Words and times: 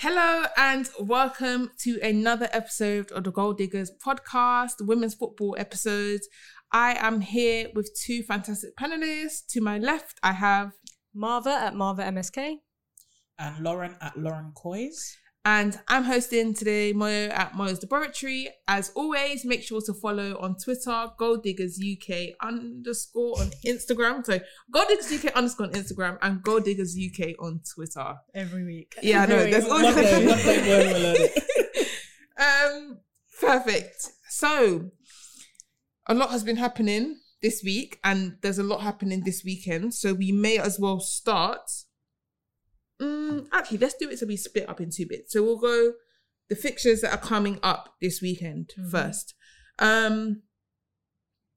Hello 0.00 0.44
and 0.56 0.88
welcome 1.00 1.72
to 1.80 1.98
another 2.04 2.48
episode 2.52 3.10
of 3.10 3.24
the 3.24 3.32
Gold 3.32 3.58
Diggers 3.58 3.90
podcast, 4.04 4.74
women's 4.80 5.14
football 5.14 5.56
episode. 5.58 6.20
I 6.70 6.94
am 7.04 7.20
here 7.20 7.66
with 7.74 7.90
two 8.00 8.22
fantastic 8.22 8.76
panelists. 8.76 9.44
To 9.48 9.60
my 9.60 9.78
left, 9.78 10.20
I 10.22 10.32
have, 10.34 10.70
Marva 11.12 11.50
at 11.50 11.74
Marva 11.74 12.02
MSK. 12.04 12.58
and 13.40 13.64
Lauren 13.64 13.96
at 14.00 14.16
Lauren 14.16 14.52
Coys. 14.54 15.16
And 15.48 15.80
I'm 15.88 16.04
hosting 16.04 16.52
today 16.52 16.92
Moyo 16.92 17.30
at 17.30 17.54
Moyo's 17.54 17.82
Laboratory. 17.82 18.50
As 18.68 18.92
always, 18.94 19.46
make 19.46 19.62
sure 19.62 19.80
to 19.86 19.94
follow 19.94 20.38
on 20.40 20.56
Twitter, 20.56 21.06
Gold 21.16 21.42
Diggers 21.42 21.80
UK 21.80 22.34
underscore 22.42 23.40
on 23.40 23.46
Instagram. 23.64 24.26
So 24.26 24.40
Gold 24.70 24.88
Diggers 24.88 25.10
UK 25.10 25.32
underscore 25.34 25.68
on 25.68 25.72
Instagram 25.72 26.18
and 26.20 26.42
Gold 26.42 26.64
Diggers 26.64 26.94
UK 26.94 27.30
on 27.40 27.62
Twitter. 27.74 28.16
Every 28.34 28.62
week. 28.62 28.94
Yeah, 29.02 29.22
I 29.22 29.26
know. 29.26 29.50
There's 29.50 29.64
always 29.64 29.94
One 29.94 30.04
day, 30.04 30.26
one 30.26 30.38
day 30.38 30.92
we'll 30.92 31.02
learn 31.02 32.76
um, 32.76 32.98
perfect. 33.40 34.06
So, 34.28 34.90
a 36.06 36.14
lot 36.14 36.30
has 36.30 36.44
been 36.44 36.56
happening 36.56 37.20
this 37.40 37.62
week, 37.64 37.98
and 38.04 38.36
there's 38.42 38.58
a 38.58 38.62
lot 38.62 38.82
happening 38.82 39.22
this 39.24 39.44
weekend. 39.46 39.94
So 39.94 40.12
we 40.12 40.30
may 40.30 40.58
as 40.58 40.78
well 40.78 41.00
start. 41.00 41.70
Mm, 43.00 43.46
actually, 43.52 43.78
let's 43.78 43.94
do 43.94 44.10
it 44.10 44.18
so 44.18 44.26
we 44.26 44.36
split 44.36 44.68
up 44.68 44.80
in 44.80 44.90
two 44.90 45.06
bits. 45.06 45.32
So 45.32 45.42
we'll 45.42 45.58
go 45.58 45.92
the 46.48 46.56
fixtures 46.56 47.00
that 47.02 47.12
are 47.12 47.18
coming 47.18 47.58
up 47.62 47.94
this 48.00 48.20
weekend 48.20 48.72
first. 48.90 49.34
Um, 49.78 50.42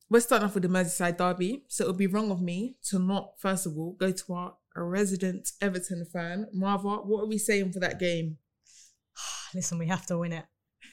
we're 0.09 0.19
starting 0.19 0.45
off 0.45 0.53
with 0.53 0.63
the 0.63 0.69
Merseyside 0.69 1.17
derby, 1.17 1.63
so 1.67 1.85
it 1.85 1.87
would 1.87 1.97
be 1.97 2.07
wrong 2.07 2.31
of 2.31 2.41
me 2.41 2.75
to 2.89 2.99
not 2.99 3.39
first 3.39 3.65
of 3.65 3.77
all 3.77 3.93
go 3.93 4.11
to 4.11 4.33
our 4.33 4.53
a 4.75 4.83
resident 4.83 5.51
Everton 5.61 6.05
fan, 6.05 6.47
Marva. 6.53 6.97
What 6.97 7.23
are 7.23 7.27
we 7.27 7.37
saying 7.37 7.73
for 7.73 7.79
that 7.79 7.99
game? 7.99 8.37
Listen, 9.55 9.77
we 9.77 9.87
have 9.87 10.05
to 10.07 10.17
win 10.17 10.33
it. 10.33 10.45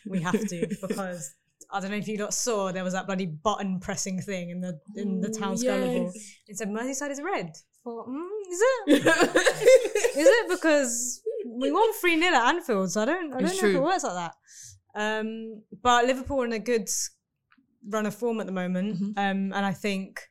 We 0.07 0.21
have 0.23 0.49
to 0.49 0.67
because 0.87 1.35
I 1.71 1.81
don't 1.81 1.91
know 1.91 1.97
if 1.97 2.09
you 2.09 2.19
lot 2.19 2.35
saw 2.35 2.73
there 2.73 2.85
was 2.85 2.95
that 2.95 3.07
bloody 3.07 3.27
button 3.27 3.79
pressing 3.81 4.21
thing 4.21 4.51
in 4.51 4.61
the 4.61 4.81
in 4.97 5.21
the 5.21 5.29
town 5.31 5.57
square 5.57 5.85
yes. 5.85 6.15
It 6.47 6.59
said 6.59 6.69
Merseyside 6.69 7.11
is 7.11 7.21
red. 7.21 7.53
Thought, 7.85 8.09
mm, 8.09 8.29
is 8.51 8.61
it? 8.63 9.07
is 10.17 10.27
it 10.29 10.49
because 10.51 11.23
we 11.47 11.71
won 11.73 11.93
three 11.95 12.19
0 12.21 12.35
at 12.35 12.55
Anfield? 12.55 12.91
So 12.91 13.03
I 13.03 13.05
don't 13.07 13.33
I 13.33 13.39
don't 13.41 13.49
It's 13.51 13.63
know 13.63 13.69
if 13.69 13.75
it 13.77 13.83
works 13.83 14.05
like 14.05 14.15
that. 14.15 14.35
Um, 14.95 15.63
but 15.83 16.07
Liverpool 16.07 16.43
are 16.43 16.47
in 16.47 16.53
a 16.53 16.59
good 16.59 16.89
run 17.89 18.07
of 18.07 18.15
form 18.15 18.41
at 18.41 18.47
the 18.47 18.53
moment, 18.53 19.01
Mhm. 19.01 19.09
um, 19.17 19.53
and 19.53 19.65
I 19.65 19.73
think 19.73 20.29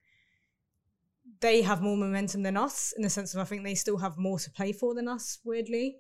they 1.40 1.62
have 1.62 1.82
more 1.82 1.96
momentum 1.98 2.44
than 2.44 2.58
us 2.58 2.94
in 2.98 3.04
the 3.04 3.10
sense 3.10 3.34
of 3.34 3.40
I 3.40 3.44
think 3.46 3.64
they 3.64 3.76
still 3.76 3.98
have 3.98 4.18
more 4.18 4.40
to 4.40 4.52
play 4.52 4.72
for 4.74 4.94
than 4.94 5.08
us. 5.08 5.40
Weirdly, 5.44 5.98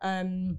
um, 0.00 0.58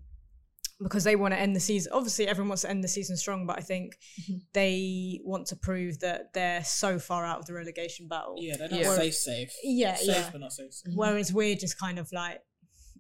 because 0.81 1.03
they 1.03 1.16
want 1.16 1.34
to 1.34 1.40
end 1.40 1.56
the 1.56 1.59
season. 1.59 1.91
Obviously, 1.94 2.28
everyone 2.28 2.50
wants 2.50 2.62
to 2.63 2.69
end 2.69 2.84
the 2.84 2.88
season 2.88 3.17
strong, 3.17 3.45
but 3.45 3.57
I 3.57 3.62
think 3.62 3.97
Mhm. 4.29 4.41
they 4.53 5.19
want 5.23 5.47
to 5.47 5.56
prove 5.56 6.00
that 6.00 6.34
they're 6.34 6.63
so 6.63 6.97
far 7.00 7.25
out 7.25 7.40
of 7.40 7.45
the 7.45 7.53
relegation 7.53 8.07
battle. 8.07 8.35
Yeah, 8.40 8.56
they're 8.57 8.69
not 8.69 8.79
Yeah. 8.79 8.95
safe, 8.95 9.16
safe. 9.16 9.51
Yeah, 9.63 9.95
safe, 9.95 10.07
yeah. 10.07 10.29
but 10.31 10.41
not 10.41 10.53
safe. 10.53 10.73
safe. 10.73 10.94
Whereas 10.95 11.34
we're 11.34 11.56
just 11.56 11.78
kind 11.78 12.00
of 12.00 12.09
like, 12.13 12.39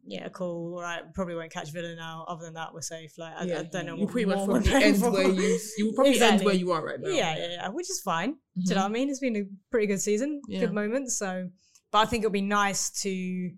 yeah, 0.05 0.27
cool, 0.29 0.75
all 0.75 0.81
right, 0.81 1.03
probably 1.13 1.35
won't 1.35 1.51
catch 1.53 1.71
Villa 1.71 1.95
now. 1.95 2.25
Other 2.27 2.45
than 2.45 2.55
that, 2.55 2.73
we're 2.73 2.81
safe. 2.81 3.17
Like, 3.17 3.33
I, 3.37 3.43
I 3.59 3.63
don't 3.63 3.85
know. 3.85 3.95
You 3.95 4.03
what 4.05 4.11
pretty 4.11 4.25
much 4.25 4.45
probably 4.45 4.73
end 4.73 4.97
for. 4.97 5.11
where 5.11 5.29
you 5.29 5.59
you 5.77 5.85
will 5.85 5.93
probably 5.93 6.19
end 6.19 6.43
where 6.43 6.55
you 6.55 6.71
are 6.71 6.83
right 6.83 6.99
now. 6.99 7.09
Yeah, 7.09 7.37
yeah, 7.37 7.47
yeah, 7.51 7.67
which 7.69 7.89
is 7.89 8.01
fine. 8.01 8.31
Do 8.31 8.37
you 8.69 8.69
know 8.75 8.81
Mhm. 8.81 8.83
what 8.83 8.85
I 8.85 8.93
mean? 8.93 9.09
It's 9.09 9.19
been 9.19 9.35
a 9.37 9.43
pretty 9.71 9.87
good 9.87 10.01
season, 10.01 10.41
Yeah. 10.47 10.61
good 10.61 10.73
moments. 10.73 11.17
So, 11.17 11.49
but 11.91 11.99
I 11.99 12.05
think 12.05 12.23
it'll 12.23 12.31
be 12.31 12.41
nice 12.41 12.89
to. 13.03 13.51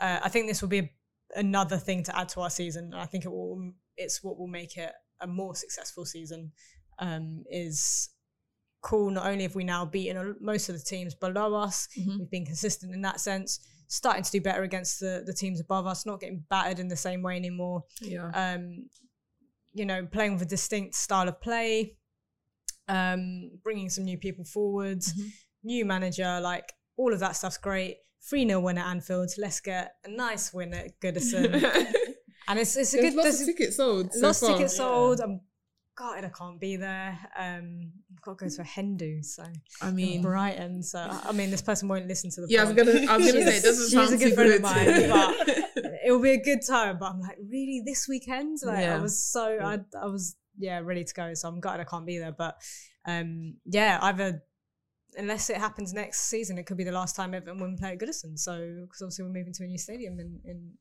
Uh, 0.00 0.20
I 0.22 0.28
think 0.28 0.48
this 0.48 0.62
will 0.62 0.68
be 0.68 0.78
a, 0.78 0.90
another 1.34 1.76
thing 1.76 2.02
to 2.04 2.16
add 2.18 2.28
to 2.30 2.40
our 2.40 2.50
season. 2.50 2.84
And 2.92 2.96
I 2.96 3.06
think 3.06 3.24
it 3.24 3.30
will. 3.30 3.72
It's 3.96 4.22
what 4.22 4.38
will 4.38 4.46
make 4.48 4.76
it 4.76 4.92
a 5.20 5.26
more 5.26 5.54
successful 5.54 6.04
season. 6.04 6.52
Um, 6.98 7.44
is 7.50 8.10
cool. 8.80 9.10
Not 9.10 9.26
only 9.26 9.42
have 9.42 9.54
we 9.54 9.64
now 9.64 9.84
beaten 9.84 10.16
a- 10.16 10.34
most 10.40 10.68
of 10.68 10.76
the 10.76 10.82
teams 10.84 11.14
below 11.14 11.54
us, 11.54 11.88
Mhm. 11.98 12.18
we've 12.18 12.30
been 12.30 12.46
consistent 12.46 12.94
in 12.94 13.02
that 13.02 13.20
sense. 13.20 13.60
Starting 13.88 14.22
to 14.22 14.30
do 14.30 14.40
better 14.40 14.62
against 14.62 15.00
the 15.00 15.22
the 15.26 15.32
teams 15.32 15.60
above 15.60 15.86
us, 15.86 16.04
not 16.06 16.20
getting 16.20 16.44
battered 16.50 16.78
in 16.78 16.88
the 16.88 16.96
same 16.96 17.22
way 17.22 17.36
anymore 17.36 17.84
Yeah. 18.00 18.30
um, 18.34 18.88
you 19.72 19.84
know, 19.86 20.06
playing 20.06 20.32
with 20.34 20.42
a 20.42 20.46
distinct 20.46 20.94
style 20.94 21.28
of 21.28 21.40
play, 21.40 21.96
um, 22.88 23.50
bringing 23.62 23.88
some 23.90 24.04
new 24.04 24.18
people 24.18 24.44
forwards, 24.44 25.12
Mhm. 25.12 25.32
new 25.62 25.84
manager, 25.84 26.40
like 26.40 26.72
all 26.96 27.12
of 27.12 27.20
that 27.20 27.32
stuff's 27.36 27.58
great. 27.58 27.98
3 28.28 28.46
0 28.46 28.60
win 28.60 28.78
at 28.78 28.86
Anfield. 28.86 29.30
Let's 29.38 29.60
get 29.60 29.94
a 30.04 30.10
nice 30.10 30.52
win 30.52 30.74
at 30.74 31.00
Goodison. 31.00 31.54
and 32.48 32.58
it's, 32.58 32.76
it's 32.76 32.94
a 32.94 32.98
There's 32.98 33.14
good. 33.14 33.24
lots 33.24 33.40
of 33.40 33.46
tickets 33.46 33.76
sold. 33.76 34.12
so 34.12 34.26
lots 34.26 34.42
of 34.42 34.48
tickets 34.56 34.76
sold. 34.76 35.20
I'm 35.20 35.40
gutted 35.96 36.24
I 36.24 36.28
can't 36.28 36.60
be 36.60 36.76
there. 36.76 37.18
Um, 37.36 37.92
I've 38.12 38.22
got 38.22 38.38
to 38.38 38.44
go 38.44 38.50
to 38.50 38.60
a 38.62 38.64
Hindu, 38.64 39.22
so 39.22 39.44
I 39.82 39.90
mean, 39.90 40.22
Brighton. 40.22 40.82
So 40.82 40.98
I 40.98 41.32
mean, 41.32 41.50
this 41.50 41.62
person 41.62 41.88
won't 41.88 42.06
listen 42.06 42.30
to 42.30 42.42
the. 42.42 42.46
yeah, 42.48 42.62
I 42.62 42.64
was 42.64 42.74
gonna, 42.74 43.10
I 43.10 43.16
was 43.16 43.32
gonna 43.32 43.44
say 43.44 43.56
it 43.56 43.62
doesn't 43.62 43.84
she's 43.90 43.92
sound 43.92 44.14
a 44.14 44.16
good 44.16 44.34
friend 44.34 44.52
of 44.52 44.62
mine, 44.62 45.08
but 45.08 45.48
it 46.06 46.12
will 46.12 46.22
be 46.22 46.32
a 46.32 46.42
good 46.42 46.60
time. 46.66 46.98
But 46.98 47.12
I'm 47.12 47.20
like, 47.20 47.38
really, 47.38 47.82
this 47.84 48.06
weekend? 48.08 48.58
Like, 48.62 48.80
Yeah. 48.80 48.96
I 48.96 49.00
was 49.00 49.18
so, 49.22 49.58
I, 49.60 49.80
I 50.00 50.06
was, 50.06 50.36
yeah, 50.58 50.80
ready 50.80 51.04
to 51.04 51.14
go. 51.14 51.34
So 51.34 51.48
I'm 51.48 51.60
gutted 51.60 51.80
I 51.80 51.84
can't 51.84 52.06
be 52.06 52.18
there. 52.18 52.32
But 52.32 52.56
um, 53.06 53.54
yeah, 53.64 53.98
either 54.02 54.42
unless 55.18 55.50
it 55.50 55.56
happens 55.58 55.92
next 55.92 56.28
season, 56.30 56.56
it 56.58 56.66
could 56.66 56.76
be 56.76 56.84
the 56.84 56.92
last 56.92 57.16
time 57.16 57.34
Everton 57.34 57.58
win 57.60 57.76
play 57.76 57.92
at 57.92 57.98
Goodison. 57.98 58.38
So 58.38 58.52
because 58.82 59.02
obviously 59.02 59.24
we're 59.24 59.32
moving 59.38 59.52
to 59.54 59.64
a 59.64 59.66
new 59.66 59.78
stadium 59.78 60.18
in, 60.20 60.40
in 60.44 60.72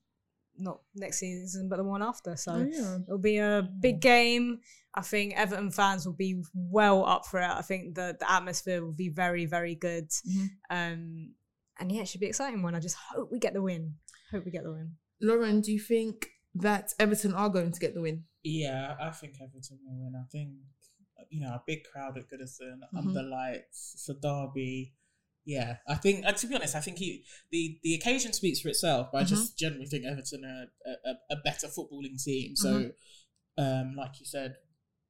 not 0.60 0.80
next 0.96 1.20
season, 1.20 1.68
but 1.70 1.78
the 1.78 1.84
one 1.84 2.02
after. 2.02 2.36
So 2.36 2.54
Oh, 2.54 2.68
yeah. 2.70 2.98
it'll 3.08 3.18
be 3.20 3.38
a 3.38 3.68
big 3.82 4.00
game. 4.02 4.60
I 4.96 5.02
think 5.02 5.36
Everton 5.36 5.72
fans 5.72 6.06
will 6.06 6.14
be 6.16 6.42
well 6.56 7.06
up 7.06 7.26
for 7.28 7.40
it. 7.40 7.50
I 7.50 7.62
think 7.62 7.96
the 7.96 8.16
the 8.20 8.32
atmosphere 8.32 8.84
will 8.84 8.94
be 8.94 9.10
very, 9.10 9.46
very 9.46 9.76
good. 9.76 10.10
Mhm. 10.28 10.48
Um, 10.70 11.34
and 11.80 11.92
yeah, 11.92 12.02
it 12.02 12.08
should 12.08 12.22
be 12.22 12.26
an 12.28 12.32
exciting 12.32 12.64
one. 12.64 12.74
I 12.74 12.80
just 12.80 12.96
hope 13.14 13.30
we 13.32 13.38
get 13.40 13.54
the 13.54 13.62
win. 13.62 13.96
Hope 14.32 14.46
we 14.46 14.52
get 14.52 14.64
the 14.64 14.72
win. 14.72 14.96
Lauren, 15.22 15.62
do 15.62 15.72
you 15.72 15.80
think 15.80 16.28
that 16.56 16.94
Everton 17.00 17.34
are 17.34 17.50
going 17.50 17.72
to 17.72 17.80
get 17.80 17.94
the 17.94 18.02
win? 18.02 18.24
Yeah, 18.44 18.96
I 19.00 19.12
think 19.12 19.36
Everton 19.42 19.78
will 19.86 20.00
win. 20.06 20.14
I 20.16 20.26
think 20.32 20.50
you 21.30 21.40
know 21.42 21.50
a 21.54 21.64
big 21.66 21.84
crowd 21.92 22.18
at 22.18 22.30
Goodison 22.30 22.80
Mhm. 22.94 22.98
under 22.98 23.24
lights. 23.24 23.92
It's 23.96 24.10
a 24.10 24.14
derby. 24.14 24.94
Yeah, 25.46 25.78
I 25.88 25.96
think. 25.96 26.26
Uh, 26.26 26.34
to 26.34 26.48
be 26.48 26.56
honest, 26.56 26.76
I 26.76 26.82
think 26.82 26.98
he 26.98 27.24
the 27.52 27.80
the 27.82 27.94
occasion 27.96 28.34
speaks 28.34 28.60
for 28.60 28.68
itself. 28.70 29.10
But 29.12 29.22
I 29.22 29.24
just 29.24 29.58
generally 29.58 29.86
think 29.86 30.04
Everton 30.06 30.44
are 30.44 30.66
a, 30.86 31.10
a, 31.10 31.14
a 31.32 31.36
better 31.44 31.68
footballing 31.68 32.22
team. 32.22 32.56
So, 32.56 32.92
um, 33.58 33.96
like 33.96 34.20
you 34.20 34.26
said, 34.26 34.56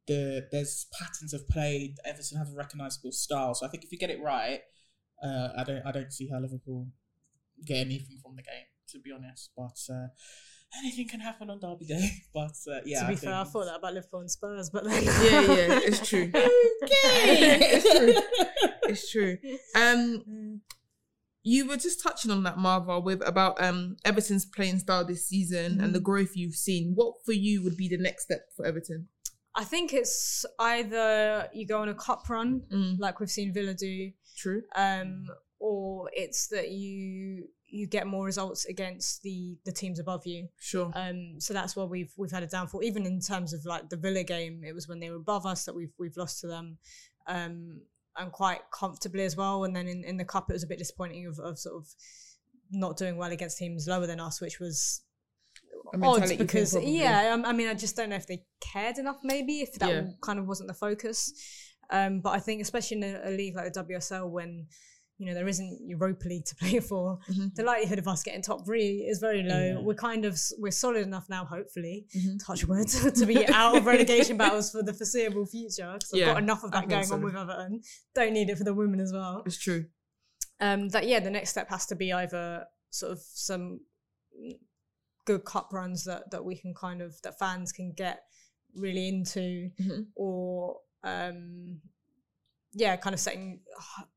the 0.05 0.47
there's 0.51 0.85
patterns 0.93 1.33
of 1.33 1.49
play. 1.49 1.95
Everton 2.05 2.37
have 2.37 2.49
a 2.49 2.55
recognisable 2.55 3.11
style. 3.11 3.55
So 3.55 3.65
I 3.65 3.69
think 3.69 3.83
if 3.83 3.91
you 3.91 3.97
get 3.97 4.11
it 4.11 4.21
right, 4.21 4.61
uh, 5.23 5.49
I 5.57 5.63
don't 5.63 5.83
I 5.85 5.91
don't 5.91 6.13
see 6.13 6.27
how 6.29 6.39
Liverpool 6.39 6.87
get 7.65 7.77
anything 7.77 8.19
from 8.21 8.35
the 8.35 8.43
game. 8.43 8.67
To 8.89 8.99
be 8.99 9.11
honest, 9.11 9.49
but 9.57 9.77
uh, 9.93 10.07
anything 10.79 11.07
can 11.07 11.19
happen 11.19 11.49
on 11.49 11.59
Derby 11.59 11.85
Day. 11.85 12.09
But 12.33 12.51
uh, 12.71 12.79
yeah, 12.85 13.01
to 13.01 13.07
be 13.07 13.13
I 13.13 13.15
fair, 13.15 13.33
I 13.35 13.43
thought 13.43 13.65
that 13.65 13.75
about 13.77 13.93
Liverpool 13.93 14.19
and 14.21 14.31
Spurs, 14.31 14.69
but 14.69 14.83
then 14.83 15.03
Yeah, 15.03 15.41
yeah, 15.41 15.79
it's 15.83 16.07
true. 16.07 16.31
Okay, 16.83 17.59
it's 17.73 17.97
true. 17.97 18.13
It's 18.89 19.11
true. 19.11 19.37
Um, 19.75 20.61
you 21.43 21.67
were 21.67 21.77
just 21.77 22.03
touching 22.03 22.29
on 22.31 22.43
that, 22.43 22.57
Marva, 22.57 22.99
with 22.99 23.25
about 23.25 23.61
um 23.63 23.95
Everton's 24.03 24.45
playing 24.45 24.79
style 24.79 25.05
this 25.05 25.27
season 25.27 25.79
and 25.81 25.93
the 25.95 25.99
growth 25.99 26.31
you've 26.35 26.55
seen. 26.55 26.93
What 26.95 27.15
for 27.25 27.31
you 27.33 27.63
would 27.63 27.77
be 27.77 27.87
the 27.87 27.97
next 27.97 28.23
step 28.25 28.41
for 28.55 28.65
Everton? 28.65 29.07
I 29.55 29.63
think 29.63 29.93
it's 29.93 30.45
either 30.59 31.49
you 31.53 31.65
go 31.65 31.81
on 31.81 31.89
a 31.89 31.95
cup 31.95 32.29
run, 32.29 32.61
Mm. 32.71 32.99
like 32.99 33.19
we've 33.19 33.29
seen 33.29 33.53
Villa 33.53 33.73
do, 33.73 34.11
True. 34.37 34.61
um, 34.75 35.25
or 35.59 36.09
it's 36.13 36.47
that 36.49 36.69
you 36.69 37.47
you 37.69 37.85
get 37.85 38.07
more 38.07 38.25
results 38.25 38.65
against 38.65 39.21
the 39.23 39.57
the 39.65 39.71
teams 39.71 39.99
above 39.99 40.25
you. 40.25 40.47
Sure. 40.59 40.91
Um, 40.95 41.39
so 41.39 41.53
that's 41.53 41.75
why 41.75 41.83
we've 41.83 42.11
we've 42.17 42.31
had 42.31 42.43
a 42.43 42.47
downfall. 42.47 42.83
Even 42.83 43.05
in 43.05 43.19
terms 43.19 43.53
of 43.53 43.65
like 43.65 43.89
the 43.89 43.97
Villa 43.97 44.23
game, 44.23 44.63
it 44.65 44.73
was 44.73 44.87
when 44.87 44.99
they 44.99 45.09
were 45.09 45.17
above 45.17 45.45
us 45.45 45.65
that 45.65 45.75
we've 45.75 45.91
we've 45.97 46.15
lost 46.17 46.39
to 46.41 46.47
them, 46.47 46.77
um, 47.27 47.81
and 48.15 48.31
quite 48.31 48.61
comfortably 48.71 49.23
as 49.23 49.35
well. 49.35 49.63
And 49.65 49.75
then 49.75 49.87
in, 49.87 50.03
in 50.03 50.17
the 50.17 50.25
cup, 50.25 50.49
it 50.49 50.53
was 50.53 50.63
a 50.63 50.67
bit 50.67 50.77
disappointing 50.79 51.27
of, 51.27 51.39
of 51.39 51.59
sort 51.59 51.75
of 51.75 51.87
not 52.71 52.97
doing 52.97 53.17
well 53.17 53.31
against 53.31 53.57
teams 53.57 53.87
lower 53.87 54.07
than 54.07 54.19
us, 54.19 54.39
which 54.41 54.59
was 54.59 55.01
odd 55.87 55.99
mentality 55.99 56.37
thing, 56.37 56.45
because 56.45 56.75
yeah, 56.83 57.33
um, 57.33 57.45
I 57.45 57.53
mean, 57.53 57.67
I 57.67 57.73
just 57.73 57.95
don't 57.95 58.09
know 58.09 58.15
if 58.15 58.27
they 58.27 58.43
cared 58.61 58.97
enough. 58.97 59.17
Maybe 59.23 59.59
if 59.59 59.73
that 59.79 59.89
Yeah. 59.89 60.03
kind 60.21 60.39
of 60.39 60.47
wasn't 60.47 60.67
the 60.67 60.73
focus. 60.73 61.33
Um, 61.89 62.19
but 62.19 62.31
I 62.31 62.39
think 62.39 62.61
especially 62.61 62.97
in 62.97 63.03
a, 63.03 63.21
a 63.25 63.31
league 63.31 63.55
like 63.55 63.71
the 63.71 63.83
WSL 63.83 64.29
when 64.29 64.67
you 65.17 65.25
know 65.25 65.33
there 65.33 65.47
isn't 65.47 65.79
Europa 65.81 66.27
League 66.27 66.45
to 66.45 66.55
play 66.61 66.79
for, 66.79 67.19
Mhm. 67.29 67.55
the 67.55 67.63
likelihood 67.63 67.99
of 67.99 68.07
us 68.07 68.21
getting 68.23 68.41
top 68.41 68.65
three 68.65 69.05
is 69.09 69.19
very 69.19 69.41
low. 69.43 69.65
Yeah. 69.73 69.79
We're 69.79 69.95
kind 69.95 70.25
of 70.25 70.39
we're 70.59 70.71
solid 70.71 71.01
enough 71.03 71.27
now, 71.29 71.43
hopefully, 71.45 72.05
Mhm. 72.15 72.43
touch 72.45 72.65
wood, 72.65 72.87
to 73.15 73.25
be 73.25 73.45
out 73.47 73.77
of 73.77 73.85
relegation 73.85 74.37
battles 74.43 74.71
for 74.71 74.83
the 74.83 74.93
foreseeable 74.93 75.45
future. 75.45 75.91
Because 75.93 76.13
I've 76.13 76.19
Yeah, 76.19 76.25
got 76.33 76.43
enough 76.43 76.63
of 76.63 76.71
that 76.71 76.87
going 76.87 77.03
so. 77.05 77.15
on 77.15 77.21
with 77.23 77.35
Everton. 77.35 77.81
Don't 78.13 78.33
need 78.33 78.49
it 78.49 78.57
for 78.57 78.63
the 78.63 78.73
women 78.73 78.99
as 78.99 79.11
well. 79.11 79.43
It's 79.45 79.57
true. 79.57 79.85
Um, 80.59 80.89
that 80.89 81.07
yeah, 81.07 81.19
the 81.19 81.29
next 81.29 81.49
step 81.51 81.69
has 81.69 81.85
to 81.87 81.95
be 81.95 82.11
either 82.13 82.65
sort 82.89 83.11
of 83.11 83.19
some 83.21 83.81
good 85.25 85.43
cup 85.45 85.73
runs 85.73 86.05
that 86.05 86.31
that 86.31 86.43
we 86.45 86.55
can 86.55 86.73
kind 86.73 87.01
of 87.01 87.21
that 87.23 87.37
fans 87.37 87.71
can 87.71 87.91
get 87.91 88.23
really 88.75 89.07
into, 89.07 89.71
Mhm. 89.79 90.07
or 90.15 90.79
um, 91.03 91.81
yeah, 92.77 92.95
kind 92.95 93.13
of 93.13 93.19
setting 93.19 93.59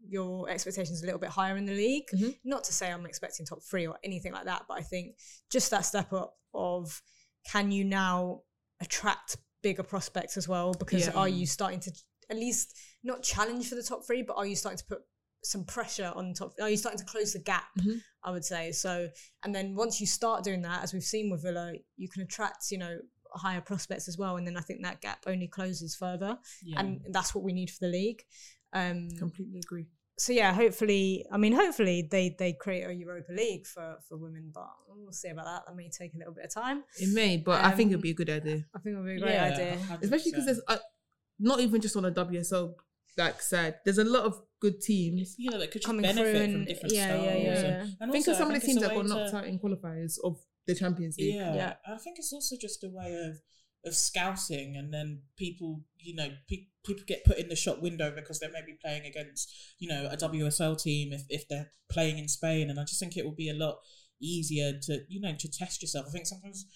your 0.06 0.48
expectations 0.50 1.02
a 1.02 1.06
little 1.06 1.18
bit 1.18 1.30
higher 1.30 1.56
in 1.56 1.64
the 1.64 1.72
league. 1.72 2.08
Mhm. 2.14 2.38
Not 2.44 2.62
to 2.64 2.72
say 2.72 2.92
I'm 2.92 3.06
expecting 3.06 3.46
top 3.46 3.62
three 3.62 3.86
or 3.86 3.98
anything 4.04 4.32
like 4.32 4.44
that, 4.44 4.66
but 4.68 4.74
I 4.74 4.82
think 4.82 5.16
just 5.50 5.70
that 5.70 5.82
step 5.86 6.12
up 6.12 6.38
of 6.52 7.02
can 7.50 7.72
you 7.72 7.84
now 7.84 8.42
attract 8.80 9.38
bigger 9.62 9.82
prospects 9.82 10.36
as 10.36 10.46
well? 10.46 10.74
Because 10.74 11.06
Yeah. 11.06 11.12
are 11.12 11.28
you 11.28 11.46
starting 11.46 11.80
to 11.80 11.92
at 12.28 12.36
least 12.36 12.76
not 13.02 13.22
challenge 13.22 13.68
for 13.68 13.74
the 13.76 13.82
top 13.82 14.06
three, 14.06 14.22
but 14.22 14.36
are 14.36 14.46
you 14.46 14.56
starting 14.56 14.78
to 14.78 14.84
put 14.84 15.02
some 15.42 15.64
pressure 15.64 16.12
on 16.14 16.34
top? 16.34 16.52
Are 16.60 16.68
you 16.68 16.76
starting 16.76 16.98
to 16.98 17.04
close 17.04 17.32
the 17.32 17.38
gap? 17.38 17.68
Mhm. 17.78 18.02
I 18.22 18.30
would 18.30 18.44
say 18.44 18.72
so. 18.72 19.08
And 19.42 19.54
then 19.54 19.74
once 19.74 20.00
you 20.02 20.06
start 20.06 20.44
doing 20.44 20.60
that, 20.62 20.82
as 20.82 20.92
we've 20.92 21.02
seen 21.02 21.30
with 21.30 21.42
Villa, 21.42 21.72
you 21.96 22.08
can 22.10 22.20
attract, 22.22 22.70
you 22.70 22.76
know, 22.78 23.00
higher 23.34 23.60
prospects 23.60 24.08
as 24.08 24.16
well. 24.18 24.36
And 24.36 24.46
then 24.46 24.56
I 24.56 24.60
think 24.60 24.82
that 24.82 25.00
gap 25.00 25.24
only 25.26 25.48
closes 25.48 25.94
further, 25.96 26.38
Yeah. 26.62 26.80
and 26.80 27.00
that's 27.10 27.34
what 27.34 27.44
we 27.44 27.52
need 27.52 27.70
for 27.70 27.78
the 27.86 27.88
league. 27.92 28.22
Um, 28.72 29.08
Completely 29.18 29.58
agree. 29.64 29.86
so 30.18 30.32
yeah, 30.32 30.52
hopefully, 30.52 31.24
I 31.32 31.36
mean, 31.38 31.52
hopefully 31.52 32.06
they 32.10 32.36
they 32.38 32.52
create 32.52 32.84
a 32.84 32.94
Europa 32.94 33.32
League 33.32 33.66
for 33.66 33.96
for 34.08 34.16
women, 34.16 34.50
but 34.54 34.68
we'll 34.88 35.12
see 35.12 35.28
about 35.28 35.46
that. 35.46 35.62
That 35.66 35.74
may 35.76 35.88
take 35.90 36.14
a 36.14 36.18
little 36.18 36.34
bit 36.34 36.44
of 36.44 36.52
time. 36.54 36.84
It 36.98 37.12
may, 37.14 37.36
but 37.38 37.64
I 37.64 37.70
think 37.72 37.88
it'd 37.90 37.96
Um, 37.98 38.02
be 38.02 38.10
a 38.10 38.14
good 38.14 38.30
idea. 38.30 38.64
I 38.74 38.78
think 38.80 38.94
it 38.94 38.98
would 38.98 39.06
be 39.06 39.16
a 39.16 39.20
great 39.20 39.32
Yeah, 39.34 39.44
idea. 39.52 39.76
100%. 39.76 40.02
especially 40.04 40.30
because 40.32 40.46
there's 40.46 40.60
uh, 40.68 40.78
not 41.38 41.60
even 41.60 41.80
just 41.80 41.96
on 41.96 42.02
the 42.04 42.12
WSL 42.12 42.74
like 43.16 43.42
said, 43.42 43.80
There's 43.84 43.98
a 43.98 44.04
lot 44.04 44.22
of 44.24 44.40
good 44.60 44.80
teams. 44.80 45.34
you 45.36 45.50
know 45.50 45.58
that 45.58 45.70
could 45.72 45.82
just 45.82 45.86
coming 45.86 46.02
benefit 46.02 46.36
through 46.36 46.52
from 46.52 46.64
different 46.64 46.94
yeah, 46.94 47.06
styles. 47.08 47.24
yeah, 47.24 47.34
yeah, 47.36 47.60
yeah. 47.62 47.86
and 48.00 48.12
think 48.12 48.22
also, 48.28 48.30
of 48.32 48.36
some 48.38 48.48
of 48.48 48.54
the 48.60 48.64
teams 48.66 48.76
it's 48.76 48.84
a 48.84 48.88
that 48.88 48.94
got 48.94 49.06
knocked 49.06 49.30
to- 49.30 49.36
out 49.38 49.46
in 49.46 49.58
qualifiers 49.58 50.14
of 50.22 50.38
the 50.72 50.78
Champions 50.78 51.16
League. 51.18 51.34
Yeah, 51.34 51.54
Yeah. 51.54 51.74
I 51.86 51.96
think 51.98 52.18
it's 52.18 52.32
also 52.32 52.56
just 52.60 52.84
a 52.84 52.88
way 52.88 53.14
of 53.14 53.40
of 53.82 53.94
scouting, 53.94 54.76
and 54.76 54.92
then 54.92 55.22
people, 55.38 55.80
you 55.98 56.14
know, 56.14 56.28
pe- 56.46 56.66
people 56.84 57.02
get 57.06 57.24
put 57.24 57.38
in 57.38 57.48
the 57.48 57.56
shop 57.56 57.80
window 57.80 58.10
because 58.14 58.38
they 58.38 58.48
may 58.48 58.60
be 58.64 58.76
playing 58.82 59.06
against, 59.06 59.50
you 59.78 59.88
know, 59.88 60.06
a 60.12 60.16
WSL 60.18 60.76
team 60.78 61.12
if 61.14 61.22
if 61.30 61.48
they're 61.48 61.72
playing 61.90 62.18
in 62.18 62.28
Spain, 62.28 62.68
and 62.68 62.78
I 62.78 62.84
just 62.84 63.00
think 63.00 63.16
it 63.16 63.24
will 63.24 63.34
be 63.34 63.48
a 63.48 63.54
lot 63.54 63.78
easier 64.20 64.78
to, 64.82 65.00
you 65.08 65.18
know, 65.18 65.34
to 65.38 65.50
test 65.50 65.80
yourself. 65.80 66.06
I 66.08 66.10
think 66.10 66.26
sometimes 66.26 66.66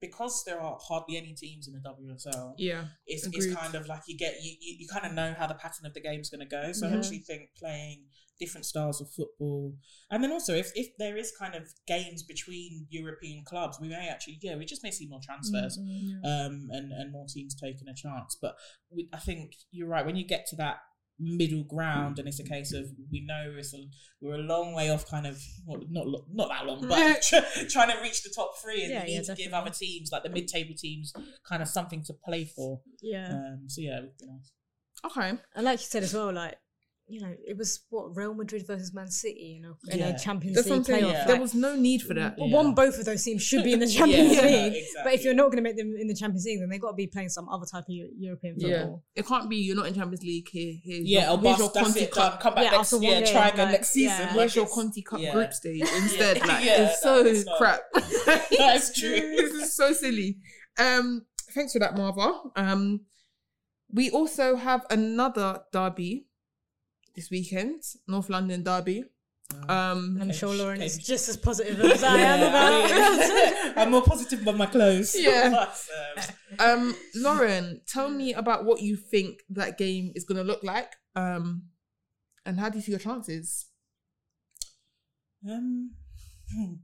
because 0.00 0.42
there 0.44 0.60
are 0.60 0.78
hardly 0.80 1.16
any 1.16 1.32
teams 1.34 1.66
in 1.68 1.74
the 1.74 1.80
WSL, 1.80 2.54
Yeah. 2.58 2.84
it's, 3.06 3.26
Agreed. 3.26 3.44
it's 3.44 3.54
kind 3.54 3.74
of 3.74 3.86
like 3.88 4.02
you 4.06 4.16
get 4.18 4.34
you, 4.42 4.54
you, 4.60 4.76
you 4.80 4.88
kind 4.88 5.06
of 5.06 5.12
know 5.12 5.34
how 5.38 5.46
the 5.46 5.54
pattern 5.54 5.86
of 5.86 5.94
the 5.94 6.00
game's 6.00 6.28
going 6.30 6.40
to 6.40 6.46
go 6.46 6.72
so 6.72 6.88
i 6.88 6.92
actually 6.92 7.18
think 7.20 7.50
playing 7.58 8.04
different 8.40 8.66
styles 8.66 9.00
of 9.00 9.08
football 9.10 9.74
and 10.10 10.22
then 10.22 10.32
also 10.32 10.54
if, 10.54 10.72
if 10.74 10.88
there 10.98 11.16
is 11.16 11.32
kind 11.38 11.54
of 11.54 11.62
games 11.86 12.22
between 12.24 12.86
european 12.90 13.44
clubs 13.46 13.78
we 13.80 13.88
may 13.88 14.08
actually 14.08 14.38
yeah 14.42 14.56
we 14.56 14.64
just 14.64 14.82
may 14.82 14.90
see 14.90 15.06
more 15.06 15.20
transfers 15.22 15.78
um 16.24 16.68
and 16.72 16.92
and 16.92 17.12
more 17.12 17.26
teams 17.28 17.54
taking 17.54 17.88
a 17.88 17.94
chance 17.94 18.36
but 18.40 18.56
we, 18.90 19.08
i 19.12 19.18
think 19.18 19.52
you're 19.70 19.88
right 19.88 20.04
when 20.04 20.16
you 20.16 20.26
get 20.26 20.46
to 20.46 20.56
that 20.56 20.78
middle 21.18 21.62
ground 21.64 22.18
and 22.18 22.26
it's 22.26 22.40
a 22.40 22.44
case 22.44 22.72
of 22.72 22.86
we 23.12 23.24
know 23.24 23.54
it's 23.56 23.72
a, 23.72 23.78
we're 24.20 24.34
a 24.34 24.38
long 24.38 24.74
way 24.74 24.90
off 24.90 25.08
kind 25.08 25.26
of 25.26 25.40
well, 25.66 25.80
not 25.90 26.06
not 26.32 26.48
that 26.48 26.66
long 26.66 26.80
but 26.88 27.22
tr- 27.22 27.36
trying 27.70 27.90
to 27.90 28.02
reach 28.02 28.22
the 28.24 28.32
top 28.34 28.52
three 28.62 28.82
and 28.82 28.92
Yeah, 28.92 29.04
need 29.04 29.12
yeah, 29.14 29.20
to 29.20 29.26
give 29.34 29.36
definitely. 29.50 29.52
other 29.54 29.70
teams 29.70 30.08
like 30.12 30.22
the 30.24 30.30
mid-table 30.30 30.74
teams 30.76 31.12
kind 31.48 31.62
of 31.62 31.68
something 31.68 32.02
to 32.04 32.14
play 32.24 32.44
for 32.44 32.80
Yeah. 33.00 33.28
um, 33.30 33.64
so 33.68 33.80
yeah, 33.80 33.98
it 33.98 34.02
would 34.02 34.18
be 34.18 34.26
nice. 34.26 34.52
Okay. 35.06 35.38
And 35.54 35.64
like 35.64 35.78
you 35.80 35.84
said 35.86 36.02
as 36.02 36.14
well, 36.14 36.32
like 36.32 36.56
you 37.06 37.20
know, 37.20 37.34
it 37.46 37.56
was 37.58 37.80
what 37.90 38.16
Real 38.16 38.32
Madrid 38.32 38.66
versus 38.66 38.94
Man 38.94 39.10
City 39.10 39.56
in 39.58 39.66
a, 39.66 39.74
in 39.92 39.98
Yeah. 39.98 40.08
a 40.14 40.18
Champions 40.18 40.56
That's 40.56 40.68
League 40.70 40.82
playoff. 41.02 41.12
Yeah. 41.12 41.26
There 41.26 41.38
was 41.40 41.54
no 41.54 41.76
need 41.76 42.00
for 42.02 42.14
that. 42.14 42.36
well, 42.38 42.48
Yeah. 42.48 42.56
one, 42.56 42.74
both 42.74 42.98
of 42.98 43.04
those 43.04 43.22
teams 43.22 43.42
should 43.42 43.62
be 43.62 43.74
in 43.74 43.80
the 43.80 43.86
Champions 43.98 44.32
Yeah, 44.32 44.40
League. 44.42 44.72
exactly. 44.74 44.86
But 45.04 45.12
if 45.14 45.22
you're 45.24 45.34
not 45.34 45.46
going 45.46 45.58
to 45.58 45.62
make 45.62 45.76
them 45.76 45.94
in 46.00 46.08
the 46.08 46.14
Champions 46.14 46.46
League, 46.46 46.60
then 46.60 46.70
they've 46.70 46.80
got 46.80 46.92
to 46.92 46.96
be 46.96 47.06
playing 47.06 47.28
some 47.28 47.46
other 47.50 47.66
type 47.70 47.82
of 47.84 47.88
Eu- 47.90 48.10
European 48.16 48.54
Yeah. 48.58 48.78
football. 48.78 49.04
It 49.14 49.26
can't 49.26 49.50
be 49.50 49.56
you're 49.56 49.76
not 49.76 49.86
in 49.86 49.94
Champions 49.94 50.22
League 50.22 50.48
here. 50.50 50.74
Here's 50.82 51.04
Yeah, 51.06 51.20
your, 51.24 51.30
or 51.38 51.42
here's 51.42 51.58
your 51.58 51.70
that's 51.74 51.86
Conti 51.86 52.00
it, 52.00 52.10
Cup. 52.10 52.40
Come 52.40 52.54
back 52.54 52.64
Yeah, 52.64 52.70
next, 52.70 52.92
after 52.92 52.96
one 52.96 53.06
game, 53.24 53.26
try 53.26 53.48
again 53.48 53.58
like, 53.66 53.72
next 53.72 53.90
season. 53.90 54.18
yeah. 54.30 54.34
Like, 54.34 54.54
your 54.54 54.64
it's- 54.64 54.74
Conti 54.74 55.02
Cup 55.02 55.20
yeah. 55.20 55.32
group 55.32 55.52
stage 55.52 55.80
instead. 55.96 56.40
Like 56.40 56.64
Yeah, 56.64 56.88
it's 56.88 57.02
so 57.02 57.18
it's 57.24 57.44
not. 57.44 57.58
crap. 57.58 57.80
That's 58.58 58.98
true. 58.98 59.10
this 59.10 59.52
is 59.52 59.76
so 59.76 59.92
silly. 59.92 60.38
Um, 60.78 61.26
thanks 61.54 61.74
for 61.74 61.80
that, 61.80 61.96
Marva. 61.96 62.32
Um, 62.56 63.00
we 63.92 64.10
also 64.10 64.56
have 64.56 64.86
another 64.90 65.60
derby 65.72 66.26
this 67.14 67.30
weekend, 67.30 67.82
North 68.08 68.28
London 68.28 68.62
derby. 68.62 69.04
Um, 69.68 70.18
I'm 70.20 70.22
Okay, 70.22 70.32
sure 70.32 70.54
Lauren 70.54 70.80
is 70.82 70.94
okay. 70.96 71.04
just 71.04 71.28
as 71.28 71.36
positive 71.36 71.78
as 71.80 72.02
I 72.02 72.16
am 72.16 72.40
about 72.40 72.90
I 72.92 73.64
mean, 73.68 73.72
I'm 73.76 73.90
more 73.90 74.02
positive 74.02 74.42
about 74.42 74.56
my 74.56 74.66
clothes. 74.66 75.14
Yeah. 75.18 75.50
But, 75.50 76.30
um, 76.58 76.80
um, 76.88 76.96
Lauren, 77.14 77.80
tell 77.86 78.08
me 78.08 78.32
about 78.32 78.64
what 78.64 78.80
you 78.80 78.96
think 78.96 79.40
that 79.50 79.76
game 79.78 80.12
is 80.14 80.24
going 80.24 80.38
to 80.38 80.44
look 80.44 80.62
like. 80.64 80.92
Um, 81.14 81.64
and 82.46 82.58
how 82.58 82.68
do 82.70 82.78
you 82.78 82.82
see 82.82 82.92
your 82.92 82.98
chances? 83.00 83.66
um, 85.48 85.90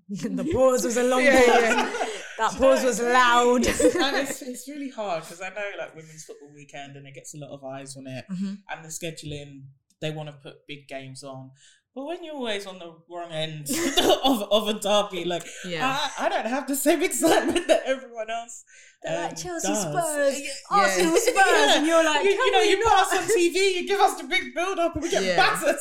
the 0.08 0.48
pause 0.52 0.84
was 0.84 0.96
a 0.96 1.04
long 1.04 1.22
Yeah, 1.24 1.40
pause. 1.40 1.62
yeah. 1.62 1.92
That 2.38 2.52
pause 2.56 2.84
was 2.84 3.00
loud. 3.00 3.66
and 3.66 4.16
it's, 4.16 4.42
it's 4.42 4.68
really 4.68 4.90
hard 4.90 5.22
because 5.22 5.40
I 5.42 5.48
know 5.48 5.70
like 5.78 5.94
women's 5.94 6.24
football 6.24 6.50
weekend 6.54 6.96
and 6.96 7.06
it 7.06 7.14
gets 7.14 7.34
a 7.34 7.38
lot 7.38 7.50
of 7.50 7.62
eyes 7.64 7.96
on 7.96 8.06
it 8.06 8.24
Mhm. 8.30 8.58
and 8.70 8.84
the 8.84 8.88
scheduling 8.88 9.62
they 10.00 10.10
want 10.10 10.28
to 10.28 10.32
put 10.34 10.66
big 10.66 10.88
games 10.88 11.22
on 11.22 11.50
but 11.94 12.04
when 12.04 12.22
you're 12.22 12.34
always 12.36 12.66
on 12.66 12.78
the 12.78 12.94
wrong 13.10 13.32
end 13.32 13.68
of, 14.24 14.42
of 14.52 14.68
a 14.68 14.74
derby 14.74 15.24
like 15.24 15.44
Yeah. 15.64 15.98
I, 16.18 16.26
I 16.26 16.28
don't 16.28 16.46
have 16.46 16.66
the 16.68 16.76
same 16.76 17.02
excitement 17.08 17.66
that 17.68 17.82
everyone 17.84 18.30
else 18.30 18.64
They're 19.02 19.16
um, 19.18 19.24
like 19.24 19.36
Chelsea 19.36 19.68
does. 19.68 19.82
Spurs, 19.82 20.40
Yeah. 20.40 20.50
Arsenal 20.70 21.16
Spurs, 21.16 21.76
and 21.76 21.86
you're 21.86 22.04
like, 22.04 22.24
you, 22.24 22.30
you 22.30 22.52
know, 22.52 22.60
you 22.60 22.78
not?" 22.84 23.10
pass 23.10 23.18
on 23.18 23.24
TV, 23.36 23.74
you 23.76 23.88
give 23.88 23.98
us 24.00 24.14
the 24.20 24.24
big 24.28 24.54
build 24.54 24.78
up, 24.78 24.94
and 24.94 25.02
we 25.02 25.10
get 25.10 25.22
Yeah. 25.24 25.36
battered 25.36 25.78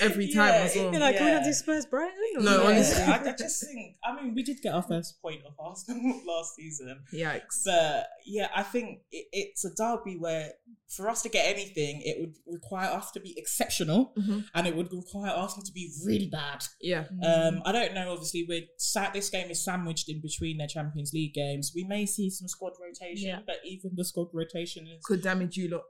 Every 0.00 0.32
time 0.32 0.52
as 0.54 0.74
well. 0.76 0.90
You're 0.92 1.00
like, 1.00 1.16
can 1.16 1.24
we 1.26 1.32
not 1.32 1.40
Yeah. 1.42 1.44
do 1.48 1.52
Spurs 1.52 1.86
Brighton? 1.86 2.14
No, 2.38 2.56
not? 2.58 2.66
honestly. 2.66 3.02
I, 3.02 3.18
I 3.30 3.32
just 3.36 3.64
think. 3.64 3.96
I 4.04 4.20
mean, 4.20 4.34
we 4.34 4.42
did 4.42 4.60
get 4.62 4.74
our 4.74 4.82
first 4.82 5.20
point 5.22 5.42
of 5.46 5.54
Arsenal 5.58 6.20
last 6.26 6.56
season, 6.56 7.00
Yikes. 7.12 7.64
but 7.64 8.06
yeah, 8.26 8.48
I 8.54 8.62
think 8.62 9.00
it, 9.12 9.26
it's 9.32 9.64
a 9.64 9.74
derby 9.74 10.16
where 10.18 10.52
for 10.88 11.08
us 11.08 11.22
to 11.22 11.28
get 11.28 11.46
anything, 11.46 12.02
it 12.04 12.16
would 12.20 12.34
require 12.46 12.88
us 12.90 13.10
to 13.12 13.20
be 13.20 13.34
exceptional, 13.36 14.12
Mhm. 14.18 14.44
and 14.54 14.66
it 14.66 14.76
would 14.76 14.92
require 14.92 15.30
Arsenal 15.30 15.64
to 15.64 15.72
be 15.72 15.90
really 16.04 16.28
bad. 16.28 16.64
Yeah. 16.80 17.04
Um, 17.22 17.62
I 17.64 17.72
don't 17.72 17.94
know. 17.94 18.12
Obviously, 18.12 18.44
we're 18.48 18.62
sat. 18.78 19.12
This 19.12 19.30
game 19.30 19.50
is 19.50 19.64
sandwiched 19.64 20.08
in 20.08 20.20
between 20.20 20.58
their 20.58 20.66
Champions 20.68 21.12
League 21.12 21.34
games. 21.34 21.72
We 21.74 21.84
may 21.84 22.06
see 22.06 22.30
some 22.30 22.48
squad 22.48 22.72
rotation, 22.80 23.28
Yeah. 23.28 23.40
but 23.46 23.56
even 23.64 23.92
the 23.94 24.04
squad 24.04 24.28
rotation 24.32 24.86
is 24.86 25.02
Could 25.04 25.22
damage 25.22 25.56
you 25.56 25.68
lot 25.68 25.82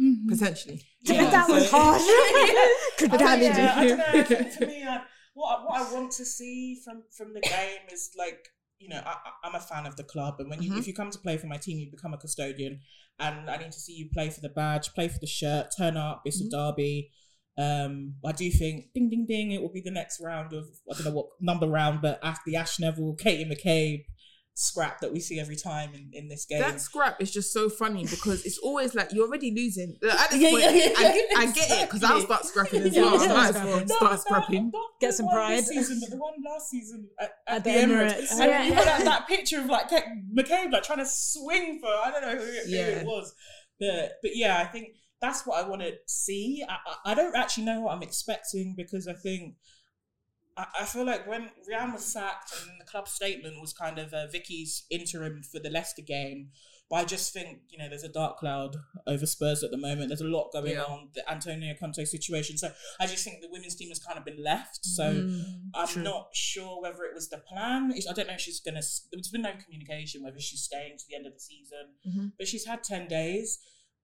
Mm-hmm. 0.00 0.28
potentially. 0.28 0.82
Yeah, 1.02 1.30
that 1.30 1.48
was 1.48 1.70
so- 1.70 1.76
harsh. 1.78 2.02
Could 2.98 3.12
I 3.14 3.38
think, 3.38 3.54
damage 3.54 3.58
yeah, 3.58 3.82
you. 3.82 3.88
don't 3.88 4.30
know. 4.30 4.50
For 4.50 4.66
me, 4.72 4.84
I, 4.84 5.00
what 5.34 5.58
I- 5.58 5.64
what 5.64 5.80
I 5.80 5.92
want 5.94 6.12
to 6.12 6.24
see 6.24 6.80
from 6.84 7.02
from 7.16 7.32
the 7.34 7.40
game 7.40 7.78
is 7.92 8.10
like 8.18 8.38
you 8.78 8.90
know, 8.90 9.00
I, 9.04 9.10
I- 9.12 9.48
I'm 9.48 9.54
a 9.54 9.60
fan 9.60 9.86
of 9.86 9.96
the 9.96 10.04
club, 10.04 10.34
and 10.38 10.50
when 10.50 10.62
you 10.62 10.72
Mhm. 10.72 10.78
if 10.78 10.86
you 10.86 10.94
come 10.94 11.10
to 11.10 11.18
play 11.18 11.36
for 11.38 11.46
my 11.46 11.56
team, 11.56 11.78
you 11.78 11.90
become 11.90 12.12
a 12.12 12.18
custodian, 12.18 12.80
and 13.18 13.48
I 13.48 13.56
need 13.56 13.72
to 13.72 13.80
see 13.80 13.94
you 13.94 14.08
play 14.12 14.28
for 14.30 14.40
the 14.40 14.50
badge, 14.50 14.92
play 14.94 15.08
for 15.08 15.18
the 15.20 15.26
shirt, 15.26 15.68
turn 15.76 15.96
up. 15.96 16.22
It's 16.26 16.42
Mhm. 16.42 16.46
a 16.46 16.50
derby. 16.50 17.10
Um, 17.58 18.16
I 18.22 18.32
do 18.32 18.50
think 18.50 18.92
ding 18.94 19.08
ding 19.08 19.24
ding, 19.26 19.50
it 19.52 19.62
will 19.62 19.72
be 19.72 19.80
the 19.80 19.90
next 19.90 20.20
round 20.20 20.52
of 20.52 20.66
I 20.90 20.94
don't 20.94 21.06
know 21.06 21.12
what 21.12 21.28
number 21.40 21.66
round, 21.66 22.02
but 22.02 22.18
after 22.22 22.42
the 22.50 22.56
Ash 22.56 22.78
Neville, 22.78 23.14
Katie 23.14 23.46
McCabe 23.50 24.04
scrap 24.58 25.00
that 25.00 25.12
we 25.12 25.20
see 25.20 25.38
every 25.38 25.54
time 25.54 25.94
in, 25.94 26.08
in 26.14 26.28
this 26.28 26.46
game. 26.46 26.60
That 26.60 26.80
scrap 26.80 27.20
is 27.20 27.30
just 27.30 27.52
so 27.52 27.68
funny 27.68 28.06
because 28.06 28.44
it's 28.46 28.56
always 28.56 28.94
like 28.94 29.12
you're 29.12 29.26
already 29.26 29.52
losing. 29.54 29.96
At 30.02 30.30
this 30.30 30.40
Yeah, 30.40 30.50
point, 30.50 30.62
yeah, 30.62 30.70
yeah, 30.70 30.88
I, 30.96 31.04
I 31.36 31.44
yeah, 31.44 31.52
get 31.52 31.70
it 31.70 31.88
because 31.90 32.02
I'll 32.02 32.16
exactly. 32.16 32.24
start 32.24 32.44
scrapping 32.46 32.80
as 32.82 32.96
Yeah, 32.96 33.02
well. 33.02 33.20
I 33.20 33.26
yeah, 33.26 33.34
might 33.34 33.48
as 33.48 33.50
start 33.50 33.66
well 33.66 33.78
scrapping. 33.86 33.88
start 33.88 34.20
scrapping. 34.20 34.70
not 34.72 34.90
Get 34.98 35.12
some 35.14 35.28
pride. 35.28 35.58
This 35.58 35.68
season, 35.68 35.98
but 36.00 36.10
the 36.10 36.16
one 36.16 36.32
last 36.42 36.70
season 36.70 37.08
at, 37.20 37.30
at, 37.46 37.56
At 37.56 37.64
the, 37.64 37.70
the 37.70 37.76
Emirates. 37.76 38.12
Emirates. 38.14 38.30
And 38.32 38.50
Yeah. 38.50 38.64
you 38.64 38.74
got 38.74 38.84
that, 38.86 39.04
that 39.04 39.28
picture 39.28 39.60
of 39.60 39.66
like 39.66 39.90
McCabe 39.90 40.72
like 40.72 40.82
trying 40.84 40.98
to 41.00 41.06
swing 41.06 41.78
for 41.80 41.88
I 41.88 42.10
don't 42.10 42.22
know 42.22 42.42
who 42.42 42.50
it, 42.50 42.66
who 42.66 43.00
it 43.00 43.06
was, 43.06 43.34
but 43.78 44.12
but 44.22 44.34
yeah, 44.34 44.58
I 44.58 44.64
think 44.64 44.88
that's 45.20 45.46
what 45.46 45.62
I 45.62 45.68
want 45.68 45.82
to 45.82 45.92
see. 46.06 46.64
I, 46.66 46.76
I 47.04 47.12
I 47.12 47.14
don't 47.14 47.36
actually 47.36 47.64
know 47.64 47.82
what 47.82 47.94
I'm 47.94 48.02
expecting 48.02 48.72
because 48.74 49.06
I 49.06 49.12
think. 49.12 49.56
I 50.56 50.66
I 50.80 50.84
feel 50.84 51.04
like 51.04 51.26
when 51.26 51.50
Rehanne 51.70 51.92
was 51.92 52.04
sacked 52.04 52.52
and 52.62 52.80
the 52.80 52.84
club 52.84 53.08
statement 53.08 53.60
was 53.60 53.72
kind 53.72 53.98
of 53.98 54.12
uh, 54.12 54.26
Vicky's 54.28 54.84
interim 54.90 55.42
for 55.42 55.58
the 55.60 55.70
Leicester 55.70 56.02
game, 56.02 56.50
but 56.88 56.96
I 56.96 57.04
just 57.04 57.32
think 57.32 57.60
you 57.68 57.78
know 57.78 57.88
there's 57.88 58.04
a 58.04 58.08
dark 58.08 58.38
cloud 58.38 58.76
over 59.06 59.26
Spurs 59.26 59.62
at 59.62 59.70
the 59.70 59.76
moment. 59.76 60.08
There's 60.08 60.20
a 60.20 60.24
lot 60.24 60.52
going 60.52 60.72
Yeah. 60.72 60.82
on 60.84 61.08
the 61.14 61.28
Antonio 61.30 61.74
Conte 61.78 62.04
situation, 62.04 62.56
so 62.58 62.72
I 63.00 63.06
just 63.06 63.24
think 63.24 63.40
the 63.42 63.48
women's 63.50 63.74
team 63.76 63.88
has 63.90 63.98
kind 63.98 64.18
of 64.18 64.24
been 64.24 64.42
left. 64.42 64.84
So 64.84 65.04
Mm, 65.14 65.70
I'm 65.74 65.88
true. 65.88 66.02
not 66.02 66.28
sure 66.34 66.80
whether 66.80 67.02
it 67.04 67.14
was 67.14 67.28
the 67.28 67.38
plan. 67.38 67.92
I 67.92 68.12
don't 68.12 68.26
know 68.28 68.34
if 68.34 68.40
she's 68.40 68.60
gonna. 68.60 68.82
There's 69.12 69.28
been 69.28 69.42
no 69.42 69.54
communication 69.62 70.22
whether 70.22 70.40
she's 70.40 70.62
staying 70.62 70.98
to 70.98 71.04
the 71.08 71.16
end 71.16 71.26
of 71.26 71.34
the 71.34 71.40
season, 71.40 71.86
Mhm. 72.06 72.32
but 72.38 72.48
she's 72.48 72.64
had 72.66 72.82
ten 72.82 73.08
days. 73.08 73.58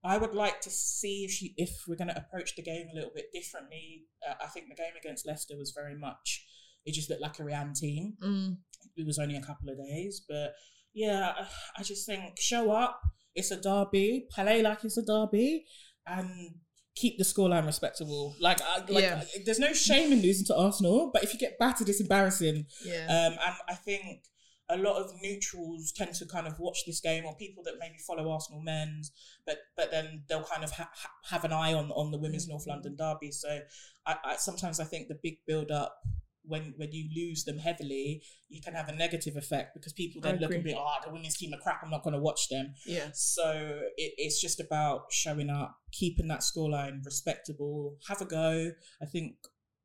I 0.05 0.19
would 0.19 0.35
like 0.35 0.61
to 0.63 0.71
see 0.71 1.25
if 1.25 1.31
she 1.31 1.55
if 1.57 1.71
we're 1.87 1.97
going 1.97 2.09
to 2.09 2.17
approach 2.17 2.57
the 2.57 2.63
game 2.63 2.87
a 2.93 2.95
little 2.95 3.13
bit 3.15 3.27
differently. 3.33 4.05
Uh, 4.29 4.35
I 4.43 4.49
think 4.49 4.67
the 4.69 4.75
game 4.75 4.95
against 5.01 5.27
Leicester 5.27 5.57
was 5.57 5.73
very 5.77 5.97
much. 5.97 6.45
It 6.85 6.95
just 6.95 7.09
looked 7.09 7.23
like 7.23 7.39
a 7.39 7.43
Rehanne 7.43 7.79
team. 7.79 8.15
Mm. 8.23 8.57
It 8.97 9.07
was 9.07 9.19
only 9.19 9.37
a 9.37 9.41
couple 9.43 9.69
of 9.71 9.77
days, 9.79 10.23
but 10.29 10.53
yeah, 10.93 11.33
I- 11.39 11.49
I 11.79 11.83
just 11.85 12.05
think 12.07 12.39
show 12.41 12.73
up. 12.73 13.01
It's 13.35 13.51
a 13.53 13.61
derby. 13.61 14.27
Play 14.31 14.61
like 14.63 14.85
it's 14.85 14.97
a 14.99 15.03
derby, 15.05 15.65
and 16.07 16.57
keep 16.95 17.17
the 17.17 17.25
scoreline 17.25 17.65
respectable. 17.65 18.35
Like, 18.41 18.61
I, 18.61 18.79
like 18.81 19.05
Yeah. 19.05 19.23
I- 19.25 19.39
there's 19.47 19.59
no 19.61 19.73
shame 19.73 20.13
in 20.13 20.21
losing 20.21 20.45
to 20.47 20.57
Arsenal, 20.57 21.11
but 21.15 21.23
if 21.25 21.33
you 21.33 21.39
get 21.39 21.59
battered, 21.59 21.89
it's 21.89 22.01
embarrassing. 22.01 22.67
Yeah. 22.85 23.05
Um, 23.05 23.33
and 23.43 23.55
I 23.69 23.75
think 23.77 24.25
a 24.69 24.77
lot 24.77 24.97
of 24.97 25.11
neutrals 25.21 25.93
tend 25.93 26.15
to 26.15 26.27
kind 26.27 26.47
of 26.47 26.59
watch 26.59 26.85
this 26.87 27.01
game, 27.01 27.25
or 27.25 27.37
people 27.37 27.63
that 27.65 27.75
maybe 27.79 27.97
follow 28.07 28.31
Arsenal 28.31 28.63
men's, 28.63 29.13
but 29.47 29.59
but 29.77 29.91
then 29.91 30.23
they'll 30.29 30.45
kind 30.45 30.65
of 30.65 30.71
ha- 30.71 30.91
ha- 30.95 31.11
have 31.31 31.45
an 31.45 31.53
eye 31.53 31.75
on 31.75 31.91
on 31.91 32.11
the 32.11 32.19
women's 32.19 32.49
North 32.49 32.63
mm-hmm. 32.63 32.71
London 32.71 32.97
derby. 32.97 33.31
So 33.31 33.61
I, 34.07 34.17
I 34.25 34.37
sometimes 34.37 34.81
I 34.81 34.85
think 34.85 35.09
the 35.09 35.19
big 35.23 35.39
build 35.47 35.71
up. 35.71 35.97
When, 36.45 36.75
when 36.77 36.91
you 36.91 37.09
lose 37.15 37.45
them 37.45 37.59
heavily, 37.59 38.21
you 38.49 38.61
can 38.61 38.75
have 38.75 38.89
a 38.89 38.93
negative 38.93 39.37
effect 39.37 39.75
because 39.75 39.93
people 39.93 40.21
then 40.21 40.41
look 40.41 40.53
and 40.53 40.65
be, 40.65 40.75
oh, 40.77 40.97
the 41.05 41.13
women's 41.13 41.37
team 41.37 41.55
are 41.55 41.61
crap. 41.61 41.85
I'm 41.85 41.91
not 41.91 42.03
going 42.03 42.15
to 42.15 42.21
watch 42.21 42.49
them. 42.49 42.75
yeah. 42.85 43.11
So 43.15 43.53
it, 43.97 44.15
it's 44.19 44.41
just 44.41 44.59
about 44.59 45.03
showing 45.13 45.51
up, 45.51 45.77
keeping 45.93 46.27
that 46.27 46.41
scoreline 46.41 47.05
respectable, 47.05 47.97
have 48.09 48.21
a 48.23 48.25
go. 48.25 48.73
I 49.01 49.07
think 49.07 49.37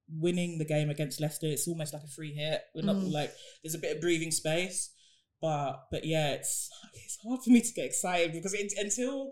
winning 0.10 0.58
the 0.58 0.66
game 0.66 0.90
against 0.90 1.20
Leicester, 1.22 1.48
it's 1.48 1.68
almost 1.68 1.94
like 1.94 2.04
a 2.04 2.08
free 2.08 2.34
hit. 2.34 2.62
We're 2.74 2.84
not 2.86 2.96
Mm. 2.98 3.12
like 3.12 3.32
there's 3.64 3.76
a 3.76 3.80
bit 3.80 3.96
of 3.96 4.02
breathing 4.02 4.32
space, 4.32 4.92
but 5.42 5.84
but 5.92 6.06
yeah, 6.06 6.32
it's 6.32 6.70
it's 6.94 7.18
hard 7.24 7.42
for 7.44 7.50
me 7.50 7.62
to 7.62 7.74
get 7.74 7.86
excited 7.86 8.32
because 8.34 8.54
it, 8.54 8.74
until 8.78 9.32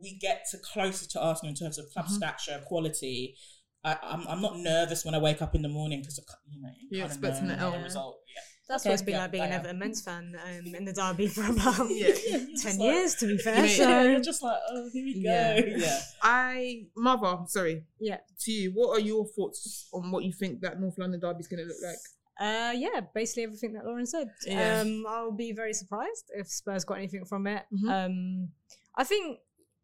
we 0.00 0.18
get 0.18 0.44
to 0.50 0.58
closer 0.58 1.06
to 1.08 1.20
Arsenal 1.20 1.50
in 1.50 1.56
terms 1.56 1.78
of 1.78 1.90
club 1.92 2.06
Mhm. 2.06 2.16
stature, 2.16 2.62
quality. 2.66 3.36
I, 3.82 3.96
I'm 4.02 4.26
I'm 4.28 4.42
not 4.42 4.58
nervous 4.58 5.04
when 5.04 5.14
I 5.14 5.18
wake 5.18 5.40
up 5.40 5.54
in 5.54 5.62
the 5.62 5.68
morning 5.68 6.00
because 6.00 6.18
you 6.50 6.60
know 6.62 6.68
you 6.90 7.04
expecting 7.04 7.48
know 7.48 7.56
the 7.56 7.60
L. 7.78 7.82
result. 7.82 8.20
Yeah. 8.34 8.42
That's 8.70 8.84
Okay, 8.84 8.90
what 8.90 8.94
it's 8.94 9.02
been 9.02 9.14
yeah, 9.14 9.22
like 9.22 9.32
being 9.32 9.42
I 9.42 9.46
an. 9.46 9.52
Everton 9.54 9.78
men's 9.80 10.00
fan 10.00 10.36
um, 10.46 10.74
in 10.74 10.84
the 10.84 10.92
derby 10.92 11.26
for 11.26 11.42
about 11.44 11.90
Yeah. 11.90 12.12
10 12.62 12.78
like- 12.78 12.78
years, 12.78 13.14
to 13.16 13.26
be 13.26 13.36
fair. 13.36 13.62
mean- 13.62 13.76
so, 13.76 14.02
you're 14.02 14.20
just 14.20 14.42
like, 14.42 14.58
oh, 14.70 14.88
here 14.92 15.04
we 15.04 15.14
go. 15.14 15.30
Yeah. 15.30 15.60
yeah. 15.76 16.00
I 16.22 16.84
mother, 16.96 17.38
sorry. 17.48 17.84
Yeah. 17.98 18.18
To 18.44 18.52
you, 18.52 18.70
what 18.70 18.96
are 18.96 19.00
your 19.00 19.26
thoughts 19.26 19.88
on 19.92 20.12
what 20.12 20.22
you 20.24 20.32
think 20.32 20.60
that 20.60 20.80
North 20.80 20.96
London 20.98 21.18
derby 21.20 21.40
is 21.40 21.48
going 21.48 21.62
to 21.62 21.66
look 21.66 21.82
like? 21.84 21.96
Uh, 22.40 22.72
yeah, 22.72 23.00
basically 23.14 23.42
everything 23.42 23.72
that 23.74 23.84
Lauren 23.84 24.06
said. 24.06 24.30
Yeah. 24.46 24.80
Um, 24.80 25.04
I'll 25.08 25.32
be 25.32 25.52
very 25.52 25.74
surprised 25.74 26.30
if 26.34 26.46
Spurs 26.48 26.84
got 26.84 26.98
anything 26.98 27.24
from 27.26 27.46
it. 27.48 27.64
Mhm. 27.74 27.90
Um, 28.06 28.48
I 28.96 29.04
think 29.04 29.40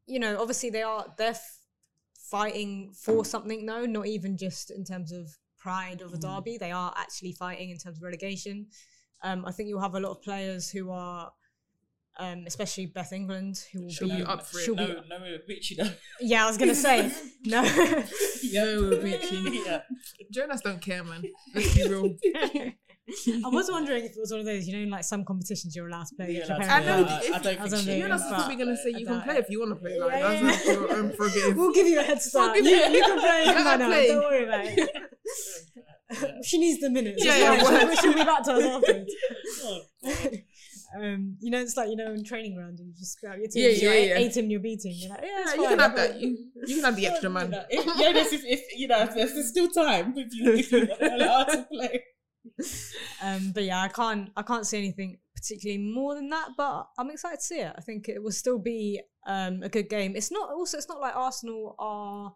you 0.06 0.20
know, 0.20 0.40
obviously 0.40 0.70
they 0.70 0.82
are 0.82 1.04
they're 1.18 1.30
f- 1.30 1.58
fighting 2.30 2.92
for 2.94 3.24
something 3.24 3.66
though, 3.66 3.84
not 3.86 4.06
even 4.06 4.36
just 4.36 4.70
in 4.70 4.84
terms 4.84 5.10
of 5.12 5.28
pride 5.66 6.00
of 6.02 6.10
a 6.14 6.18
Mm. 6.18 6.24
derby. 6.26 6.54
They 6.58 6.70
are 6.82 6.92
actually 7.04 7.32
fighting 7.32 7.68
in 7.70 7.78
terms 7.82 7.96
of 7.98 8.02
relegation. 8.10 8.56
Um, 9.26 9.38
I 9.48 9.52
think 9.52 9.68
you'll 9.68 9.80
have 9.88 9.96
a 10.00 10.00
lot 10.06 10.12
of 10.16 10.22
players 10.22 10.62
who 10.74 10.84
are. 10.90 11.32
Um, 12.18 12.44
especially 12.46 12.86
Beth 12.86 13.12
England, 13.12 13.54
who 13.70 13.78
will 13.82 13.90
She'll 13.90 14.08
be, 14.08 14.16
be 14.16 14.22
up 14.22 14.40
for 14.46 14.58
it. 14.58 14.62
she'll 14.64 14.74
be- 14.74 14.86
No, 15.10 15.18
no, 15.18 15.36
Richie, 15.46 15.76
no. 15.76 15.86
yeah, 16.32 16.44
I 16.44 16.46
was 16.50 16.56
gonna 16.56 16.74
say 16.74 16.98
no. 17.44 17.60
No, 18.56 18.98
Richie. 19.08 19.60
yeah. 19.66 19.82
Jonas 20.32 20.62
don't 20.62 20.80
care, 20.80 21.04
man. 21.04 21.22
Let's 21.54 21.74
be 21.76 21.86
real. 21.86 22.16
I 23.46 23.48
was 23.58 23.70
wondering 23.70 24.02
if 24.06 24.12
it 24.12 24.18
was 24.24 24.30
one 24.30 24.40
of 24.40 24.46
those, 24.46 24.66
you 24.66 24.72
know, 24.78 24.96
like 24.96 25.04
some 25.04 25.26
competitions 25.26 25.76
you're 25.76 25.88
allowed 25.88 26.06
to 26.06 26.14
play. 26.16 26.30
Yeah, 26.38 26.44
against 26.44 26.70
I 26.70 26.80
know. 26.88 26.98
yeah, 27.00 27.20
if- 27.22 27.34
I 27.34 27.38
don't 27.38 27.60
I 27.60 27.62
was 27.64 27.72
think 27.72 27.82
she 27.84 27.90
wondering 27.90 28.00
Jonas 28.00 28.20
if 28.20 28.24
is 28.24 28.30
that- 28.30 28.36
probably 28.38 28.56
going 28.64 28.72
to 28.76 28.82
say 28.82 28.90
you 29.00 29.06
can 29.06 29.20
play 29.26 29.36
if 29.44 29.50
you 29.50 29.58
want 29.60 29.70
to 29.74 29.76
play. 29.84 29.94
Like, 30.00 30.12
Yeah, 30.12 30.28
that's 30.42 30.66
yeah, 30.66 30.72
not 30.72 30.80
your 30.80 30.96
own 30.96 31.06
prerogative. 31.16 31.56
We'll 31.58 31.74
give 31.74 31.86
you 31.86 32.00
a 32.00 32.02
head 32.02 32.22
start. 32.22 32.54
give 32.54 32.64
You, 32.64 32.70
you- 32.76 32.92
you 32.96 33.02
can 33.10 33.18
play. 33.20 33.40
You 33.44 33.52
Let 33.52 33.64
can 33.78 33.78
play. 33.78 33.86
play. 33.88 34.06
Don't 34.08 34.24
worry 34.24 34.44
about 34.48 34.64
it. 34.64 34.90
she 36.44 36.58
needs 36.58 36.80
the 36.80 36.90
minutes. 36.90 37.24
Yeah, 37.24 37.36
yeah, 37.36 37.62
fine. 37.62 37.80
She'll, 37.80 37.96
she'll 37.96 38.14
be 38.14 38.24
back 38.24 38.44
to 38.44 38.52
us 38.52 38.64
afterwards. 38.64 39.14
Oh, 39.62 39.80
Um, 40.94 41.36
you 41.40 41.50
know, 41.50 41.60
it's 41.60 41.76
like 41.76 41.90
you 41.90 41.96
know 41.96 42.12
in 42.12 42.24
training 42.24 42.54
ground, 42.54 42.78
you 42.78 42.92
just 42.96 43.20
grab 43.20 43.38
your 43.38 43.48
team. 43.48 43.64
Yeah, 43.64 43.70
you're 43.70 43.94
yeah, 43.94 44.18
yeah. 44.18 44.26
A 44.26 44.30
team, 44.30 44.50
you're 44.50 44.60
B 44.60 44.76
team. 44.76 44.94
You're 44.96 45.10
like, 45.10 45.24
yeah, 45.24 45.54
you 45.54 45.68
can 45.68 45.78
have 45.78 45.96
that. 45.96 46.20
You, 46.20 46.38
you 46.66 46.76
can 46.76 46.84
have 46.84 46.96
the 46.96 47.06
extra 47.08 47.28
man. 47.28 47.54
If, 47.68 47.84
yeah, 47.98 48.12
there's, 48.12 48.32
if, 48.32 48.42
if, 48.44 48.78
you 48.78 48.88
know, 48.88 49.02
if 49.02 49.14
there's, 49.14 49.34
there's 49.34 49.48
still 49.48 49.68
time 49.68 50.14
if 50.16 50.32
you, 50.32 50.52
if 50.52 50.72
you 50.72 50.88
allow 51.00 51.44
to 51.44 51.66
play. 51.70 52.04
Um, 53.22 53.52
but 53.52 53.64
yeah, 53.64 53.82
I 53.82 53.88
can't 53.88 54.30
I 54.36 54.42
can't 54.42 54.66
see 54.66 54.78
anything 54.78 55.18
particularly 55.34 55.82
more 55.82 56.14
than 56.14 56.30
that. 56.30 56.50
But 56.56 56.86
I'm 56.98 57.10
excited 57.10 57.40
to 57.40 57.44
see 57.44 57.60
it. 57.60 57.72
I 57.76 57.80
think 57.80 58.08
it 58.08 58.22
will 58.22 58.32
still 58.32 58.58
be 58.58 59.00
um, 59.26 59.62
a 59.62 59.68
good 59.68 59.90
game. 59.90 60.14
It's 60.16 60.30
not 60.30 60.50
also 60.50 60.78
it's 60.78 60.88
not 60.88 61.00
like 61.00 61.16
Arsenal 61.16 61.74
are 61.78 62.34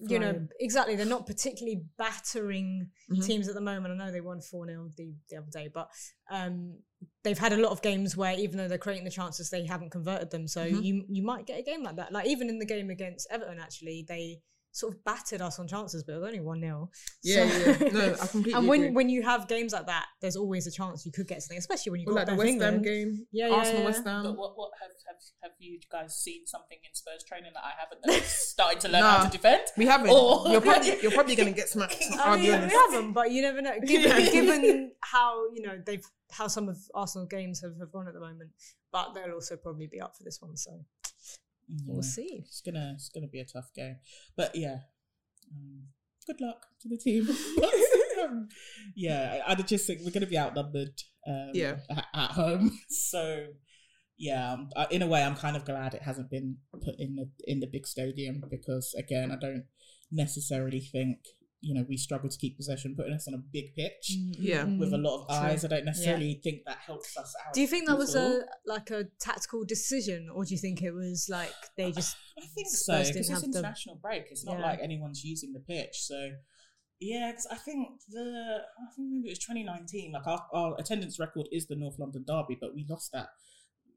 you 0.00 0.18
know 0.18 0.46
exactly 0.60 0.96
they're 0.96 1.06
not 1.06 1.26
particularly 1.26 1.82
battering 1.98 2.90
Mhm. 3.10 3.24
teams 3.26 3.48
at 3.48 3.54
the 3.54 3.60
moment. 3.60 3.92
I 3.94 3.96
know 3.96 4.12
they 4.12 4.20
won 4.20 4.40
four 4.40 4.66
0 4.66 4.90
the 4.96 5.14
the 5.28 5.36
other 5.36 5.50
day, 5.50 5.68
but 5.72 5.88
um, 6.30 6.78
they've 7.22 7.38
had 7.38 7.52
a 7.52 7.56
lot 7.56 7.72
of 7.72 7.82
games 7.82 8.16
where 8.16 8.36
even 8.38 8.56
though 8.58 8.68
they're 8.68 8.78
creating 8.78 9.04
the 9.04 9.10
chances, 9.10 9.50
they 9.50 9.64
haven't 9.66 9.90
converted 9.90 10.30
them. 10.30 10.46
So 10.48 10.64
Mhm. 10.64 10.82
you 10.82 11.04
you 11.08 11.22
might 11.22 11.46
get 11.46 11.58
a 11.58 11.62
game 11.62 11.82
like 11.82 11.96
that. 11.96 12.12
Like 12.12 12.26
even 12.26 12.48
in 12.48 12.58
the 12.58 12.66
game 12.66 12.90
against 12.90 13.28
Everton, 13.30 13.58
actually 13.58 14.04
they 14.08 14.40
sort 14.76 14.92
of 14.92 15.02
battered 15.04 15.40
us 15.40 15.58
on 15.58 15.66
chances, 15.66 16.02
but 16.02 16.12
it 16.12 16.18
was 16.18 16.26
only 16.26 16.40
one 16.40 16.60
0 16.60 16.90
Yeah, 17.22 17.44
yeah. 17.44 17.88
No, 17.92 18.14
I 18.20 18.26
completely 18.26 18.52
and 18.52 18.68
when 18.68 18.80
agree. 18.82 18.94
when 18.94 19.08
you 19.08 19.22
have 19.22 19.48
games 19.48 19.72
like 19.72 19.86
that, 19.86 20.04
there's 20.20 20.36
always 20.36 20.66
a 20.66 20.70
chance 20.70 21.06
you 21.06 21.12
could 21.12 21.26
get 21.26 21.42
something, 21.42 21.56
especially 21.56 21.92
when 21.92 22.00
you 22.00 22.06
Or 22.08 22.12
got 22.14 22.18
like 22.20 22.26
the 22.26 22.32
Beth 22.32 22.38
West 22.38 22.60
Ham 22.62 22.82
game, 22.82 23.26
Yeah, 23.32 23.48
yeah, 23.48 23.54
Arsenal, 23.54 23.80
yeah. 23.80 23.86
West 23.86 24.04
Ham. 24.04 24.22
But 24.24 24.36
what, 24.36 24.52
what 24.58 24.70
have, 24.82 24.90
have, 25.08 25.16
have 25.42 25.52
you 25.58 25.78
guys 25.90 26.14
seen 26.16 26.46
something 26.46 26.76
in 26.84 26.94
Spurs 26.94 27.24
training 27.26 27.52
that 27.54 27.64
I 27.64 27.72
haven't 27.80 28.02
that 28.04 28.22
started 28.28 28.80
to 28.80 28.88
learn 28.88 29.02
how 29.02 29.24
to 29.24 29.30
defend? 29.30 29.62
We 29.78 29.86
haven't. 29.86 30.10
Or- 30.10 30.46
You're 30.48 30.60
probably 30.60 30.94
you're 31.02 31.12
probably 31.12 31.36
gonna 31.36 31.52
get 31.52 31.68
smacked. 31.70 31.96
I'll 32.18 32.36
be 32.36 32.42
mean, 32.42 32.50
we 32.50 32.56
honest. 32.56 32.76
haven't, 32.90 33.12
but 33.14 33.30
you 33.30 33.40
never 33.42 33.62
know. 33.62 33.72
Given, 33.86 34.32
given 34.32 34.92
how 35.00 35.50
you 35.54 35.62
know 35.62 35.80
they've 35.86 36.04
how 36.30 36.48
some 36.48 36.68
of 36.68 36.76
Arsenal 36.94 37.26
games 37.26 37.62
have, 37.62 37.78
have 37.78 37.92
gone 37.92 38.08
at 38.08 38.12
the 38.14 38.20
moment, 38.20 38.50
but 38.92 39.14
they'll 39.14 39.32
also 39.34 39.56
probably 39.56 39.86
be 39.86 40.00
up 40.00 40.16
for 40.16 40.24
this 40.24 40.38
one. 40.42 40.56
So 40.56 40.70
we'll 41.84 42.02
see. 42.02 42.42
It's 42.44 42.60
gonna 42.60 42.92
it's 42.94 43.08
gonna 43.08 43.28
be 43.28 43.40
a 43.40 43.44
tough 43.44 43.70
game, 43.74 43.96
but 44.36 44.54
yeah. 44.54 44.78
Um, 45.52 45.84
good 46.26 46.40
luck 46.40 46.66
to 46.80 46.88
the 46.88 46.98
team. 46.98 47.28
Um, 48.24 48.48
yeah, 48.96 49.42
I, 49.46 49.52
I 49.52 49.54
just 49.56 49.86
think 49.86 50.00
we're 50.02 50.10
gonna 50.10 50.26
be 50.26 50.38
outnumbered. 50.38 50.98
Um, 51.28 51.50
Yeah. 51.52 51.76
at, 51.90 52.06
at 52.14 52.30
home. 52.30 52.76
So 52.88 53.48
yeah, 54.16 54.54
um, 54.54 54.70
I- 54.74 54.88
in 54.90 55.02
a 55.02 55.06
way, 55.06 55.22
I'm 55.22 55.36
kind 55.36 55.54
of 55.56 55.64
glad 55.66 55.92
it 55.94 56.02
hasn't 56.02 56.30
been 56.30 56.56
put 56.72 56.94
in 56.98 57.14
the 57.16 57.30
in 57.44 57.60
the 57.60 57.66
big 57.70 57.86
stadium 57.86 58.42
because 58.50 58.94
again, 58.98 59.30
I 59.30 59.36
don't 59.36 59.64
necessarily 60.10 60.80
think 60.80 61.18
you 61.62 61.74
know 61.74 61.84
we 61.88 61.96
struggle 61.96 62.28
to 62.28 62.38
keep 62.38 62.56
possession, 62.56 62.94
putting 62.96 63.14
us 63.14 63.26
on 63.26 63.34
a 63.34 63.38
big 63.38 63.74
pitch 63.74 64.12
mm, 64.12 64.30
mm, 64.30 64.34
Yeah. 64.38 64.64
Mm, 64.64 64.78
with 64.78 64.92
a 64.92 64.98
lot 64.98 65.22
of 65.22 65.28
True. 65.28 65.36
eyes. 65.48 65.64
I 65.64 65.68
don't 65.68 65.84
necessarily 65.86 66.40
think 66.44 66.60
that 66.66 66.78
helps 66.78 67.16
us 67.16 67.34
out. 67.46 67.54
Do 67.54 67.60
you 67.60 67.66
think 67.66 67.86
that 67.88 67.96
was 67.98 68.14
all. 68.14 68.40
a 68.40 68.44
like 68.66 68.90
a 68.90 69.04
tactical 69.20 69.64
decision, 69.64 70.28
or 70.32 70.44
do 70.44 70.54
you 70.54 70.60
think 70.60 70.82
it 70.82 70.92
was 70.92 71.28
like 71.30 71.54
they 71.76 71.92
just 71.92 72.16
I 72.38 72.46
think 72.54 72.68
so 72.68 72.92
because 72.94 73.06
didn't 73.08 73.20
it's 73.20 73.28
have 73.30 73.40
the- 73.40 73.46
international 73.48 73.96
break. 73.96 74.26
It's 74.30 74.44
not 74.44 74.58
Yeah. 74.58 74.66
like 74.66 74.80
anyone's 74.82 75.24
using 75.24 75.52
the 75.52 75.60
pitch, 75.60 75.96
so 76.02 76.30
Yeah, 77.00 77.30
because 77.30 77.46
I 77.50 77.56
think 77.56 77.88
the 78.08 78.58
I 78.62 78.94
think 78.94 79.08
maybe 79.10 79.28
it 79.28 79.32
was 79.32 79.38
2019. 79.40 80.12
Like 80.12 80.26
our, 80.26 80.46
our 80.52 80.76
attendance 80.78 81.18
record 81.18 81.48
is 81.52 81.66
the 81.66 81.76
North 81.76 81.98
London 81.98 82.24
Derby, 82.26 82.56
but 82.60 82.74
we 82.74 82.86
lost 82.88 83.12
that, 83.12 83.28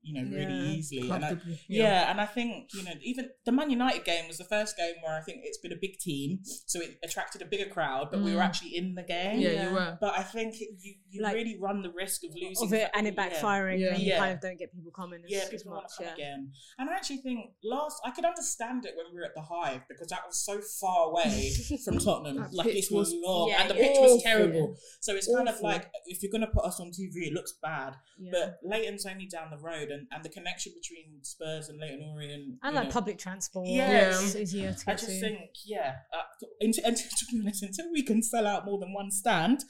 you 0.02 0.14
know, 0.24 0.30
really 0.36 0.54
easily. 0.78 1.10
And 1.10 1.26
I, 1.26 1.30
Comfortably, 1.30 1.60
yeah. 1.68 2.10
and 2.10 2.22
I 2.22 2.26
think 2.26 2.70
you 2.74 2.84
know 2.84 2.92
even 3.04 3.30
the 3.46 3.52
Man 3.52 3.70
United 3.70 4.06
game 4.06 4.28
was 4.28 4.38
the 4.38 4.46
first 4.46 4.78
game 4.78 4.94
where 5.04 5.18
I 5.18 5.22
think 5.22 5.42
it's 5.44 5.58
been 5.58 5.74
a 5.74 5.78
big 5.80 5.98
team, 6.00 6.40
so 6.68 6.80
it 6.82 6.98
attracted 7.04 7.42
a 7.42 7.46
bigger 7.46 7.70
crowd, 7.70 8.10
but 8.12 8.22
we 8.22 8.34
were 8.34 8.40
Mm. 8.42 8.46
actually 8.46 8.76
in 8.78 8.96
the 8.96 9.04
game. 9.04 9.40
Yeah, 9.40 9.50
Yeah. 9.50 9.68
you 9.70 9.74
were. 9.76 9.98
But 10.00 10.18
I 10.18 10.24
think 10.24 10.56
it, 10.62 10.70
you 10.80 10.96
you 11.12 11.22
Like- 11.24 11.34
really 11.36 11.58
run 11.60 11.82
the 11.82 11.92
risk 11.92 12.24
of 12.24 12.32
losing 12.36 12.68
of 12.68 12.74
it 12.74 12.90
and 12.94 13.08
it 13.08 13.16
backfiring, 13.16 13.80
Yeah. 13.80 13.94
and 13.94 14.00
you 14.04 14.14
kind 14.14 14.34
of 14.34 14.40
don't 14.42 14.58
get 14.60 14.72
people 14.74 14.92
coming 14.92 15.22
Yeah, 15.28 15.40
as 15.40 15.50
people 15.50 15.72
want 15.74 15.84
much. 15.86 15.92
to 15.98 16.04
come 16.04 16.06
Yeah. 16.08 16.14
again. 16.14 16.52
And 16.78 16.90
I 16.90 16.94
actually 16.94 17.18
think 17.18 17.52
last 17.64 18.00
I 18.06 18.12
could 18.12 18.26
understand 18.26 18.86
it 18.86 18.94
when 18.96 19.08
we 19.12 19.20
were 19.20 19.26
at 19.26 19.34
the 19.36 19.42
Hive 19.42 19.82
because 19.90 20.08
that 20.10 20.22
was 20.28 20.38
so 20.46 20.62
far 20.62 21.10
away 21.10 21.52
from 21.86 21.98
Tottenham. 21.98 22.48
Like 22.52 22.68
it 22.68 22.86
was 22.92 23.14
long 23.16 23.50
Yeah, 23.50 23.62
and 23.64 23.72
the 23.72 23.76
yeah. 23.76 23.88
pitch 23.88 23.98
was 24.00 24.24
terrible. 24.24 24.76
So 25.02 25.16
it's 25.16 25.28
kind 25.34 25.50
of 25.50 25.60
like 25.62 25.90
if 26.06 26.22
you're 26.24 26.32
gonna 26.32 26.48
put 26.48 26.64
us 26.66 26.80
on 26.80 26.92
TV, 26.92 27.28
it 27.28 27.34
looks 27.34 27.54
bad. 27.62 27.96
Yeah. 28.20 28.32
But 28.32 28.60
Leyton's 28.64 29.06
only 29.06 29.26
down 29.26 29.50
the 29.50 29.58
road 29.58 29.89
and, 29.90 30.08
and 30.12 30.24
the 30.24 30.30
connection 30.30 30.74
between 30.82 31.24
Spurs 31.24 31.70
and 31.70 31.80
Leyton 31.80 32.02
Orient 32.14 32.58
and 32.64 32.76
like 32.76 32.86
know, 32.86 32.92
public 32.92 33.18
transport, 33.18 33.68
Yeah. 33.68 34.10
it's 34.10 34.36
easier 34.36 34.74
to 34.74 34.92
I 34.92 34.94
just 34.94 35.06
to. 35.08 35.20
think, 35.20 35.40
yeah, 35.66 35.96
uh, 36.14 36.22
until, 36.62 36.84
until, 36.88 37.06
to 37.10 37.26
be 37.32 37.40
honest, 37.42 37.64
until 37.64 37.92
we 37.92 38.04
can 38.04 38.22
sell 38.22 38.48
out 38.48 38.66
more 38.66 38.80
than 38.80 38.94
one 38.94 39.12
stand 39.12 39.64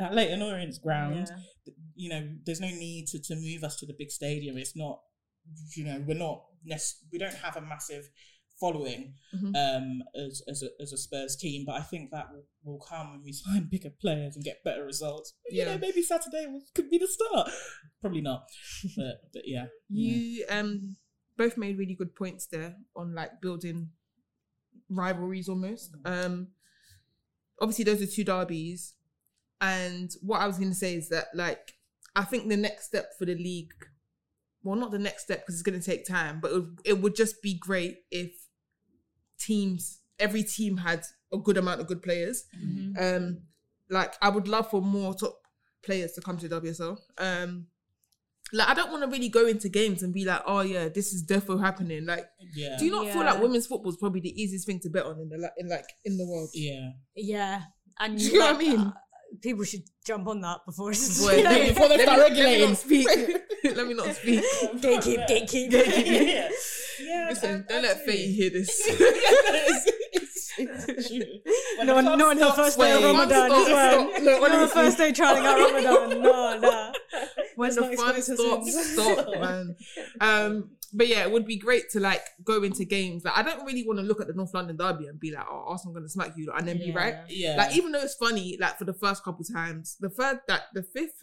at 0.00 0.14
Leyton 0.14 0.42
Orient's 0.42 0.78
ground, 0.78 1.28
Yeah. 1.66 1.72
you 1.94 2.08
know, 2.10 2.28
there's 2.44 2.60
no 2.60 2.68
need 2.68 3.06
to, 3.08 3.18
to 3.20 3.34
move 3.36 3.64
us 3.64 3.76
to 3.76 3.86
the 3.86 3.94
big 3.98 4.10
stadium. 4.10 4.56
It's 4.56 4.76
not, 4.76 5.00
you 5.76 5.84
know, 5.84 6.02
we're 6.06 6.18
not, 6.18 6.44
we 7.12 7.18
don't 7.18 7.34
have 7.34 7.56
a 7.56 7.60
massive 7.60 8.10
following 8.58 9.14
Mhm. 9.34 9.54
um, 9.54 10.02
as, 10.14 10.42
as, 10.48 10.62
a, 10.62 10.68
as 10.80 10.92
a 10.92 10.96
Spurs 10.96 11.36
team, 11.36 11.64
but 11.66 11.74
I 11.74 11.82
think 11.82 12.10
that 12.10 12.26
will, 12.32 12.44
will 12.64 12.78
come 12.80 13.10
when 13.12 13.22
we 13.22 13.32
sign 13.44 13.68
bigger 13.70 13.90
players 14.00 14.34
and 14.36 14.44
get 14.44 14.64
better 14.64 14.84
results. 14.84 15.34
You 15.50 15.58
Yeah. 15.58 15.72
know, 15.72 15.78
maybe 15.78 16.02
Saturday 16.02 16.46
could 16.74 16.88
be 16.90 16.98
the 16.98 17.06
start. 17.08 17.50
Probably 18.00 18.22
not, 18.22 18.44
but, 18.96 19.16
but 19.32 19.42
yeah. 19.46 19.66
yeah. 19.90 20.16
You 20.16 20.46
um 20.50 20.96
both 21.36 21.56
made 21.58 21.76
really 21.78 21.94
good 21.94 22.14
points 22.14 22.46
there 22.46 22.76
on 22.94 23.14
like 23.14 23.40
building 23.42 23.90
rivalries 24.88 25.48
almost. 25.48 25.94
Um 26.04 26.48
obviously 27.60 27.84
those 27.84 28.02
are 28.02 28.06
two 28.06 28.24
derbies. 28.24 28.94
And 29.60 30.10
what 30.22 30.40
I 30.40 30.46
was 30.46 30.58
gonna 30.58 30.74
say 30.74 30.94
is 30.94 31.08
that 31.10 31.26
like 31.34 31.72
I 32.14 32.24
think 32.24 32.48
the 32.48 32.56
next 32.56 32.86
step 32.86 33.10
for 33.18 33.24
the 33.26 33.34
league, 33.34 33.72
well 34.62 34.76
not 34.76 34.90
the 34.92 34.98
next 34.98 35.24
step 35.24 35.40
because 35.40 35.54
it's 35.56 35.62
gonna 35.62 35.80
take 35.80 36.06
time, 36.06 36.40
but 36.40 36.52
it 36.52 36.54
would, 36.54 36.78
it 36.84 37.00
would 37.02 37.16
just 37.16 37.42
be 37.42 37.58
great 37.58 37.98
if 38.10 38.32
teams 39.38 40.00
every 40.18 40.42
team 40.42 40.78
had 40.78 41.02
a 41.32 41.38
good 41.38 41.56
amount 41.56 41.80
of 41.80 41.86
good 41.86 42.02
players. 42.02 42.44
Mhm. 42.58 42.94
Um, 43.00 43.38
like 43.90 44.14
I 44.22 44.28
would 44.30 44.48
love 44.48 44.70
for 44.70 44.80
more 44.80 45.14
top 45.14 45.38
players 45.82 46.12
to 46.12 46.20
come 46.20 46.38
to 46.38 46.48
WSL. 46.48 46.98
Um, 47.18 47.66
like 48.52 48.68
I 48.68 48.74
don't 48.74 48.90
want 48.92 49.02
to 49.02 49.08
really 49.10 49.28
go 49.28 49.46
into 49.46 49.68
games 49.68 50.02
and 50.02 50.14
be 50.14 50.24
like, 50.24 50.40
oh 50.46 50.60
yeah, 50.60 50.88
this 50.88 51.12
is 51.12 51.26
defo 51.26 51.60
happening. 51.60 52.06
Like, 52.06 52.26
Yeah. 52.54 52.76
do 52.78 52.84
you 52.84 52.90
not 52.92 53.08
feel 53.12 53.24
like 53.24 53.40
women's 53.42 53.66
football 53.66 53.90
is 53.90 53.96
probably 53.98 54.20
the 54.20 54.40
easiest 54.40 54.66
thing 54.66 54.80
to 54.80 54.88
bet 54.90 55.04
on 55.04 55.18
in 55.20 55.28
the 55.28 55.52
in 55.58 55.68
like 55.68 55.86
in 56.04 56.16
the 56.16 56.24
world? 56.26 56.50
yeah. 56.54 56.90
Yeah, 57.14 57.62
and 57.98 58.16
Do 58.18 58.24
you 58.24 58.38
know 58.38 58.46
what 58.46 58.54
I 58.54 58.58
mean? 58.58 58.80
uh, 58.80 58.92
people 59.42 59.64
should 59.64 59.82
jump 60.06 60.28
on 60.28 60.40
that 60.42 60.60
before 60.64 60.92
it's 60.92 61.20
Boy, 61.20 61.36
you 61.38 61.42
let 61.44 61.60
me- 61.60 61.68
before 61.70 61.88
they 61.88 61.96
let 61.98 62.06
start 62.06 62.18
me- 62.18 62.22
let 62.22 62.32
me 62.32 62.38
regulating. 62.38 62.68
not 62.68 62.78
speak. 62.78 63.08
let 63.76 63.86
me 63.88 63.94
not 63.94 64.14
speak. 64.14 64.40
gatekeep, 64.80 65.28
gatekeep. 65.28 66.26
yeah. 66.26 66.48
Yeah. 67.00 67.26
Listen, 67.30 67.64
I- 67.68 67.72
don't 67.72 67.84
I 67.84 67.88
let 67.88 68.04
do. 68.06 68.12
Faye 68.12 68.32
hear 68.32 68.50
this. 68.50 68.88
It's- 70.16 70.58
it's- 70.58 70.86
it's 70.88 71.08
true. 71.08 71.20
When 71.76 71.86
No, 71.86 72.00
the 72.16 72.24
on 72.24 72.38
her 72.38 72.52
first 72.52 72.78
day 72.78 72.92
of 72.92 73.00
playing- 73.00 73.04
Ramadan 73.16 73.50
Stop, 73.50 73.60
as 73.66 73.72
well. 73.72 74.08
stop. 74.10 74.22
No, 74.22 74.38
Not 74.40 74.50
on 74.52 74.58
her 74.60 74.66
first 74.68 74.96
day 74.98 75.12
trying 75.12 75.44
out 75.46 75.58
Ramadan. 75.72 76.22
No, 76.22 76.58
no. 76.58 76.92
when 77.56 77.68
Let's 77.68 77.74
the 77.76 77.80
not 77.82 77.94
fun 77.94 78.16
expose 78.16 78.26
her 78.28 78.36
stops, 78.36 78.72
sins. 78.72 78.92
stop, 78.94 79.26
man. 79.40 79.76
Um, 80.20 80.70
but 80.94 81.08
yeah, 81.08 81.22
it 81.24 81.30
would 81.30 81.46
be 81.46 81.58
great 81.58 81.90
to 81.90 82.00
like 82.00 82.22
go 82.42 82.62
into 82.62 82.86
games. 82.86 83.22
Like, 83.24 83.36
I 83.36 83.42
don't 83.42 83.66
really 83.66 83.86
want 83.86 83.98
to 83.98 84.02
look 84.04 84.20
at 84.22 84.28
the 84.28 84.32
North 84.32 84.54
London 84.54 84.76
derby 84.78 85.06
and 85.08 85.20
be 85.20 85.30
like, 85.32 85.44
"Oh, 85.50 85.64
Arsenal 85.68 85.92
gonna 85.94 86.08
smack 86.08 86.32
you," 86.36 86.50
and 86.56 86.66
then 86.66 86.78
be 86.78 86.86
Yeah. 86.86 86.96
right. 86.96 87.14
Yeah. 87.28 87.56
Like, 87.56 87.76
even 87.76 87.92
though 87.92 88.00
it's 88.00 88.14
funny, 88.14 88.56
like 88.58 88.78
for 88.78 88.84
the 88.84 88.94
first 88.94 89.22
couple 89.24 89.44
times, 89.44 89.96
the 90.00 90.08
third, 90.08 90.40
that 90.48 90.62
the 90.72 90.82
fifth, 90.82 91.22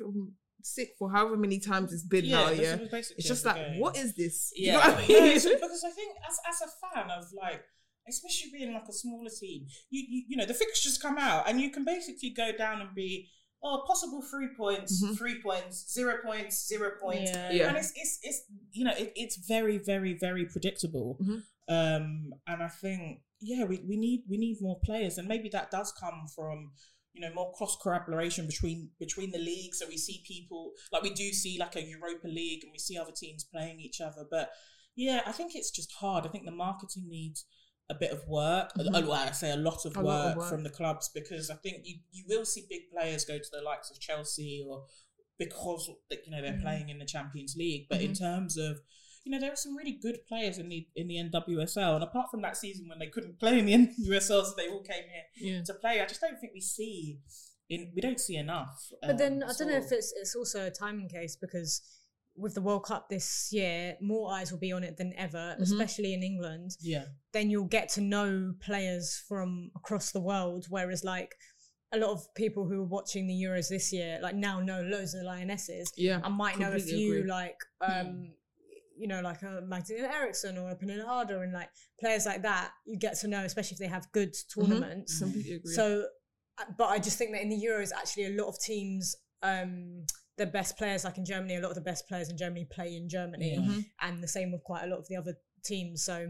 um, 0.79 0.85
for 0.97 1.11
however 1.11 1.37
many 1.37 1.59
times 1.59 1.91
it's 1.93 2.03
been 2.05 2.29
now, 2.29 2.49
yeah, 2.49 2.77
it's 2.91 3.27
just 3.27 3.45
like, 3.45 3.55
game. 3.55 3.79
what 3.79 3.97
is 3.97 4.15
this? 4.15 4.51
You 4.55 4.67
Yeah, 4.67 4.73
know 4.73 4.79
what 4.79 4.97
I 4.97 5.07
mean? 5.07 5.23
it's- 5.23 5.45
because 5.45 5.83
I 5.83 5.89
think 5.91 6.15
as 6.29 6.37
as 6.51 6.61
a 6.67 6.71
fan 6.81 7.11
of 7.11 7.25
like, 7.41 7.63
especially 8.07 8.51
being 8.51 8.73
like 8.73 8.87
a 8.89 8.93
smaller 8.93 9.29
team, 9.29 9.65
you 9.89 10.01
you, 10.09 10.23
you 10.29 10.37
know 10.37 10.45
the 10.45 10.53
fixtures 10.53 10.97
come 10.97 11.17
out 11.17 11.47
and 11.49 11.59
you 11.61 11.69
can 11.69 11.83
basically 11.85 12.29
go 12.31 12.51
down 12.57 12.81
and 12.81 12.93
be 12.95 13.29
oh 13.65 13.83
possible 13.87 14.21
three 14.21 14.49
points, 14.57 15.03
Mhm. 15.03 15.17
three 15.17 15.41
points, 15.41 15.91
zero 15.93 16.15
points, 16.25 16.67
zero 16.67 16.91
points, 17.01 17.31
Yeah. 17.31 17.51
Yeah. 17.51 17.67
and 17.69 17.77
it's 17.77 17.91
it's 17.95 18.19
it's 18.23 18.39
you 18.71 18.83
know 18.85 18.93
it, 18.97 19.13
it's 19.15 19.37
very 19.47 19.77
very 19.77 20.13
very 20.19 20.45
predictable. 20.45 21.17
Mhm. 21.21 21.43
Um, 21.69 22.33
and 22.45 22.61
I 22.61 22.67
think 22.67 23.21
yeah 23.39 23.63
we, 23.63 23.79
we 23.87 23.95
need 23.97 24.23
we 24.29 24.37
need 24.37 24.57
more 24.61 24.79
players, 24.83 25.17
and 25.17 25.27
maybe 25.27 25.47
that 25.49 25.71
does 25.71 25.91
come 25.93 26.25
from 26.35 26.71
you 27.13 27.21
know 27.21 27.33
more 27.33 27.51
cross 27.53 27.77
collaboration 27.81 28.47
between 28.47 28.89
between 28.99 29.31
the 29.31 29.37
leagues. 29.37 29.79
So 29.79 29.87
we 29.87 29.97
see 29.97 30.23
people 30.25 30.71
like 30.91 31.03
we 31.03 31.13
do 31.13 31.31
see 31.31 31.57
like 31.59 31.75
a 31.75 31.83
Europa 31.83 32.27
League, 32.27 32.63
and 32.63 32.71
we 32.71 32.79
see 32.79 32.97
other 32.97 33.11
teams 33.15 33.43
playing 33.43 33.79
each 33.79 34.01
other. 34.01 34.25
But 34.29 34.49
yeah, 34.95 35.21
I 35.25 35.31
think 35.31 35.55
it's 35.55 35.71
just 35.71 35.91
hard. 35.93 36.25
I 36.25 36.29
think 36.29 36.45
the 36.45 36.51
marketing 36.51 37.05
needs 37.09 37.45
a 37.89 37.95
bit 37.95 38.11
of 38.11 38.25
work. 38.27 38.71
Mhm. 38.77 38.87
Uh, 38.87 39.07
well, 39.07 39.11
I 39.13 39.31
say 39.31 39.51
a 39.51 39.57
lot 39.57 39.85
of 39.85 39.95
A 39.97 39.99
work, 39.99 40.05
lot 40.05 40.31
of 40.31 40.37
work. 40.37 40.49
from 40.49 40.63
the 40.63 40.69
clubs 40.69 41.09
because 41.13 41.49
I 41.49 41.55
think 41.55 41.77
you 41.85 41.99
you 42.11 42.23
will 42.27 42.45
see 42.45 42.65
big 42.69 42.89
players 42.91 43.25
go 43.25 43.37
to 43.37 43.49
the 43.51 43.61
likes 43.61 43.91
of 43.91 43.99
Chelsea 43.99 44.63
or 44.67 44.85
because 45.37 45.89
you 46.11 46.31
know 46.31 46.41
they're 46.41 46.53
Mhm. 46.53 46.61
playing 46.61 46.89
in 46.89 46.99
the 46.99 47.05
Champions 47.05 47.55
League. 47.55 47.87
But 47.89 48.01
in 48.01 48.13
terms 48.13 48.57
of 48.57 48.79
you 49.23 49.31
know, 49.31 49.39
there 49.39 49.51
are 49.53 49.55
some 49.55 49.75
really 49.75 49.97
good 50.01 50.19
players 50.27 50.57
in 50.57 50.69
the 50.69 50.87
in 50.95 51.07
the 51.07 51.15
NWSL, 51.15 51.95
and 51.95 52.03
apart 52.03 52.27
from 52.31 52.41
that 52.41 52.57
season 52.57 52.87
when 52.89 52.99
they 52.99 53.07
couldn't 53.07 53.39
play 53.39 53.59
in 53.59 53.65
the 53.65 53.73
NWSL, 54.07 54.45
so 54.45 54.53
they 54.57 54.67
all 54.69 54.81
came 54.83 55.03
here 55.11 55.23
Yeah. 55.55 55.63
to 55.63 55.73
play. 55.75 56.01
I 56.01 56.05
just 56.05 56.21
don't 56.21 56.39
think 56.39 56.53
we 56.53 56.61
see 56.61 57.19
in 57.69 57.91
we 57.95 58.01
don't 58.01 58.19
see 58.19 58.35
enough. 58.35 58.89
But 59.01 59.17
then 59.17 59.43
um, 59.43 59.49
I 59.49 59.53
don't 59.57 59.69
know 59.69 59.77
if 59.77 59.91
it's 59.91 60.13
it's 60.19 60.35
also 60.35 60.65
a 60.67 60.71
timing 60.71 61.09
case 61.09 61.35
because 61.39 61.81
with 62.35 62.55
the 62.55 62.61
World 62.61 62.83
Cup 62.83 63.09
this 63.09 63.49
year, 63.51 63.95
more 64.01 64.33
eyes 64.33 64.51
will 64.51 64.59
be 64.59 64.71
on 64.73 64.83
it 64.83 64.97
than 64.97 65.13
ever, 65.17 65.55
Mhm. 65.57 65.61
especially 65.61 66.13
in 66.15 66.23
England. 66.23 66.71
yeah, 66.81 67.05
Then 67.31 67.51
you'll 67.51 67.65
get 67.79 67.89
to 67.89 68.01
know 68.01 68.55
players 68.59 69.23
from 69.27 69.69
across 69.75 70.11
the 70.11 70.19
world, 70.19 70.65
whereas 70.69 71.03
like 71.03 71.35
a 71.91 71.97
lot 71.99 72.09
of 72.09 72.25
people 72.33 72.67
who 72.67 72.81
are 72.81 72.87
watching 72.97 73.27
the 73.27 73.35
Euros 73.35 73.69
this 73.69 73.93
year, 73.93 74.19
like 74.19 74.33
now 74.35 74.59
know 74.59 74.81
loads 74.81 75.13
of 75.13 75.19
the 75.21 75.27
Lionesses. 75.27 75.93
Yeah, 75.95 76.21
I 76.23 76.29
might 76.29 76.57
know 76.57 76.71
a 76.71 76.79
few 76.79 77.17
agree. 77.19 77.29
like 77.29 77.57
um 77.81 78.33
you 78.97 79.07
know 79.07 79.21
like 79.21 79.41
a 79.41 79.61
Magdalena 79.65 80.07
Eriksson 80.13 80.57
or 80.57 80.69
a 80.69 80.75
Pernille 80.75 81.05
Harder 81.05 81.43
and 81.43 81.51
like 81.53 81.69
players 81.99 82.25
like 82.25 82.41
that 82.43 82.71
you 82.85 82.97
get 82.97 83.17
to 83.19 83.27
know 83.27 83.43
especially 83.43 83.73
if 83.75 83.79
they 83.79 83.87
have 83.87 84.11
good 84.11 84.33
tournaments 84.53 85.19
completely 85.19 85.53
agree. 85.55 85.73
so 85.73 86.05
uh, 86.59 86.65
but 86.77 86.85
I 86.89 86.99
just 86.99 87.17
think 87.17 87.31
that 87.31 87.41
in 87.41 87.49
the 87.49 87.61
Euros 87.65 87.91
actually 87.91 88.25
a 88.25 88.41
lot 88.41 88.47
of 88.49 88.55
teams 88.59 89.15
um 89.41 90.05
the 90.37 90.45
best 90.45 90.77
players 90.77 91.03
like 91.03 91.17
in 91.17 91.25
Germany 91.25 91.55
a 91.55 91.61
lot 91.61 91.69
of 91.69 91.75
the 91.75 91.81
best 91.81 92.07
players 92.07 92.29
in 92.29 92.37
Germany 92.37 92.65
play 92.71 92.95
in 92.95 93.07
Germany. 93.09 93.57
Mhm. 93.59 93.85
and 94.01 94.23
the 94.23 94.27
same 94.27 94.51
with 94.51 94.63
quite 94.63 94.83
a 94.83 94.87
lot 94.87 94.99
of 94.99 95.07
the 95.07 95.15
other 95.15 95.35
teams 95.63 96.03
so 96.03 96.27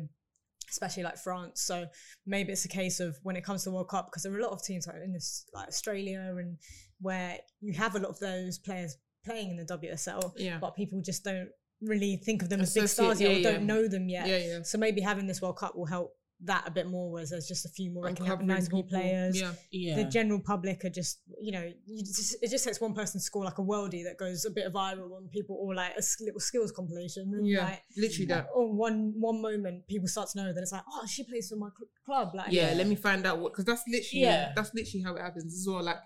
especially 0.70 1.04
like 1.04 1.18
France 1.18 1.62
so 1.62 1.86
maybe 2.26 2.52
it's 2.52 2.66
a 2.66 2.70
case 2.70 3.00
of 3.00 3.18
when 3.24 3.36
it 3.36 3.44
comes 3.44 3.64
to 3.64 3.70
the 3.70 3.76
World 3.76 3.90
Cup 3.90 4.08
because 4.08 4.24
there 4.24 4.34
are 4.34 4.40
a 4.40 4.44
lot 4.44 4.52
of 4.54 4.64
teams 4.64 4.88
like 4.88 4.96
in 5.04 5.14
this 5.14 5.46
like 5.54 5.68
Australia 5.68 6.36
and 6.40 6.58
where 7.02 7.38
you 7.62 7.74
have 7.74 7.96
a 7.96 8.00
lot 8.00 8.10
of 8.10 8.20
those 8.20 8.58
players 8.58 8.98
playing 9.26 9.50
in 9.52 9.58
the 9.58 9.66
WSL 9.78 10.34
Yeah. 10.38 10.58
but 10.60 10.76
people 10.76 11.02
just 11.02 11.24
don't 11.24 11.50
really 11.86 12.18
think 12.26 12.42
of 12.42 12.50
them 12.50 12.62
as 12.62 12.74
big 12.74 12.88
stars 12.88 13.20
yet 13.22 13.32
yeah, 13.32 13.38
or 13.50 13.54
don't 13.54 13.66
know 13.66 13.88
them 13.88 14.10
yet 14.10 14.28
yeah, 14.28 14.38
yeah. 14.38 14.60
so 14.64 14.78
maybe 14.78 15.02
having 15.02 15.28
this 15.28 15.42
World 15.42 15.58
Cup 15.58 15.76
will 15.76 15.86
help 15.86 16.16
that 16.46 16.64
a 16.68 16.72
bit 16.72 16.88
more 16.88 17.10
whereas 17.10 17.30
there's 17.30 17.48
just 17.48 17.66
a 17.66 17.70
few 17.70 17.90
more 17.90 18.04
recognizable 18.04 18.84
players 18.84 19.40
Yeah. 19.40 19.54
yeah. 19.72 19.96
the 19.96 20.04
general 20.04 20.42
public 20.42 20.84
are 20.84 20.90
just 20.90 21.22
you 21.40 21.54
know 21.54 21.72
you 21.86 22.04
just, 22.04 22.36
it 22.42 22.50
just 22.52 22.66
takes 22.66 22.82
one 22.82 22.94
person 22.94 23.22
to 23.22 23.24
score 23.24 23.46
like 23.46 23.60
a 23.60 23.62
worldie 23.62 24.04
that 24.04 24.18
goes 24.18 24.44
a 24.44 24.50
bit 24.50 24.74
viral 24.74 25.16
and 25.18 25.32
people 25.32 25.56
or 25.62 25.74
like 25.74 25.94
a 25.98 26.02
little 26.22 26.42
skills 26.42 26.72
compilation 26.74 27.32
and 27.34 27.48
Yeah, 27.48 27.64
like 27.64 27.84
literally 27.96 28.26
that. 28.26 28.48
or 28.54 28.74
one 28.74 29.14
one 29.20 29.42
moment 29.42 29.88
people 29.88 30.10
start 30.10 30.30
to 30.32 30.38
know 30.44 30.52
that 30.54 30.62
it's 30.62 30.74
like 30.74 30.84
oh 30.92 31.06
she 31.08 31.24
plays 31.24 31.48
for 31.50 31.56
my 31.56 31.70
cl- 31.78 31.90
club 32.06 32.36
like 32.36 32.52
yeah, 32.52 32.74
let 32.76 32.88
me 32.88 32.96
find 32.96 33.26
out 33.26 33.40
what 33.40 33.54
because 33.54 33.66
that's 33.66 33.84
literally 33.88 34.24
Yeah. 34.24 34.52
that's 34.54 34.74
literally 34.74 35.04
how 35.04 35.16
it 35.16 35.22
happens 35.22 35.54
as 35.58 35.66
well. 35.66 35.82
Like 35.84 35.98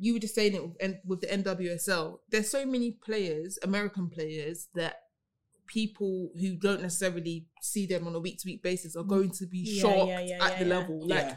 you 0.00 0.14
were 0.14 0.18
just 0.18 0.34
saying 0.34 0.54
it 0.54 0.62
with, 0.62 0.96
with 1.04 1.20
the 1.20 1.26
NWSL. 1.26 2.18
There's 2.30 2.50
so 2.50 2.64
many 2.64 2.92
players, 3.04 3.58
American 3.62 4.08
players, 4.08 4.68
that 4.74 4.96
people 5.66 6.30
who 6.40 6.56
don't 6.56 6.80
necessarily 6.80 7.46
see 7.60 7.86
them 7.86 8.06
on 8.06 8.14
a 8.14 8.18
week 8.18 8.38
to 8.38 8.48
week 8.48 8.62
basis 8.62 8.96
are 8.96 9.04
going 9.04 9.30
to 9.30 9.46
be 9.46 9.58
Yeah, 9.58 9.82
shocked 9.82 10.08
yeah, 10.08 10.20
yeah, 10.20 10.44
at 10.44 10.52
yeah, 10.52 10.58
the 10.58 10.64
yeah. 10.64 10.74
level. 10.74 11.06
Like 11.06 11.26
yeah. 11.26 11.36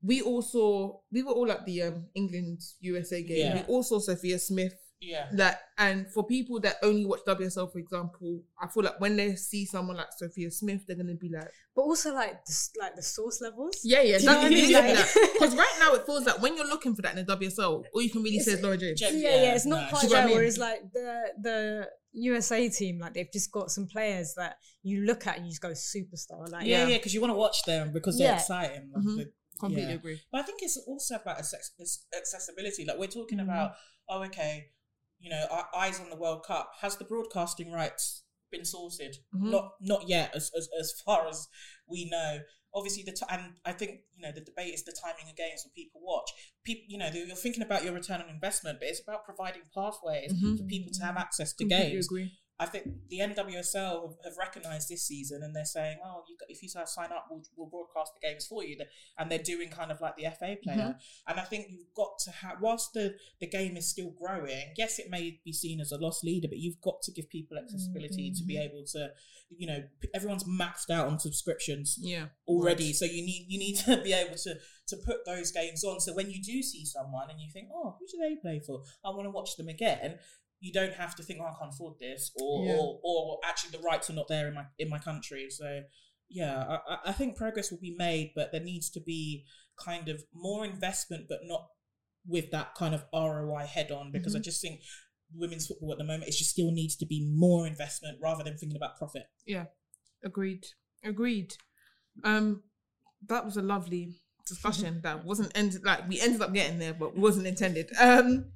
we 0.00 0.22
all 0.22 0.42
saw, 0.42 1.00
we 1.10 1.24
were 1.24 1.32
all 1.32 1.50
at 1.50 1.66
the 1.66 1.82
um, 1.82 2.06
England 2.14 2.60
USA 2.80 3.20
game. 3.22 3.38
Yeah. 3.38 3.54
We 3.56 3.62
all 3.62 3.82
saw 3.82 3.98
Sophia 3.98 4.38
Smith 4.38 4.78
Yeah. 5.00 5.28
That 5.34 5.60
and 5.78 6.06
for 6.12 6.26
people 6.26 6.58
that 6.60 6.76
only 6.82 7.06
watch 7.06 7.20
WSL, 7.26 7.70
for 7.72 7.78
example, 7.78 8.42
I 8.60 8.66
feel 8.66 8.82
like 8.82 8.98
when 9.00 9.16
they 9.16 9.36
see 9.36 9.64
someone 9.64 9.96
like 9.96 10.08
Sophia 10.16 10.50
Smith, 10.50 10.82
they're 10.86 10.96
gonna 10.96 11.14
be 11.14 11.28
like, 11.32 11.48
But 11.76 11.82
also 11.82 12.12
like 12.12 12.44
the, 12.44 12.68
like 12.80 12.96
the 12.96 13.02
source 13.02 13.40
levels. 13.40 13.78
yeah, 13.84 14.02
yeah, 14.02 14.18
Do 14.18 14.24
you 14.24 14.30
know 14.30 14.36
what 14.38 14.46
I 14.46 14.48
mean? 14.50 14.72
Like- 14.72 14.96
Because 15.34 15.54
right 15.56 15.76
now 15.78 15.94
it 15.94 16.04
feels 16.06 16.26
like 16.26 16.42
when 16.42 16.56
you're 16.56 16.66
looking 16.66 16.96
for 16.96 17.02
that 17.02 17.16
in 17.16 17.24
the 17.24 17.36
WSL, 17.36 17.84
all 17.94 18.02
you 18.02 18.10
can 18.10 18.22
really 18.24 18.40
say 18.40 18.52
is 18.52 18.62
Lauren 18.62 18.80
James. 18.80 19.00
Yeah, 19.00 19.10
yeah, 19.10 19.28
Yeah, 19.42 19.54
it's 19.54 19.66
not 19.66 19.82
no. 19.84 19.88
quite 19.88 20.00
See 20.02 20.08
what 20.08 20.16
I 20.16 20.20
there. 20.20 20.26
mean? 20.28 20.36
Whereas 20.36 20.58
like 20.58 20.80
the 20.92 21.32
the 21.40 21.88
USA 22.12 22.68
team, 22.68 22.98
like 22.98 23.14
they've 23.14 23.32
just 23.32 23.52
got 23.52 23.70
some 23.70 23.86
players 23.86 24.34
that 24.36 24.56
you 24.82 25.02
look 25.04 25.26
at 25.28 25.36
and 25.36 25.46
you 25.46 25.52
just 25.52 25.62
go 25.62 25.68
superstar. 25.70 26.50
Like 26.50 26.66
Yeah, 26.66 26.78
Yeah. 26.82 26.86
yeah, 26.88 26.96
because 26.96 27.14
you 27.14 27.20
want 27.20 27.30
to 27.32 27.36
watch 27.36 27.62
them 27.64 27.92
because 27.92 28.18
they're 28.18 28.28
Yeah. 28.32 28.36
exciting. 28.36 28.90
Like, 28.94 29.04
Mhm. 29.04 29.16
the- 29.18 29.32
Completely 29.60 29.90
yeah. 29.90 29.96
agree. 29.98 30.20
But 30.30 30.40
I 30.40 30.44
think 30.44 30.60
it's 30.62 30.76
also 30.86 31.16
about 31.16 31.38
access- 31.38 31.72
accessibility. 32.16 32.84
Like 32.84 32.98
we're 32.98 33.08
talking 33.08 33.38
Mm-hmm. 33.38 33.48
about, 33.50 33.72
oh, 34.08 34.22
okay, 34.24 34.70
you 35.20 35.30
know, 35.30 35.44
our 35.50 35.68
eyes 35.76 36.00
on 36.00 36.10
the 36.10 36.16
World 36.16 36.44
Cup. 36.46 36.72
Has 36.80 36.96
the 36.96 37.04
broadcasting 37.04 37.72
rights 37.72 38.22
been 38.50 38.64
sorted? 38.64 39.16
Mhm. 39.34 39.50
Not, 39.50 39.72
not 39.80 40.08
yet, 40.08 40.34
as, 40.34 40.50
as 40.56 40.68
as 40.80 40.92
far 41.04 41.28
as 41.28 41.48
we 41.86 42.08
know. 42.10 42.38
Obviously, 42.74 43.02
the 43.02 43.12
t- 43.12 43.24
and 43.30 43.54
I 43.64 43.72
think 43.72 44.00
you 44.14 44.22
know 44.22 44.30
the 44.32 44.42
debate 44.42 44.74
is 44.74 44.84
the 44.84 44.92
timing 45.02 45.28
of 45.30 45.36
games 45.36 45.62
when 45.64 45.72
people 45.74 46.00
watch. 46.04 46.30
People, 46.64 46.84
you 46.88 46.98
know, 46.98 47.08
you're 47.12 47.34
thinking 47.34 47.62
about 47.62 47.82
your 47.82 47.94
return 47.94 48.20
on 48.20 48.28
investment, 48.28 48.78
but 48.78 48.88
it's 48.88 49.00
about 49.02 49.24
providing 49.24 49.62
pathways 49.74 50.32
Mhm. 50.34 50.58
for 50.58 50.64
people 50.64 50.92
to 50.92 51.02
have 51.04 51.16
access 51.16 51.52
to 51.54 51.64
Completely 51.64 51.92
games. 51.94 52.06
agree. 52.06 52.38
I 52.60 52.66
think 52.66 52.86
the 53.08 53.20
NWSL 53.20 54.02
have, 54.02 54.16
have 54.24 54.36
recognised 54.38 54.88
this 54.88 55.06
season, 55.06 55.42
and 55.42 55.54
they're 55.54 55.64
saying, 55.64 55.98
"Oh, 56.04 56.24
you, 56.28 56.36
got- 56.38 56.50
if 56.50 56.62
you 56.62 56.68
sign 56.68 57.12
up, 57.12 57.26
we'll, 57.30 57.42
we'll 57.56 57.68
broadcast 57.68 58.12
the 58.14 58.26
games 58.26 58.46
for 58.46 58.64
you." 58.64 58.76
And 59.16 59.30
they're 59.30 59.38
doing 59.38 59.68
kind 59.70 59.92
of 59.92 60.00
like 60.00 60.16
the 60.16 60.24
FA 60.24 60.56
player. 60.62 60.76
Mm-hmm. 60.76 61.30
And 61.30 61.40
I 61.40 61.44
think 61.44 61.66
you've 61.70 61.94
got 61.94 62.18
to 62.24 62.30
have, 62.32 62.56
whilst 62.60 62.92
the 62.94 63.14
the 63.40 63.46
game 63.46 63.76
is 63.76 63.88
still 63.88 64.10
growing. 64.10 64.72
Yes, 64.76 64.98
it 64.98 65.10
may 65.10 65.40
be 65.44 65.52
seen 65.52 65.80
as 65.80 65.92
a 65.92 65.98
loss 65.98 66.24
leader, 66.24 66.48
but 66.48 66.58
you've 66.58 66.80
got 66.80 67.00
to 67.02 67.12
give 67.12 67.28
people 67.28 67.58
accessibility 67.58 68.32
to 68.32 68.44
be 68.44 68.54
mm-hmm. 68.54 68.62
able 68.62 68.84
to, 68.92 69.10
you 69.56 69.66
know, 69.66 69.84
everyone's 70.14 70.44
maxed 70.44 70.90
out 70.90 71.06
on 71.06 71.18
subscriptions 71.18 71.96
Yeah. 72.00 72.26
already, 72.46 72.92
so 72.92 73.04
you 73.04 73.22
need 73.22 73.46
you 73.48 73.58
need 73.58 73.76
to 73.84 74.02
be 74.02 74.12
able 74.12 74.36
to 74.36 74.56
to 74.88 74.96
put 74.96 75.24
those 75.26 75.52
games 75.52 75.84
on. 75.84 76.00
So 76.00 76.14
when 76.14 76.30
you 76.30 76.42
do 76.42 76.62
see 76.62 76.84
someone 76.84 77.30
and 77.30 77.40
you 77.40 77.50
think, 77.52 77.68
"Oh, 77.72 77.96
who 77.98 78.06
do 78.06 78.18
they 78.18 78.36
play 78.36 78.60
for? 78.66 78.82
I 79.04 79.10
want 79.10 79.24
to 79.24 79.30
watch 79.30 79.56
them 79.56 79.68
again." 79.68 80.18
You 80.60 80.72
don't 80.72 80.94
have 80.94 81.14
to 81.16 81.22
think, 81.22 81.38
oh, 81.42 81.46
I 81.46 81.54
can't 81.58 81.72
afford 81.72 81.98
this, 82.00 82.32
or, 82.36 82.64
Yeah. 82.64 82.72
or 82.76 83.00
or 83.02 83.38
actually 83.44 83.70
the 83.76 83.82
rights 83.82 84.10
are 84.10 84.14
not 84.14 84.28
there 84.28 84.48
in 84.48 84.54
my 84.54 84.64
in 84.78 84.88
my 84.88 84.98
country. 84.98 85.46
So 85.50 85.82
yeah, 86.28 86.78
I, 86.88 86.98
I- 87.06 87.12
think 87.12 87.36
progress 87.36 87.70
will 87.70 87.80
be 87.80 87.94
made, 87.96 88.32
but 88.34 88.52
there 88.52 88.60
needs 88.62 88.90
to 88.90 89.00
be 89.00 89.44
kind 89.82 90.08
of 90.08 90.22
more 90.34 90.64
investment, 90.66 91.26
but 91.28 91.38
not 91.44 91.68
with 92.26 92.50
that 92.50 92.74
kind 92.74 92.94
of 92.94 93.04
ROI 93.14 93.64
head 93.66 93.90
on, 93.90 94.10
because 94.12 94.34
I 94.36 94.40
just 94.40 94.60
think 94.60 94.80
women's 95.34 95.66
football 95.66 95.92
at 95.92 95.98
the 95.98 96.04
moment 96.04 96.24
it 96.28 96.32
just 96.36 96.50
still 96.50 96.70
needs 96.72 96.96
to 96.96 97.06
be 97.06 97.26
more 97.34 97.66
investment 97.66 98.18
rather 98.22 98.42
than 98.44 98.56
thinking 98.58 98.76
about 98.76 98.96
profit. 98.98 99.24
Yeah. 99.46 99.66
Agreed. 100.24 100.66
Agreed. 101.04 101.54
Um, 102.24 102.62
that 103.28 103.44
was 103.44 103.56
a 103.56 103.62
lovely 103.62 104.16
discussion 104.46 105.00
that 105.02 105.24
wasn't 105.24 105.52
ended 105.54 105.84
like 105.84 106.08
we 106.08 106.20
ended 106.20 106.42
up 106.42 106.52
getting 106.52 106.78
there, 106.78 106.94
but 106.94 107.16
wasn't 107.16 107.46
intended. 107.46 107.88
Um, 107.98 108.52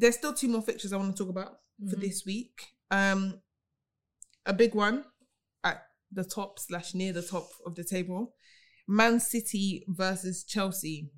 there's 0.00 0.16
still 0.16 0.32
two 0.32 0.48
more 0.48 0.62
fixtures 0.62 0.92
I 0.92 0.96
want 0.96 1.14
to 1.14 1.22
talk 1.22 1.30
about 1.30 1.58
for 1.88 1.96
this 1.96 2.24
week. 2.24 2.68
Um, 2.90 3.40
a 4.46 4.52
big 4.52 4.74
one 4.74 5.04
at 5.62 5.82
the 6.10 6.24
top 6.24 6.58
slash 6.58 6.94
near 6.94 7.12
the 7.12 7.22
top 7.22 7.48
of 7.66 7.74
the 7.74 7.84
table, 7.84 8.34
Man 8.88 9.20
City 9.20 9.84
versus 9.88 10.42
Chelsea. 10.44 11.10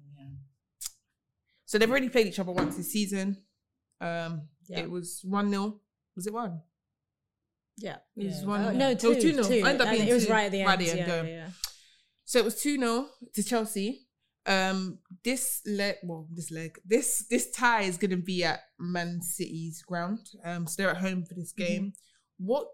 So 1.65 1.79
they've 1.79 1.89
already 1.91 2.09
played 2.11 2.27
each 2.27 2.39
other 2.39 2.53
once 2.53 2.77
this 2.77 2.93
season. 2.93 3.39
Um, 4.01 4.49
Yeah. 4.69 4.81
it 4.81 4.91
was 4.91 5.21
one 5.25 5.49
0 5.51 5.81
Was 6.17 6.27
it 6.27 6.33
one? 6.35 6.61
Yeah. 7.79 7.99
It 8.17 8.27
was 8.27 8.41
Yeah. 8.41 8.47
one. 8.47 8.61
Uh, 8.63 8.73
no, 8.73 8.91
It 8.91 9.01
two. 9.01 9.09
was 9.09 9.23
two 9.23 9.33
0. 9.43 9.65
Ended 9.67 9.81
up 9.81 9.91
being 9.91 10.09
it 10.09 10.13
was 10.13 10.27
two 10.27 10.33
right 10.33 10.45
at 10.47 10.53
the 10.53 10.61
end. 10.61 10.67
Right 10.69 10.81
at 10.81 10.85
the 10.85 10.91
end, 11.01 11.09
yeah, 11.09 11.23
yeah. 11.23 11.51
So 12.25 12.39
it 12.39 12.45
was 12.45 12.61
2 12.61 12.77
0 12.79 13.09
to 13.33 13.43
Chelsea. 13.43 14.02
Um, 14.45 14.99
this 15.23 15.63
leg, 15.67 15.97
well, 16.03 16.27
this 16.33 16.51
leg, 16.51 16.79
this 16.85 17.27
this 17.31 17.51
tie 17.51 17.83
is 17.83 17.97
going 17.97 18.11
to 18.11 18.17
be 18.17 18.43
at 18.43 18.61
Man 18.79 19.23
City's 19.23 19.83
ground. 19.83 20.31
Um, 20.45 20.67
so 20.67 20.83
they're 20.83 20.91
at 20.91 20.99
home 20.99 21.25
for 21.25 21.35
this 21.35 21.53
game. 21.53 21.93
What 22.39 22.69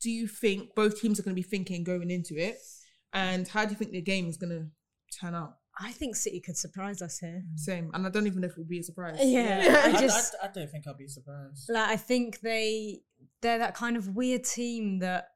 do 0.00 0.10
you 0.10 0.28
think 0.28 0.74
both 0.74 1.00
teams 1.00 1.18
are 1.18 1.22
going 1.22 1.34
to 1.34 1.42
be 1.42 1.48
thinking 1.48 1.82
going 1.82 2.10
into 2.10 2.36
it? 2.36 2.58
And 3.12 3.48
how 3.48 3.64
do 3.64 3.70
you 3.70 3.76
think 3.76 3.92
the 3.92 4.02
game 4.02 4.28
is 4.28 4.36
going 4.36 4.50
to 4.50 5.18
turn 5.18 5.34
out? 5.34 5.56
I 5.78 5.90
think 5.90 6.14
City 6.14 6.40
could 6.40 6.56
surprise 6.56 7.02
us 7.02 7.18
here. 7.18 7.42
Same. 7.56 7.90
And 7.94 8.06
I 8.06 8.10
don't 8.10 8.26
even 8.26 8.40
know 8.40 8.46
if 8.46 8.52
it 8.52 8.58
will 8.58 8.64
be 8.64 8.78
a 8.78 8.82
surprise. 8.82 9.18
Yeah, 9.20 9.82
I 9.84 9.96
I, 9.96 10.00
just 10.00 10.36
I, 10.40 10.46
I 10.46 10.50
don't 10.52 10.70
think 10.70 10.86
I'll 10.86 10.96
be 10.96 11.08
surprised. 11.08 11.68
like 11.68 11.88
I 11.88 11.96
think 11.96 12.40
they 12.40 13.00
they're 13.42 13.58
that 13.58 13.74
kind 13.74 13.96
of 13.96 14.14
weird 14.14 14.44
team 14.44 15.00
that 15.00 15.28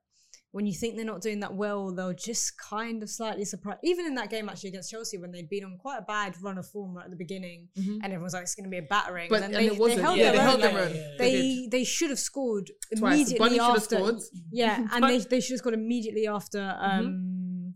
when 0.53 0.65
you 0.67 0.73
think 0.73 0.97
they're 0.97 1.05
not 1.05 1.21
doing 1.21 1.41
that 1.41 1.55
well, 1.55 1.93
they'll 1.95 2.15
just 2.15 2.59
kind 2.59 3.03
of 3.03 3.11
slightly 3.11 3.45
surprise. 3.45 3.77
Even 3.85 4.07
in 4.07 4.15
that 4.15 4.31
game 4.31 4.49
actually 4.49 4.71
against 4.71 4.91
Chelsea, 4.91 5.19
when 5.19 5.31
they'd 5.31 5.49
been 5.49 5.65
on 5.65 5.77
quite 5.79 5.99
a 5.99 6.03
bad 6.03 6.35
run 6.43 6.57
of 6.57 6.67
form 6.67 6.95
right 6.95 7.05
at 7.05 7.11
the 7.11 7.17
beginning, 7.17 7.69
Mhm. 7.77 7.97
and 8.03 8.07
everyone's 8.07 8.33
like, 8.33 8.45
"It's 8.45 8.55
going 8.55 8.65
to 8.65 8.71
be 8.71 8.79
a 8.79 8.83
battering," 8.83 9.29
But 9.29 9.43
and 9.43 9.55
and 9.55 9.65
they, 9.65 9.67
it 9.67 9.79
wasn't. 9.79 9.97
they 9.99 10.03
held 10.03 10.19
yeah, 10.19 10.25
their 10.25 10.33
they 10.33 10.39
own. 10.39 10.45
held 10.47 10.61
like, 10.61 10.73
their 10.73 10.83
own. 10.85 10.95
yeah. 10.97 11.15
They 11.19 11.33
they 11.33 11.69
they 11.71 11.85
should 11.85 12.11
have 12.11 12.19
scored 12.19 12.71
Twice. 12.97 13.15
Immediately 13.15 13.51
should 13.51 13.61
after. 13.61 13.81
scored. 13.97 14.21
Yeah, 14.51 14.87
and 14.93 15.05
they, 15.05 15.19
they 15.19 15.41
should 15.41 15.53
have 15.53 15.59
scored 15.59 15.75
immediately 15.75 16.27
after. 16.27 16.77
Um, 16.81 17.75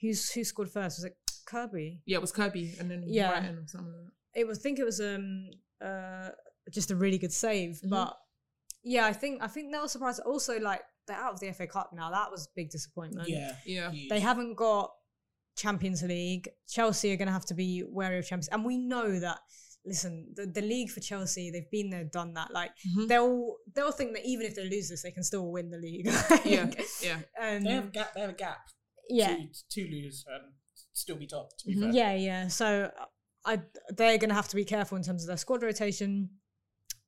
who's 0.00 0.30
who 0.32 0.44
scored 0.44 0.70
first? 0.70 0.98
Was 0.98 1.04
it 1.04 1.16
Kirby? 1.46 2.00
Yeah, 2.06 2.18
it 2.18 2.20
was 2.20 2.32
Kirby 2.32 2.74
and 2.78 2.90
then 2.90 3.04
Yeah. 3.06 3.30
Brighton 3.30 3.56
or 3.58 3.66
something 3.66 3.92
like 3.92 4.04
that. 4.04 4.40
It 4.40 4.46
was. 4.46 4.58
I 4.58 4.62
think 4.62 4.78
it 4.78 4.84
was 4.84 5.00
um 5.00 5.50
uh 5.82 6.28
just 6.70 6.90
a 6.90 6.96
really 6.96 7.18
good 7.18 7.32
save, 7.32 7.80
Mhm. 7.84 7.90
but 7.90 8.16
yeah, 8.84 9.06
I 9.06 9.12
think 9.14 9.42
I 9.42 9.48
think 9.48 9.72
they 9.72 9.78
were 9.78 9.88
surprised. 9.88 10.20
Also, 10.20 10.60
like 10.60 10.82
they're 11.06 11.16
out 11.16 11.34
of 11.34 11.40
the 11.40 11.52
FA 11.52 11.66
Cup 11.66 11.90
now. 11.92 12.10
That 12.10 12.30
was 12.30 12.46
a 12.46 12.50
big 12.54 12.70
disappointment. 12.70 13.28
Yeah, 13.28 13.56
Yeah. 13.66 13.90
huge. 13.90 14.08
They 14.10 14.20
haven't 14.20 14.54
got 14.54 14.92
Champions 15.56 16.02
League. 16.02 16.48
Chelsea 16.68 17.12
are 17.12 17.16
going 17.16 17.26
to 17.26 17.32
have 17.32 17.46
to 17.46 17.54
be 17.54 17.82
wary 17.86 18.18
of 18.18 18.26
Champions, 18.26 18.48
and 18.48 18.64
we 18.64 18.76
know 18.78 19.18
that. 19.20 19.38
Listen, 19.86 20.26
the, 20.36 20.44
the 20.44 20.60
league 20.60 20.90
for 20.90 21.00
Chelsea, 21.00 21.50
they've 21.50 21.70
been 21.70 21.88
there, 21.88 22.04
done 22.04 22.34
that. 22.34 22.52
Like 22.52 22.70
Mhm. 22.86 23.08
they'll 23.08 23.56
they'll 23.74 23.92
think 23.92 24.12
that 24.12 24.26
even 24.26 24.44
if 24.44 24.54
they 24.54 24.68
lose 24.68 24.90
this, 24.90 25.02
they 25.02 25.10
can 25.10 25.22
still 25.24 25.50
win 25.50 25.70
the 25.70 25.78
league. 25.78 26.04
Yeah, 26.44 26.64
Like, 26.64 26.84
yeah. 27.02 27.14
Um, 27.40 27.64
They 27.64 27.70
have 27.72 27.86
a 27.86 27.90
gap. 27.90 28.12
They 28.14 28.20
have 28.20 28.28
a 28.30 28.34
gap. 28.34 28.58
yeah, 29.08 29.36
To, 29.36 29.46
to 29.70 29.90
lose 29.90 30.22
and 30.28 30.52
still 30.92 31.16
be 31.16 31.26
top. 31.26 31.56
To 31.60 31.66
be 31.66 31.76
Mhm. 31.76 31.80
fair. 31.80 31.90
yeah, 31.92 32.12
yeah. 32.14 32.48
So 32.48 32.92
I 33.46 33.62
they're 33.96 34.18
going 34.18 34.28
to 34.28 34.34
have 34.34 34.48
to 34.48 34.56
be 34.56 34.66
careful 34.66 34.98
in 34.98 35.02
terms 35.02 35.22
of 35.22 35.28
their 35.28 35.38
squad 35.38 35.62
rotation. 35.62 36.28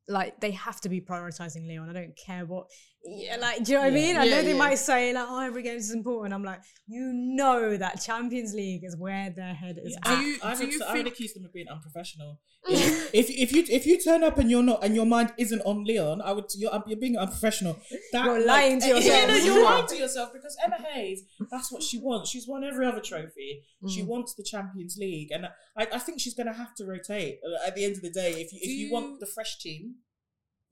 Like 0.08 0.40
they 0.40 0.52
have 0.52 0.80
to 0.80 0.88
be 0.88 1.02
prioritizing 1.02 1.68
Lyon. 1.68 1.90
I 1.90 1.92
don't 1.92 2.16
care 2.16 2.46
what. 2.46 2.68
Yeah, 3.04 3.36
like 3.36 3.64
do 3.64 3.72
you 3.72 3.78
know 3.78 3.84
what 3.84 3.92
I 3.92 3.94
mean? 3.94 4.16
I 4.16 4.24
Yeah, 4.24 4.36
know 4.36 4.42
they 4.42 4.52
yeah. 4.52 4.56
might 4.58 4.76
say 4.78 5.12
like, 5.12 5.26
"Oh, 5.28 5.40
every 5.40 5.62
game 5.64 5.76
is 5.76 5.90
important." 5.92 6.32
I'm 6.34 6.44
like, 6.44 6.60
you 6.86 7.10
know 7.12 7.76
that 7.76 8.00
Champions 8.00 8.54
League 8.54 8.84
is 8.84 8.96
where 8.96 9.28
their 9.30 9.54
head 9.54 9.76
is. 9.82 9.96
Yeah, 10.04 10.12
at. 10.12 10.18
Do 10.20 10.24
you- 10.24 10.38
I, 10.42 10.50
I, 10.50 10.54
do 10.54 10.60
would, 10.64 10.72
you 10.72 10.82
I 10.84 10.92
would 10.92 11.02
think- 11.02 11.08
accuse 11.14 11.32
them 11.34 11.44
of 11.44 11.52
being 11.52 11.66
unprofessional. 11.68 12.40
if 12.68 13.28
if 13.28 13.52
you 13.52 13.64
if 13.68 13.86
you 13.86 14.00
turn 14.00 14.22
up 14.22 14.38
and 14.38 14.48
you're 14.48 14.62
not 14.62 14.84
and 14.84 14.94
your 14.94 15.04
mind 15.04 15.32
isn't 15.36 15.60
on 15.62 15.84
Lyon, 15.84 16.20
I 16.22 16.30
would 16.32 16.44
you're, 16.56 16.70
you're 16.86 16.96
being 17.06 17.16
unprofessional. 17.18 17.76
That, 18.12 18.24
You're 18.24 18.46
lying 18.46 18.78
to 18.82 18.86
Yeah, 18.90 18.94
yourself. 18.96 19.28
no, 19.28 19.34
you're 19.36 19.64
lying 19.70 19.86
to 19.88 19.96
yourself 19.96 20.32
because 20.32 20.56
Emma 20.64 20.76
Hayes, 20.92 21.24
that's 21.50 21.72
what 21.72 21.82
she 21.82 21.98
wants. 21.98 22.30
She's 22.30 22.46
won 22.46 22.62
every 22.62 22.86
other 22.86 23.00
trophy. 23.00 23.62
She 23.88 24.02
Mm. 24.02 24.06
wants 24.06 24.34
the 24.34 24.44
Champions 24.44 24.96
League, 24.96 25.30
and 25.32 25.46
I, 25.76 25.88
I 25.92 25.98
think 25.98 26.20
she's 26.20 26.34
going 26.34 26.46
to 26.46 26.52
have 26.52 26.72
to 26.76 26.84
rotate 26.86 27.40
uh, 27.44 27.66
at 27.66 27.74
the 27.74 27.84
end 27.84 27.96
of 27.96 28.02
the 28.02 28.10
day. 28.10 28.30
If 28.42 28.52
you 28.52 28.60
if 28.62 28.68
you 28.68 28.86
you- 28.86 28.92
want 28.92 29.18
the 29.18 29.26
fresh 29.26 29.58
team, 29.58 29.96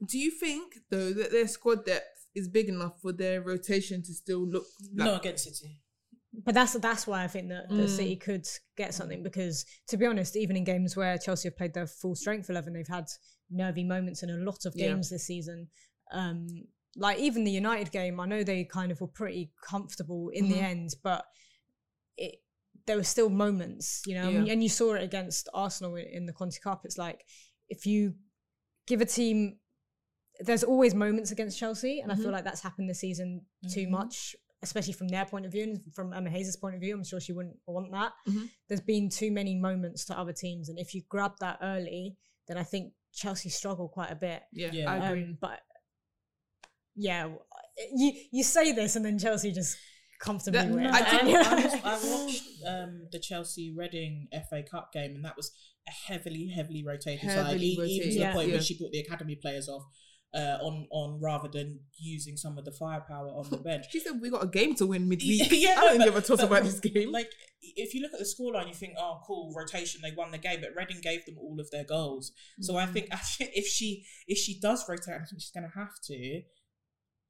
Do 0.06 0.18
you 0.18 0.30
think 0.30 0.78
though 0.90 1.12
that 1.12 1.30
their 1.30 1.46
squad 1.48 1.84
depth 1.84 2.26
is 2.34 2.48
big 2.48 2.68
enough 2.68 3.00
for 3.00 3.12
their 3.12 3.42
rotation 3.42 4.02
to 4.02 4.14
still 4.14 4.46
look 4.46 4.64
like 4.94 5.06
not 5.06 5.20
against 5.20 5.44
City. 5.44 5.80
But 6.32 6.54
that's 6.54 6.74
that's 6.74 7.06
why 7.06 7.24
I 7.24 7.28
think 7.28 7.48
that 7.48 7.68
the 7.68 7.74
Mm. 7.86 7.88
City 7.88 8.16
could 8.16 8.46
get 8.76 8.94
something 8.94 9.22
because, 9.22 9.66
to 9.88 9.96
be 9.96 10.06
honest, 10.06 10.36
even 10.36 10.56
in 10.56 10.62
games 10.64 10.96
where 10.96 11.18
Chelsea 11.18 11.48
have 11.48 11.56
played 11.56 11.74
their 11.74 11.88
full 11.88 12.14
strength 12.14 12.48
eleven, 12.48 12.72
they've 12.72 12.86
had 12.86 13.06
nervy 13.50 13.82
moments 13.82 14.22
in 14.22 14.30
a 14.30 14.36
lot 14.36 14.64
of 14.64 14.74
Yeah. 14.76 14.88
games 14.88 15.10
this 15.10 15.26
season. 15.26 15.68
Um, 16.12 16.46
like 16.96 17.18
even 17.18 17.44
the 17.44 17.50
United 17.50 17.90
game, 17.90 18.20
I 18.20 18.26
know 18.26 18.44
they 18.44 18.64
kind 18.64 18.92
of 18.92 19.00
were 19.00 19.08
pretty 19.08 19.52
comfortable 19.62 20.28
in 20.28 20.48
the 20.48 20.56
Mhm. 20.56 20.62
end, 20.62 20.90
but 21.02 21.26
it 22.16 22.42
there 22.86 22.96
were 22.96 23.04
still 23.04 23.28
moments, 23.28 24.02
you 24.06 24.14
know, 24.14 24.30
Yeah. 24.30 24.52
and 24.52 24.62
you 24.62 24.68
saw 24.68 24.94
it 24.94 25.02
against 25.02 25.48
Arsenal 25.52 25.94
in, 25.96 26.06
in 26.06 26.26
the 26.26 26.32
Conti 26.32 26.58
Cup. 26.60 26.84
It's 26.84 26.96
like 26.98 27.24
if 27.68 27.86
you 27.86 28.14
give 28.86 29.00
a 29.00 29.04
team. 29.06 29.59
There's 30.40 30.64
always 30.64 30.94
moments 30.94 31.30
against 31.32 31.58
Chelsea, 31.58 32.00
and 32.00 32.10
I 32.10 32.14
Mm-hmm. 32.14 32.22
feel 32.24 32.32
like 32.32 32.44
that's 32.44 32.62
happened 32.62 32.88
this 32.88 33.00
season 33.00 33.44
too 33.72 33.86
Mhm. 33.86 33.90
much, 33.90 34.34
especially 34.62 34.92
from 34.94 35.08
their 35.08 35.24
point 35.26 35.44
of 35.46 35.52
view 35.52 35.64
and 35.64 35.94
from 35.94 36.12
Emma 36.12 36.30
Hayes' 36.30 36.56
point 36.56 36.74
of 36.74 36.80
view. 36.80 36.94
I'm 36.94 37.04
sure 37.04 37.20
she 37.20 37.32
wouldn't 37.32 37.56
want 37.66 37.92
that. 37.92 38.12
Mhm. 38.28 38.50
There's 38.68 38.80
been 38.80 39.08
too 39.10 39.30
many 39.30 39.54
moments 39.54 40.04
to 40.06 40.18
other 40.18 40.32
teams, 40.32 40.68
and 40.68 40.78
if 40.78 40.94
you 40.94 41.02
grab 41.08 41.32
that 41.40 41.58
early, 41.62 42.16
then 42.48 42.56
I 42.58 42.62
think 42.64 42.94
Chelsea 43.12 43.48
struggle 43.48 43.88
quite 43.88 44.10
a 44.10 44.16
bit. 44.16 44.42
yeah, 44.52 44.70
Yeah. 44.72 44.90
I 44.90 45.08
agree. 45.10 45.24
Um, 45.24 45.38
but 45.40 45.60
yeah, 46.96 47.28
you 47.94 48.12
you 48.32 48.42
say 48.44 48.72
this, 48.72 48.96
and 48.96 49.04
then 49.04 49.18
Chelsea 49.18 49.52
just 49.52 49.76
comfortably 50.20 50.60
That- 50.60 50.70
win. 50.70 50.86
I 50.86 50.90
I, 51.00 51.02
think- 51.04 51.22
And- 51.36 51.46
I, 51.46 51.54
was- 51.64 51.74
I 51.84 52.10
watched 52.24 52.42
um, 52.66 53.08
the 53.10 53.18
Chelsea 53.18 53.72
Reading 53.74 54.28
FA 54.48 54.62
Cup 54.62 54.92
game, 54.92 55.14
and 55.16 55.24
that 55.24 55.36
was 55.36 55.50
a 55.88 55.90
heavily, 55.90 56.48
heavily 56.48 56.84
rotated 56.84 57.20
Heavily 57.20 57.52
side, 57.52 57.60
e- 57.60 57.66
even 57.72 57.82
rotated, 57.84 58.02
to 58.04 58.08
the 58.14 58.20
Yeah. 58.20 58.32
point 58.34 58.48
yeah. 58.48 58.54
where 58.54 58.62
she 58.62 58.76
brought 58.78 58.92
the 58.92 58.98
academy 59.00 59.36
players 59.36 59.68
off 59.68 59.84
uh, 60.34 60.58
on 60.62 60.86
on 60.90 61.20
rather 61.20 61.48
than 61.48 61.80
using 61.98 62.36
some 62.36 62.56
of 62.58 62.64
the 62.64 62.72
firepower 62.72 63.28
on 63.28 63.48
the 63.50 63.56
bench. 63.68 63.86
She 63.90 64.00
said 64.00 64.20
we 64.20 64.30
got 64.30 64.44
a 64.44 64.48
game 64.48 64.74
to 64.76 64.86
win 64.86 65.08
midweek. 65.08 65.50
Yeah, 65.52 65.74
I 65.78 65.80
don't 65.82 65.98
but- 65.98 66.04
give 66.04 66.16
a 66.16 66.20
toss 66.20 66.38
but, 66.38 66.46
about 66.46 66.62
this 66.64 66.80
game. 66.80 67.10
Like, 67.10 67.30
if 67.62 67.94
you 67.94 68.00
look 68.02 68.12
at 68.12 68.18
the 68.20 68.24
scoreline, 68.24 68.68
you 68.68 68.74
think, 68.74 68.94
"Oh, 68.98 69.20
cool, 69.26 69.52
rotation, 69.56 70.00
they 70.02 70.12
won 70.16 70.30
the 70.30 70.38
game." 70.38 70.60
But 70.60 70.70
Reading 70.76 71.00
gave 71.02 71.24
them 71.26 71.36
all 71.38 71.58
of 71.60 71.70
their 71.70 71.84
goals, 71.84 72.32
so 72.60 72.74
Mm. 72.74 72.76
I 72.82 72.86
think 72.86 73.08
if 73.40 73.66
she 73.66 74.04
if 74.26 74.38
she 74.38 74.58
does 74.60 74.88
rotate, 74.88 75.14
I 75.14 75.24
think 75.24 75.40
she's 75.40 75.50
going 75.52 75.68
to 75.70 75.78
have 75.78 75.94
to. 76.04 76.42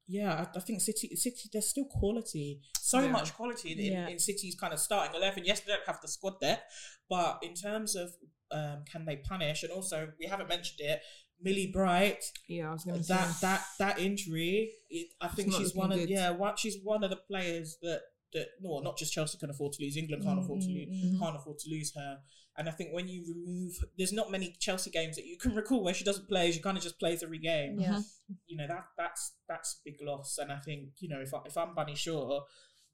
Yeah, 0.07 0.33
I, 0.53 0.57
I 0.57 0.59
think 0.61 0.81
City 0.81 1.15
City 1.15 1.49
there's 1.53 1.69
still 1.69 1.85
quality, 1.85 2.61
so 2.79 2.99
Yeah. 2.99 3.11
much 3.11 3.33
quality 3.33 3.71
in, 3.71 3.79
in, 3.79 3.91
Yeah. 3.93 4.07
in 4.09 4.19
City's 4.19 4.55
kind 4.55 4.73
of 4.73 4.79
starting 4.79 5.15
eleven. 5.15 5.43
Yes, 5.45 5.61
they 5.61 5.71
don't 5.71 5.85
have 5.87 6.01
the 6.01 6.07
squad 6.07 6.39
depth, 6.41 6.63
but 7.09 7.39
in 7.41 7.53
terms 7.53 7.95
of 7.95 8.09
um, 8.51 8.83
can 8.91 9.05
they 9.05 9.15
punish, 9.17 9.63
and 9.63 9.71
also 9.71 10.09
we 10.19 10.25
haven't 10.27 10.49
mentioned 10.49 10.79
it, 10.81 10.99
Millie 11.43 11.71
Bright, 11.73 12.23
yeah, 12.47 12.69
I 12.69 12.73
was 12.73 12.83
gonna 12.83 13.03
say 13.03 13.13
that 13.15 13.41
that 13.41 13.61
that 13.79 13.99
injury, 13.99 14.71
it, 14.89 15.07
I 15.21 15.27
think 15.27 15.53
she's 15.53 15.73
one 15.75 15.91
of 15.91 15.99
good. 15.99 16.09
yeah, 16.09 16.29
one, 16.31 16.55
she's 16.57 16.77
one 16.83 17.03
of 17.03 17.09
the 17.09 17.17
players 17.17 17.77
that 17.81 18.01
that 18.33 18.47
no, 18.61 18.79
not 18.79 18.97
just 18.97 19.11
Chelsea 19.13 19.37
can 19.37 19.49
afford 19.49 19.73
to 19.73 19.83
lose. 19.83 19.97
England 19.97 20.23
can't 20.23 20.39
afford 20.39 20.61
to 20.61 20.67
lose, 20.69 20.87
Mm-hmm. 20.87 21.19
can't 21.19 21.35
afford 21.35 21.59
to 21.59 21.69
lose 21.69 21.93
her. 21.95 22.19
And 22.57 22.67
I 22.67 22.71
think 22.71 22.91
when 22.93 23.07
you 23.07 23.23
remove, 23.27 23.73
there's 23.97 24.11
not 24.13 24.29
many 24.31 24.55
Chelsea 24.59 24.89
games 24.89 25.15
that 25.15 25.25
you 25.25 25.37
can 25.37 25.55
recall 25.61 25.83
where 25.83 25.93
she 25.93 26.03
doesn't 26.03 26.27
play. 26.29 26.51
She 26.51 26.59
kind 26.61 26.77
of 26.77 26.83
just 26.83 26.99
plays 26.99 27.23
every 27.23 27.39
game. 27.39 27.77
Yeah. 27.79 27.99
You 28.47 28.57
know 28.57 28.67
that 28.67 28.85
that's 28.97 29.33
that's 29.49 29.75
a 29.79 29.89
big 29.89 29.97
loss. 30.01 30.37
And 30.37 30.51
I 30.51 30.57
think 30.59 30.89
you 30.99 31.09
know 31.09 31.19
if 31.21 31.33
I, 31.33 31.39
if 31.45 31.57
I'm 31.57 31.73
Bunny 31.75 31.95
Shaw. 31.95 32.41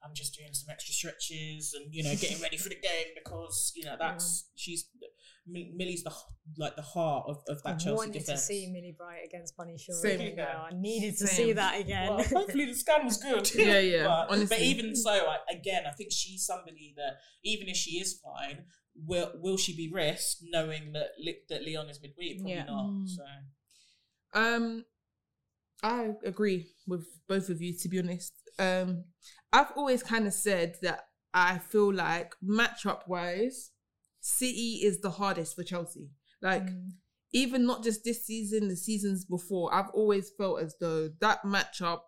I'm 0.07 0.13
just 0.15 0.35
doing 0.37 0.53
some 0.53 0.69
extra 0.71 0.93
stretches 0.93 1.73
and 1.75 1.93
you 1.93 2.03
know 2.03 2.15
getting 2.15 2.41
ready 2.41 2.57
for 2.57 2.69
the 2.69 2.75
game 2.75 3.07
because 3.21 3.73
you 3.75 3.83
know 3.85 3.95
that's 3.99 4.49
she's 4.55 4.87
Mi- 5.49 5.71
Millie's 5.75 6.03
the 6.03 6.11
like 6.57 6.75
the 6.75 6.81
heart 6.81 7.25
of, 7.29 7.37
of 7.47 7.63
that 7.63 7.69
I 7.69 7.77
Chelsea 7.77 7.91
wanted 7.91 8.13
defense. 8.13 8.41
to 8.41 8.45
see 8.47 8.67
Millie 8.71 8.95
Bright 8.97 9.21
against 9.25 9.55
Bunny 9.55 9.77
Shaw. 9.77 9.93
Same 9.93 10.19
again, 10.19 10.35
though. 10.37 10.43
I 10.43 10.69
needed 10.73 11.17
to 11.19 11.27
Same. 11.27 11.35
see 11.47 11.53
that 11.53 11.79
again. 11.79 12.09
Well, 12.09 12.23
hopefully 12.23 12.65
the 12.65 12.73
scan 12.75 13.05
was 13.05 13.17
good. 13.17 13.49
Yeah, 13.55 13.79
yeah, 13.79 14.25
but, 14.29 14.49
but 14.49 14.59
even 14.59 14.93
so, 14.95 15.09
I, 15.11 15.37
again, 15.51 15.83
I 15.87 15.91
think 15.91 16.11
she's 16.11 16.45
somebody 16.45 16.93
that 16.97 17.13
even 17.45 17.67
if 17.69 17.77
she 17.77 17.91
is 17.99 18.19
fine, 18.21 18.65
will 18.95 19.31
will 19.35 19.55
she 19.57 19.73
be 19.75 19.89
risked 19.93 20.43
knowing 20.49 20.91
that 20.93 21.11
Le- 21.23 21.31
that 21.49 21.61
Lyon 21.65 21.89
is 21.89 22.01
midweek? 22.01 22.39
Probably 22.39 22.53
Yeah. 22.53 22.65
not. 22.65 22.85
Mm. 22.89 23.07
So 23.07 23.23
Um, 24.33 24.85
I 25.81 26.09
agree 26.25 26.71
with 26.85 27.05
both 27.27 27.47
of 27.49 27.61
you. 27.61 27.73
To 27.77 27.87
be 27.89 27.99
honest, 27.99 28.33
um, 28.59 29.03
I've 29.53 29.71
always 29.75 30.03
kind 30.03 30.27
of 30.27 30.33
said 30.33 30.75
that 30.81 31.01
I 31.33 31.59
feel 31.59 31.93
like 31.93 32.33
matchup 32.43 33.07
wise, 33.07 33.71
City 34.19 34.81
is 34.83 34.99
the 35.01 35.11
hardest 35.11 35.55
for 35.55 35.63
Chelsea. 35.63 36.09
Like 36.41 36.63
Mm. 36.63 36.91
even 37.31 37.65
not 37.65 37.83
just 37.83 38.03
this 38.03 38.25
season, 38.25 38.67
the 38.67 38.75
seasons 38.75 39.25
before, 39.25 39.73
I've 39.73 39.89
always 39.93 40.31
felt 40.37 40.61
as 40.61 40.75
though 40.79 41.09
that 41.21 41.43
matchup 41.43 42.01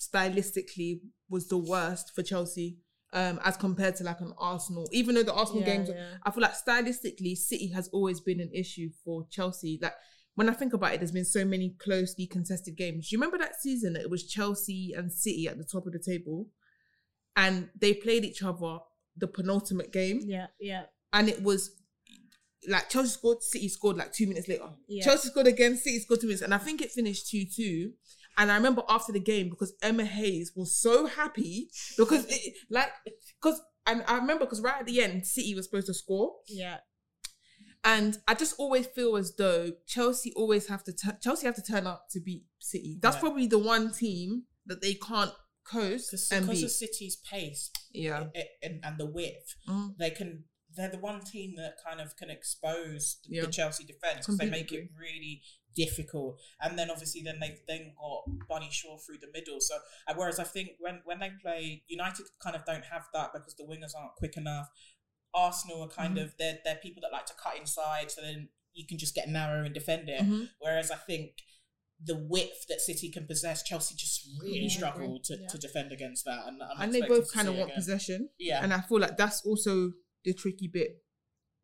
stylistically 0.00 1.00
was 1.28 1.48
the 1.48 1.58
worst 1.58 2.14
for 2.14 2.22
Chelsea. 2.22 2.78
Um, 3.14 3.40
as 3.42 3.56
compared 3.56 3.96
to 3.96 4.04
like 4.04 4.20
an 4.20 4.34
Arsenal, 4.36 4.86
even 4.92 5.14
though 5.14 5.22
the 5.22 5.32
Arsenal 5.32 5.62
Yeah, 5.62 5.76
games, 5.76 5.88
yeah. 5.88 6.04
I 6.24 6.30
feel 6.30 6.42
like 6.42 6.52
stylistically, 6.52 7.36
City 7.38 7.68
has 7.68 7.88
always 7.88 8.20
been 8.20 8.38
an 8.38 8.50
issue 8.52 8.90
for 9.02 9.26
Chelsea. 9.30 9.78
Like 9.80 9.94
when 10.38 10.48
I 10.48 10.52
think 10.52 10.72
about 10.72 10.94
it, 10.94 11.00
there's 11.00 11.10
been 11.10 11.24
so 11.24 11.44
many 11.44 11.74
closely 11.80 12.24
contested 12.26 12.76
games. 12.76 13.08
Do 13.08 13.14
you 13.16 13.18
remember 13.20 13.38
that 13.38 13.60
season 13.60 13.94
that 13.94 14.02
it 14.02 14.10
was 14.10 14.24
Chelsea 14.24 14.92
and 14.96 15.12
City 15.12 15.48
at 15.48 15.58
the 15.58 15.64
top 15.64 15.84
of 15.84 15.92
the 15.92 15.98
table, 15.98 16.46
and 17.34 17.70
they 17.80 17.92
played 17.92 18.24
each 18.24 18.40
other 18.44 18.78
the 19.16 19.26
penultimate 19.26 19.92
game, 19.92 20.20
Yeah, 20.24 20.46
yeah. 20.60 20.84
and 21.12 21.28
it 21.28 21.42
was 21.42 21.72
like 22.68 22.88
Chelsea 22.88 23.08
scored, 23.08 23.42
City 23.42 23.68
scored 23.68 23.96
like 23.96 24.12
two 24.12 24.28
minutes 24.28 24.46
later. 24.46 24.70
Yeah. 24.86 25.02
Chelsea 25.04 25.28
scored 25.30 25.48
again, 25.48 25.76
City 25.76 25.98
scored 25.98 26.20
two 26.20 26.28
minutes, 26.28 26.42
and 26.42 26.54
I 26.54 26.58
think 26.58 26.82
it 26.82 26.92
finished 26.92 27.28
two 27.28 27.44
two. 27.44 27.92
And 28.36 28.52
I 28.52 28.54
remember 28.54 28.82
after 28.88 29.10
the 29.12 29.18
game 29.18 29.48
because 29.50 29.72
Emma 29.82 30.04
Hayes 30.04 30.52
was 30.54 30.76
so 30.80 31.06
happy 31.06 31.70
because 31.96 32.24
it, 32.28 32.54
like 32.70 32.90
because 33.42 33.60
and 33.86 34.04
I 34.06 34.14
remember 34.18 34.44
because 34.44 34.60
right 34.60 34.78
at 34.80 34.86
the 34.86 35.02
end 35.02 35.26
City 35.26 35.56
was 35.56 35.64
supposed 35.64 35.88
to 35.88 35.94
score 35.94 36.36
Yeah. 36.46 36.76
And 37.84 38.18
I 38.26 38.34
just 38.34 38.54
always 38.58 38.86
feel 38.86 39.16
as 39.16 39.34
though 39.36 39.72
Chelsea 39.86 40.32
always 40.34 40.66
have 40.68 40.82
to 40.84 40.92
Chelsea 41.22 41.46
have 41.46 41.56
to 41.56 41.62
turn 41.62 41.86
up 41.86 42.06
to 42.10 42.20
beat 42.20 42.44
City. 42.58 42.98
That's 43.00 43.16
Yeah. 43.16 43.20
probably 43.20 43.46
the 43.46 43.58
one 43.58 43.92
team 43.92 44.44
that 44.66 44.80
they 44.82 44.94
can't 44.94 45.32
coast 45.64 46.10
because 46.10 46.30
and 46.32 46.46
because 46.46 46.60
beat. 46.60 46.64
of 46.66 46.70
City's 46.72 47.16
pace 47.30 47.70
yeah. 47.92 48.26
i- 48.34 48.44
and, 48.62 48.80
and 48.84 48.98
the 48.98 49.06
width, 49.06 49.54
Mm. 49.68 49.96
they 49.98 50.10
can. 50.10 50.44
They're 50.76 50.90
the 50.90 50.98
one 50.98 51.22
team 51.24 51.54
that 51.56 51.74
kind 51.84 52.00
of 52.00 52.14
can 52.16 52.30
expose 52.30 53.18
the, 53.24 53.36
Yeah. 53.36 53.42
the 53.46 53.50
Chelsea 53.50 53.84
defense 53.84 54.26
because 54.26 54.38
they 54.38 54.50
make 54.50 54.70
it 54.70 54.90
really 54.96 55.42
difficult. 55.74 56.38
And 56.60 56.78
then 56.78 56.90
obviously 56.90 57.22
then 57.22 57.38
they've 57.40 57.60
then 57.66 57.94
got 57.98 58.46
Bunny 58.48 58.68
Shaw 58.70 58.98
through 58.98 59.18
the 59.18 59.30
middle. 59.32 59.60
So 59.60 59.76
uh, 60.06 60.14
whereas 60.16 60.38
I 60.38 60.44
think 60.44 60.70
when 60.78 61.00
when 61.04 61.18
they 61.20 61.30
play 61.42 61.82
United, 61.88 62.26
kind 62.42 62.54
of 62.54 62.64
don't 62.64 62.84
have 62.84 63.04
that 63.14 63.30
because 63.32 63.54
the 63.56 63.64
wingers 63.64 63.94
aren't 63.98 64.14
quick 64.16 64.36
enough. 64.36 64.68
Arsenal 65.38 65.82
are 65.82 65.88
kind 65.88 66.16
Mhm. 66.16 66.24
of 66.24 66.36
they're 66.38 66.58
they're 66.64 66.76
people 66.76 67.00
that 67.02 67.12
like 67.12 67.26
to 67.26 67.34
cut 67.34 67.56
inside, 67.56 68.10
so 68.10 68.20
then 68.20 68.48
you 68.74 68.86
can 68.86 68.98
just 68.98 69.14
get 69.14 69.28
narrow 69.28 69.64
and 69.64 69.74
defend 69.74 70.08
it. 70.08 70.20
Mhm. 70.22 70.50
Whereas 70.58 70.90
I 70.90 70.96
think 70.96 71.32
the 72.00 72.16
width 72.16 72.66
that 72.68 72.80
City 72.80 73.10
can 73.10 73.26
possess, 73.26 73.62
Chelsea 73.64 73.94
just 73.96 74.26
really 74.40 74.60
Yeah, 74.66 74.68
struggle 74.68 75.20
to, 75.24 75.36
Yeah. 75.36 75.48
to 75.48 75.58
defend 75.58 75.90
against 75.92 76.24
that. 76.26 76.46
And, 76.46 76.62
I'm 76.62 76.80
And 76.80 76.94
they 76.94 77.00
both 77.02 77.32
kind 77.32 77.48
of 77.48 77.54
want 77.56 77.70
again. 77.70 77.76
possession. 77.76 78.30
Yeah. 78.38 78.62
And 78.62 78.72
I 78.72 78.80
feel 78.82 79.00
like 79.00 79.16
that's 79.16 79.44
also 79.44 79.92
the 80.24 80.32
tricky 80.32 80.68
bit. 80.68 81.04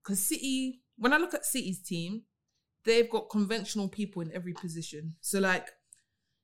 Because 0.02 0.20
City, 0.26 0.82
when 0.96 1.12
I 1.12 1.18
look 1.18 1.34
at 1.34 1.44
City's 1.46 1.80
team, 1.82 2.24
they've 2.84 3.08
got 3.08 3.30
conventional 3.30 3.88
people 3.88 4.22
in 4.22 4.32
every 4.32 4.54
position. 4.54 5.16
So 5.20 5.38
like 5.38 5.68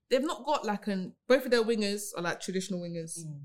they've 0.08 0.22
not 0.22 0.44
got 0.44 0.64
like 0.64 0.86
an 0.86 1.16
both 1.26 1.44
of 1.44 1.50
their 1.50 1.64
wingers 1.64 2.02
are 2.16 2.22
like 2.22 2.40
traditional 2.40 2.80
wingers. 2.80 3.18
Mm. 3.18 3.44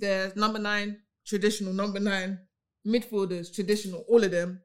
Their 0.00 0.32
number 0.36 0.58
nine, 0.58 1.02
traditional 1.26 1.72
number 1.74 2.00
nine, 2.00 2.46
midfielders, 2.86 3.52
traditional, 3.54 4.04
all 4.08 4.22
of 4.24 4.30
them. 4.30 4.60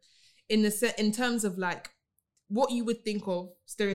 In 0.48 0.62
the 0.62 0.70
set 0.70 1.00
in 1.00 1.12
terms 1.12 1.44
of 1.44 1.58
like 1.58 1.90
what 2.50 2.70
you 2.72 2.86
would 2.86 3.04
think 3.04 3.24
of 3.28 3.50
stereo 3.66 3.95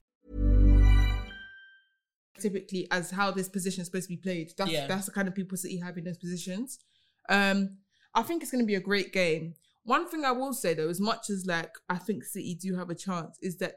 Typically 2.41 2.87
as 2.91 3.11
how 3.11 3.31
this 3.31 3.47
position 3.49 3.81
is 3.81 3.87
supposed 3.87 4.07
to 4.09 4.15
be 4.15 4.21
played. 4.21 4.51
That's 4.57 4.71
Yeah. 4.71 4.87
that's 4.87 5.05
the 5.05 5.11
kind 5.11 5.27
of 5.27 5.35
people 5.35 5.57
City 5.57 5.77
have 5.77 5.97
in 5.97 6.03
those 6.03 6.17
positions. 6.17 6.79
Um, 7.29 7.77
I 8.13 8.23
think 8.23 8.41
it's 8.41 8.51
going 8.51 8.63
to 8.63 8.67
be 8.67 8.75
a 8.75 8.79
great 8.81 9.13
game. 9.13 9.53
One 9.83 10.07
thing 10.09 10.25
I 10.25 10.31
will 10.31 10.53
say 10.53 10.73
though, 10.73 10.89
as 10.89 10.99
much 10.99 11.29
as 11.29 11.45
like 11.45 11.71
I 11.89 11.97
think 11.97 12.23
City 12.23 12.55
do 12.55 12.75
have 12.75 12.89
a 12.89 12.95
chance, 12.95 13.37
is 13.41 13.57
that 13.57 13.75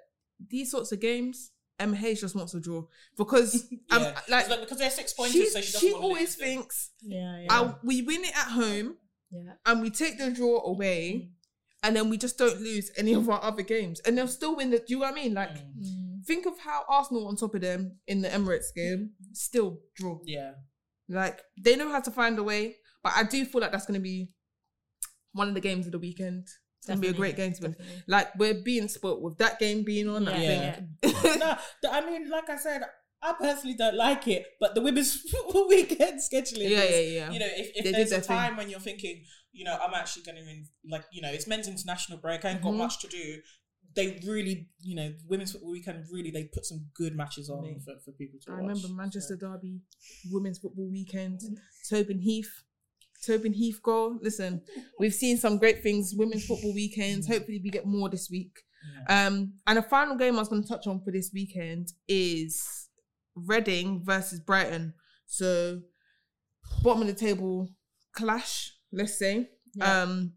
these 0.49 0.71
sorts 0.71 0.93
of 0.93 1.01
games, 1.01 1.51
MH 1.81 2.21
just 2.21 2.35
wants 2.37 2.53
to 2.53 2.61
draw 2.61 2.85
because 3.17 3.65
um, 3.91 4.03
Yeah. 4.03 4.21
like 4.29 4.49
like, 4.49 4.61
because 4.61 4.79
they're 4.79 4.91
six 4.91 5.13
points. 5.13 5.33
she, 5.33 5.47
so 5.47 5.61
she 5.61 5.73
doesn't 5.73 5.81
she 5.89 5.93
wanna 5.93 6.05
always 6.07 6.21
lose 6.21 6.35
thinks 6.37 6.91
Yeah, 7.03 7.41
yeah. 7.41 7.47
"I- 7.51 7.75
we 7.83 8.03
win 8.03 8.23
it 8.25 8.37
at 8.37 8.49
home 8.53 8.97
yeah. 9.31 9.53
and 9.67 9.81
we 9.83 9.91
take 9.91 10.19
the 10.19 10.31
draw 10.31 10.63
away, 10.65 11.31
and 11.83 11.95
then 11.97 12.09
we 12.11 12.17
just 12.19 12.39
don't 12.39 12.61
lose 12.61 12.91
any 12.97 13.13
of 13.15 13.29
our 13.29 13.43
other 13.43 13.63
games, 13.63 14.01
and 14.01 14.17
they'll 14.17 14.29
still 14.29 14.57
win 14.57 14.71
the. 14.71 14.79
Do 14.79 14.85
you 14.89 14.97
know 14.99 15.07
what 15.07 15.13
I 15.13 15.23
mean? 15.23 15.35
Like, 15.35 15.51
Mm. 15.57 16.04
Think 16.27 16.47
of 16.47 16.59
how 16.59 16.85
Arsenal 16.89 17.29
on 17.29 17.37
top 17.37 17.55
of 17.55 17.61
them 17.61 17.99
in 18.07 18.23
the 18.23 18.29
Emirates 18.29 18.75
game 18.75 19.11
still 19.33 19.81
draw. 19.97 20.19
Yeah. 20.25 20.53
Like 21.09 21.41
they 21.63 21.77
know 21.77 21.91
how 21.91 22.01
to 22.01 22.11
find 22.11 22.39
a 22.39 22.43
way, 22.43 22.77
but 23.03 23.13
I 23.17 23.25
do 23.25 23.45
feel 23.45 23.61
like 23.61 23.73
that's 23.73 23.87
going 23.87 24.01
to 24.01 24.03
be 24.03 24.31
one 25.33 25.49
of 25.49 25.55
the 25.55 25.61
games 25.61 25.87
of 25.87 25.93
the 25.93 25.99
weekend. 25.99 26.47
It's 26.79 26.87
going 26.87 26.99
to 26.99 27.03
be 27.03 27.09
a 27.09 27.13
great 27.13 27.37
game 27.37 27.53
to 27.55 27.63
win. 27.63 27.73
definitely. 27.73 28.03
Like 28.09 28.35
we're 28.39 28.63
being 28.63 28.89
spoilt 28.89 29.23
with 29.23 29.39
that 29.39 29.59
game 29.59 29.85
being 29.85 30.09
on. 30.09 30.29
I 30.29 30.43
Yeah, 30.43 30.81
no, 31.83 31.91
I 31.91 32.05
mean, 32.05 32.29
like 32.31 32.49
I 32.51 32.57
said, 32.57 32.83
I 33.23 33.33
personally 33.33 33.75
don't 33.75 33.97
like 33.97 34.29
it, 34.29 34.45
but 34.61 34.75
the 34.75 34.83
women's 34.83 35.15
football 35.15 35.67
weekend 35.69 36.21
scheduling. 36.21 36.69
Yeah, 36.69 36.81
is, 36.83 37.13
yeah, 37.13 37.21
yeah. 37.21 37.31
You 37.33 37.39
know, 37.41 37.49
if, 37.51 37.71
if 37.75 37.93
there's 37.93 38.09
a 38.09 38.11
their 38.11 38.21
thing. 38.21 38.37
time 38.37 38.57
when 38.59 38.69
you're 38.69 38.81
thinking, 38.81 39.25
you 39.53 39.65
know, 39.65 39.79
I'm 39.83 39.95
actually 39.95 40.25
going 40.25 40.37
to, 40.37 40.43
in, 40.43 40.67
like, 40.91 41.05
you 41.11 41.23
know, 41.23 41.31
it's 41.31 41.47
men's 41.47 41.67
international 41.69 42.19
break, 42.19 42.45
I 42.45 42.51
ain't 42.51 42.61
Mhm. 42.61 42.65
got 42.65 42.75
much 42.75 42.99
to 43.01 43.09
do. 43.09 43.39
They 43.95 44.21
really, 44.27 44.69
you 44.81 44.97
know, 44.97 45.13
women's 45.29 45.53
football 45.53 45.71
weekend 45.71 46.05
really, 46.11 46.31
they 46.31 46.45
put 46.45 46.67
some 46.67 46.87
good 46.95 47.15
matches 47.15 47.49
on 47.49 47.63
Mate. 47.63 47.83
for, 47.85 47.95
for 48.05 48.13
people 48.13 48.41
to 48.45 48.51
watch. 48.51 48.59
I 48.59 48.63
watch. 48.63 48.69
remember 48.69 48.89
Manchester 48.95 49.37
so. 49.41 49.47
Derby, 49.47 49.81
women's 50.31 50.59
football 50.59 50.91
weekend, 50.91 51.41
Tobin 51.89 52.19
Heath, 52.19 52.65
Tobin 53.25 53.53
Heath 53.53 53.81
goal. 53.83 54.19
Listen, 54.21 54.63
we've 54.99 55.15
seen 55.15 55.37
some 55.37 55.59
great 55.59 55.83
things. 55.83 56.15
Women's 56.17 56.47
football 56.47 56.75
weekends. 56.75 57.29
Hopefully, 57.29 57.61
we 57.63 57.71
get 57.71 57.87
more 57.87 58.09
this 58.09 58.29
week. 58.31 58.59
Um, 59.09 59.55
and 59.67 59.79
a 59.79 59.83
final 59.83 60.17
game 60.17 60.37
I 60.37 60.41
was 60.41 60.49
going 60.49 60.63
to 60.63 60.69
touch 60.69 60.87
on 60.87 61.01
for 61.01 61.11
this 61.11 61.31
weekend 61.33 61.93
is 62.09 62.89
Reading 63.35 64.03
versus 64.05 64.41
Brighton. 64.41 64.95
So, 65.27 65.81
bottom 66.83 67.03
of 67.03 67.09
the 67.09 67.15
table 67.15 67.71
clash, 68.13 68.73
let's 68.93 69.19
say. 69.19 69.49
Yeah. 69.75 70.03
Um, 70.03 70.35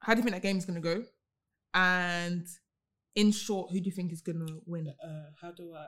how 0.00 0.14
do 0.14 0.18
you 0.18 0.22
think 0.24 0.34
that 0.34 0.42
game 0.42 0.58
is 0.58 0.64
going 0.64 0.80
to 0.80 0.94
go? 0.94 1.04
And 1.74 2.46
in 3.14 3.32
short, 3.32 3.70
who 3.72 3.80
do 3.80 3.86
you 3.86 3.92
think 3.92 4.12
is 4.12 4.22
going 4.22 4.46
to 4.46 4.62
win? 4.66 4.92
Uh, 5.02 5.30
how 5.40 5.52
do 5.52 5.74
I, 5.74 5.86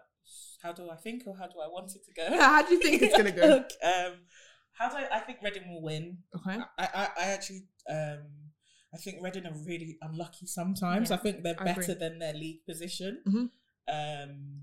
how 0.62 0.72
do 0.72 0.90
I 0.90 0.96
think, 0.96 1.22
or 1.26 1.36
how 1.36 1.46
do 1.46 1.60
I 1.60 1.68
want 1.68 1.92
it 1.94 2.04
to 2.04 2.12
go? 2.12 2.38
How 2.38 2.62
do 2.62 2.74
you 2.74 2.80
think 2.80 3.02
it's 3.02 3.16
going 3.16 3.32
to 3.32 3.40
go? 3.40 3.56
um, 3.82 4.12
how 4.72 4.88
do 4.88 4.96
I, 4.96 5.08
I 5.16 5.18
think 5.20 5.38
Reading 5.42 5.68
will 5.68 5.82
win. 5.82 6.18
Okay. 6.36 6.58
I, 6.78 6.88
I, 6.94 7.08
I 7.18 7.24
actually 7.30 7.64
um 7.90 8.20
I 8.94 8.96
think 8.96 9.22
Reading 9.22 9.44
are 9.46 9.54
really 9.66 9.98
unlucky 10.02 10.46
sometimes. 10.46 11.10
Yeah, 11.10 11.16
I 11.16 11.18
think 11.18 11.42
they're 11.42 11.56
I 11.60 11.64
better 11.64 11.80
agree. 11.80 11.94
than 11.94 12.18
their 12.20 12.32
league 12.32 12.64
position. 12.64 13.20
Mhm. 13.26 13.50
Um 13.92 14.62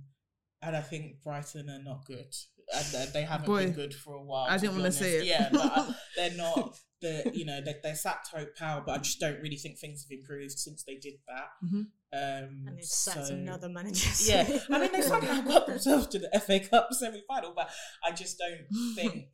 and 0.62 0.76
I 0.76 0.82
think 0.82 1.22
Brighton 1.22 1.70
are 1.70 1.84
not 1.84 2.06
good. 2.06 2.34
And 2.74 2.96
uh, 2.96 3.06
they 3.14 3.22
haven't 3.24 3.46
Boy, 3.46 3.66
been 3.66 3.74
good 3.74 3.94
for 3.94 4.14
a 4.16 4.24
while. 4.24 4.48
I 4.50 4.58
didn't 4.58 4.76
wanna 4.78 4.92
say 4.92 5.18
it. 5.18 5.26
Yeah, 5.26 5.50
but 5.52 5.62
I, 5.62 5.96
they're 6.16 6.32
not 6.36 6.76
the 7.02 7.32
you 7.34 7.46
know, 7.46 7.62
they 7.62 7.76
they're 7.84 7.96
sacked 7.96 8.30
Hope 8.36 8.56
Powell, 8.58 8.82
but 8.86 8.94
I 8.94 8.98
just 9.00 9.20
don't 9.20 9.40
really 9.42 9.58
think 9.58 9.78
things 9.78 10.04
have 10.10 10.18
improved 10.18 10.58
since 10.58 10.84
they 10.84 10.96
did 10.96 11.16
that. 11.28 11.50
Mhm. 11.64 11.74
Um 11.78 12.66
And 12.68 12.78
they've 12.78 12.84
sacked 12.84 13.28
so- 13.28 13.34
another 13.36 13.70
manager. 13.70 14.10
yeah, 14.26 14.60
I 14.72 14.80
mean 14.80 14.92
they 14.92 15.02
somehow 15.14 15.42
got 15.42 15.68
themselves 15.68 16.08
to 16.08 16.20
the 16.20 16.30
FA 16.40 16.60
Cup 16.60 16.88
semi 16.92 17.22
final, 17.28 17.54
but 17.56 17.70
I 18.04 18.12
just 18.12 18.38
don't 18.40 18.66
think. 18.96 19.26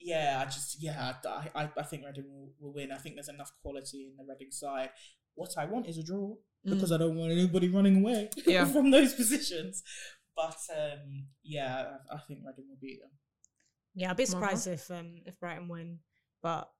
Yeah, 0.00 0.38
I 0.42 0.44
just 0.50 0.82
yeah, 0.82 1.14
I 1.24 1.48
I, 1.54 1.70
I 1.78 1.82
think 1.84 2.04
Reading 2.04 2.24
will, 2.28 2.50
will 2.60 2.74
win. 2.74 2.90
I 2.92 2.98
think 2.98 3.14
there's 3.14 3.28
enough 3.28 3.52
quality 3.62 4.08
in 4.10 4.16
the 4.16 4.24
Reading 4.30 4.50
side. 4.50 4.90
What 5.34 5.50
I 5.56 5.64
want 5.66 5.86
is 5.86 5.96
a 5.96 6.02
draw 6.02 6.34
because 6.64 6.92
I 6.92 6.98
don't 6.98 7.16
want 7.16 7.32
anybody 7.32 7.68
running 7.68 7.98
away 8.02 8.28
Yeah. 8.46 8.64
from 8.66 8.90
those 8.90 9.14
positions. 9.14 9.82
But 10.36 10.56
um, 10.76 11.26
yeah, 11.42 11.84
I, 12.10 12.14
I 12.14 12.18
think 12.26 12.40
Reading 12.46 12.66
will 12.70 12.78
beat 12.80 13.00
them. 13.00 13.10
Yeah, 13.94 14.10
I'd 14.10 14.16
be 14.16 14.22
Martha? 14.24 14.30
surprised 14.32 14.66
if 14.68 14.90
um 14.90 15.20
if 15.26 15.38
Brighton 15.38 15.68
win, 15.68 15.98
but 16.42 16.70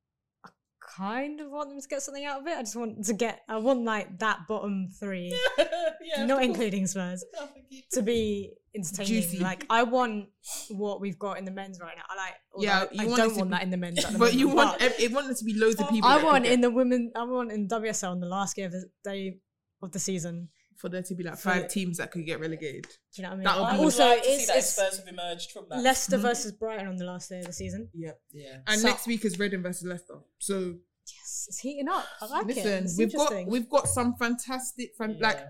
I 0.44 0.48
kind 0.96 1.40
of 1.40 1.50
want 1.50 1.68
them 1.68 1.80
to 1.80 1.86
get 1.88 2.00
something 2.02 2.24
out 2.24 2.40
of 2.40 2.46
it. 2.46 2.56
I 2.56 2.62
just 2.62 2.76
want 2.76 3.04
to 3.04 3.12
get 3.12 3.40
I 3.48 3.58
want 3.58 3.84
like 3.84 4.18
that 4.20 4.46
bottom 4.48 4.88
three, 4.98 5.38
yeah, 6.02 6.24
not 6.24 6.42
including 6.42 6.86
Spurs, 6.86 7.24
I 7.40 7.46
think 7.46 7.66
you- 7.68 7.82
to 7.92 8.02
be 8.02 8.54
entertaining. 8.74 9.22
Juicy. 9.22 9.38
Like 9.40 9.66
I 9.68 9.82
want 9.82 10.28
what 10.70 11.02
we've 11.02 11.18
got 11.18 11.38
in 11.38 11.44
the 11.44 11.50
men's 11.50 11.78
right 11.78 11.94
now. 11.94 12.04
I 12.08 12.16
like 12.16 12.34
Yeah, 12.56 12.80
although 12.80 12.92
you 12.94 13.02
I 13.02 13.04
want 13.06 13.16
don't 13.18 13.36
want 13.36 13.50
be- 13.50 13.54
that 13.56 13.62
in 13.64 13.70
the 13.70 13.76
men's 13.76 14.04
at 14.04 14.12
the 14.14 14.18
but 14.24 14.32
you 14.32 14.48
want 14.48 14.80
ev- 14.80 14.94
it 14.98 15.12
wanted 15.12 15.36
to 15.36 15.44
be 15.44 15.52
loads 15.52 15.78
of 15.78 15.90
people. 15.90 16.08
I 16.08 16.22
want 16.24 16.46
in 16.46 16.62
the 16.62 16.70
women 16.70 17.12
I 17.14 17.24
want 17.24 17.52
in 17.52 17.68
WSL 17.68 18.10
on 18.12 18.20
the 18.20 18.26
last 18.26 18.56
game 18.56 18.66
of 18.66 18.72
the 18.72 18.88
day 19.04 19.36
of 19.82 19.92
the 19.92 19.98
season. 19.98 20.48
For 20.76 20.88
there 20.88 21.02
to 21.02 21.14
be 21.14 21.22
like 21.22 21.38
five 21.38 21.68
teams 21.68 21.98
that 21.98 22.10
could 22.10 22.24
get 22.26 22.40
relegated. 22.40 22.84
Do 22.84 22.90
you 23.14 23.22
know 23.22 23.28
what 23.30 23.34
I 23.34 23.36
mean? 23.36 23.44
That 23.44 23.56
would 23.58 23.64
I 23.64 23.72
be- 23.72 23.78
would 23.78 23.84
also, 23.84 24.04
like 24.08 24.22
to 24.22 24.28
see 24.28 24.34
it's, 24.34 24.46
that 24.48 24.56
it's 24.58 24.66
Spurs 24.74 24.98
have 24.98 25.08
emerged 25.08 25.50
from 25.52 25.66
that. 25.70 25.78
Leicester 25.80 26.18
Mhm. 26.18 26.22
versus 26.22 26.52
Brighton 26.52 26.86
on 26.88 26.96
the 26.96 27.04
last 27.04 27.28
day 27.28 27.40
of 27.40 27.46
the 27.46 27.52
season. 27.52 27.88
Yep. 27.94 28.20
yeah. 28.32 28.58
And 28.66 28.80
So- 28.80 28.88
next 28.88 29.06
week 29.06 29.24
is 29.24 29.38
Reading 29.38 29.62
versus 29.62 29.84
Leicester. 29.86 30.18
So 30.38 30.78
Yes, 31.06 31.46
it's 31.48 31.58
heating 31.58 31.88
up. 31.88 32.06
I 32.20 32.26
like 32.26 32.42
it. 32.42 32.56
listen, 32.56 32.84
It's 32.84 32.96
we've 32.98 33.12
got 33.14 33.46
we've 33.46 33.68
got 33.68 33.88
some 33.88 34.14
fantastic 34.16 34.94
fan- 34.96 35.18
like 35.18 35.36
Yeah. 35.38 35.48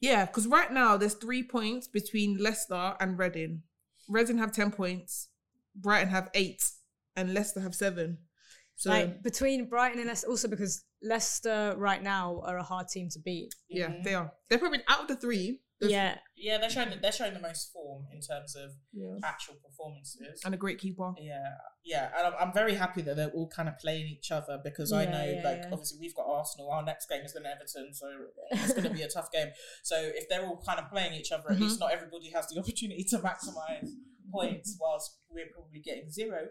yeah, 0.00 0.26
because 0.26 0.46
right 0.48 0.72
now 0.72 0.96
there's 0.96 1.14
three 1.14 1.42
points 1.44 1.86
between 1.88 2.38
Leicester 2.38 2.96
and 3.00 3.18
Reading. 3.18 3.62
Reading 4.08 4.38
have 4.38 4.52
ten 4.52 4.70
points, 4.72 5.28
Brighton 5.76 6.08
have 6.08 6.28
eight, 6.34 6.62
and 7.16 7.32
Leicester 7.32 7.60
have 7.60 7.74
seven. 7.74 8.18
So 8.74 8.90
like 8.90 9.22
between 9.22 9.68
Brighton 9.68 10.00
and 10.00 10.08
Leicester, 10.08 10.26
also 10.28 10.48
because 10.48 10.84
Leicester 11.02 11.74
right 11.76 12.02
now 12.02 12.40
are 12.44 12.58
a 12.58 12.62
hard 12.62 12.88
team 12.88 13.08
to 13.10 13.18
beat. 13.18 13.54
yeah, 13.68 13.88
Mhm. 13.88 14.04
they 14.04 14.14
are. 14.14 14.32
They're 14.48 14.58
probably 14.58 14.82
out 14.88 15.00
of 15.02 15.08
the 15.08 15.16
three. 15.16 15.60
Yeah, 15.84 16.18
Yeah, 16.36 16.58
they're 16.58 16.70
showing 16.70 16.96
they're 17.00 17.10
showing 17.10 17.34
the 17.34 17.40
most 17.40 17.72
form 17.72 18.06
in 18.12 18.20
terms 18.20 18.54
of 18.54 18.70
Yeah. 18.92 19.16
actual 19.24 19.56
performances. 19.56 20.40
and 20.44 20.54
a 20.54 20.56
great 20.56 20.78
keeper. 20.78 21.12
Yeah, 21.18 21.56
yeah, 21.82 22.12
and 22.16 22.28
I'm, 22.28 22.34
I'm 22.38 22.52
very 22.54 22.74
happy 22.74 23.02
that 23.02 23.16
they're 23.16 23.32
all 23.32 23.48
kind 23.48 23.68
of 23.68 23.76
playing 23.80 24.06
each 24.06 24.30
other 24.30 24.60
because 24.62 24.92
I 24.92 25.06
know, 25.06 25.24
yeah, 25.24 25.42
like, 25.42 25.58
yeah. 25.62 25.70
obviously 25.72 25.98
we've 25.98 26.14
got 26.14 26.26
Arsenal. 26.28 26.70
Our 26.70 26.84
next 26.84 27.08
game 27.08 27.22
is 27.24 27.32
going 27.32 27.42
to 27.42 27.50
Everton, 27.50 27.92
so 27.92 28.06
it's 28.52 28.72
going 28.74 28.84
to 28.84 28.90
be 28.90 29.02
a 29.02 29.08
tough 29.08 29.32
game. 29.32 29.48
So 29.82 29.96
if 30.00 30.28
they're 30.28 30.46
all 30.46 30.62
kind 30.64 30.78
of 30.78 30.88
playing 30.88 31.14
each 31.14 31.32
other, 31.32 31.50
at 31.50 31.56
Mm-hmm. 31.56 31.64
least 31.64 31.80
not 31.80 31.90
everybody 31.92 32.30
has 32.30 32.46
the 32.46 32.58
opportunity 32.60 33.02
to 33.02 33.18
maximise 33.18 33.90
points, 34.30 34.76
whilst 34.80 35.18
we're 35.30 35.48
probably 35.52 35.80
getting 35.80 36.08
zero. 36.12 36.46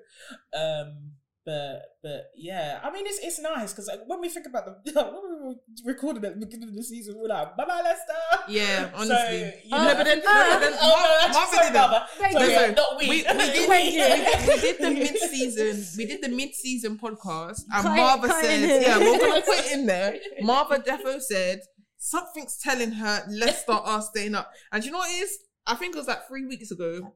Um, 0.54 1.14
but 1.46 1.82
but 2.04 2.26
yeah, 2.36 2.80
I 2.84 2.92
mean 2.92 3.06
it's 3.08 3.20
it's 3.24 3.40
nice 3.40 3.72
because 3.74 3.88
like, 3.88 4.02
when 4.06 4.22
we 4.22 4.30
think 4.30 4.46
about 4.46 4.66
the 4.86 4.92
when 4.94 5.40
we 5.40 5.46
were 5.48 5.56
recording 5.86 6.24
at 6.26 6.40
the 6.40 6.46
beginning 6.46 6.70
of 6.70 6.76
the 6.76 6.84
season, 6.84 7.16
we 7.16 7.22
we're 7.22 7.30
like, 7.30 7.58
bye 7.58 7.66
bye 7.66 7.82
Leicester. 7.84 8.44
Yeah, 8.48 8.90
So, 8.96 8.98
honestly. 9.14 9.54
you 9.66 9.72
no, 9.72 9.78
know- 9.84 9.96
but 9.96 10.04
then, 10.06 10.20
no, 10.20 10.24
Ah. 10.28 10.50
but 10.54 10.60
then 10.60 10.74
Oh, 10.82 10.88
no, 10.88 11.34
Mar- 11.34 11.34
Marvin 11.34 11.54
sorry, 11.54 11.66
did 11.68 11.76
that. 11.76 11.92
Baba. 11.92 12.08
Thank 12.18 12.34
Sorry, 12.34 12.46
you. 12.46 12.52
yeah, 12.52 12.72
not 12.72 13.00
we. 13.00 13.10
we, 13.10 13.10
we, 13.10 13.24
did, 13.24 13.68
Thank 13.68 13.94
you. 13.94 14.54
we 14.54 14.62
did 14.62 14.78
the 14.80 14.90
mid-season 14.92 15.86
we 15.98 16.06
did 16.06 16.22
the 16.22 16.30
mid-season 16.30 16.98
podcast 16.98 17.62
and 17.74 17.86
it- 17.88 17.96
Marva 17.98 18.26
in 18.28 18.32
said 18.42 18.82
yeah 18.84 18.98
we're 19.00 19.20
gonna 19.20 19.42
put 19.42 19.58
it 19.60 19.72
in 19.72 19.86
there 19.86 20.16
Marva 20.42 20.78
Defo 20.80 21.20
said 21.22 21.60
something's 21.98 22.58
telling 22.58 22.92
her 22.94 23.24
Leicester 23.30 23.72
are 23.74 24.02
staying 24.02 24.36
up 24.36 24.52
and 24.72 24.84
you 24.84 24.92
know 24.92 25.00
what 25.00 25.10
it 25.10 25.22
is 25.24 25.38
I 25.68 25.76
think 25.76 25.96
it 25.96 25.98
was 26.00 26.08
like 26.08 26.28
three 26.28 26.46
weeks 26.46 26.72
ago 26.72 27.14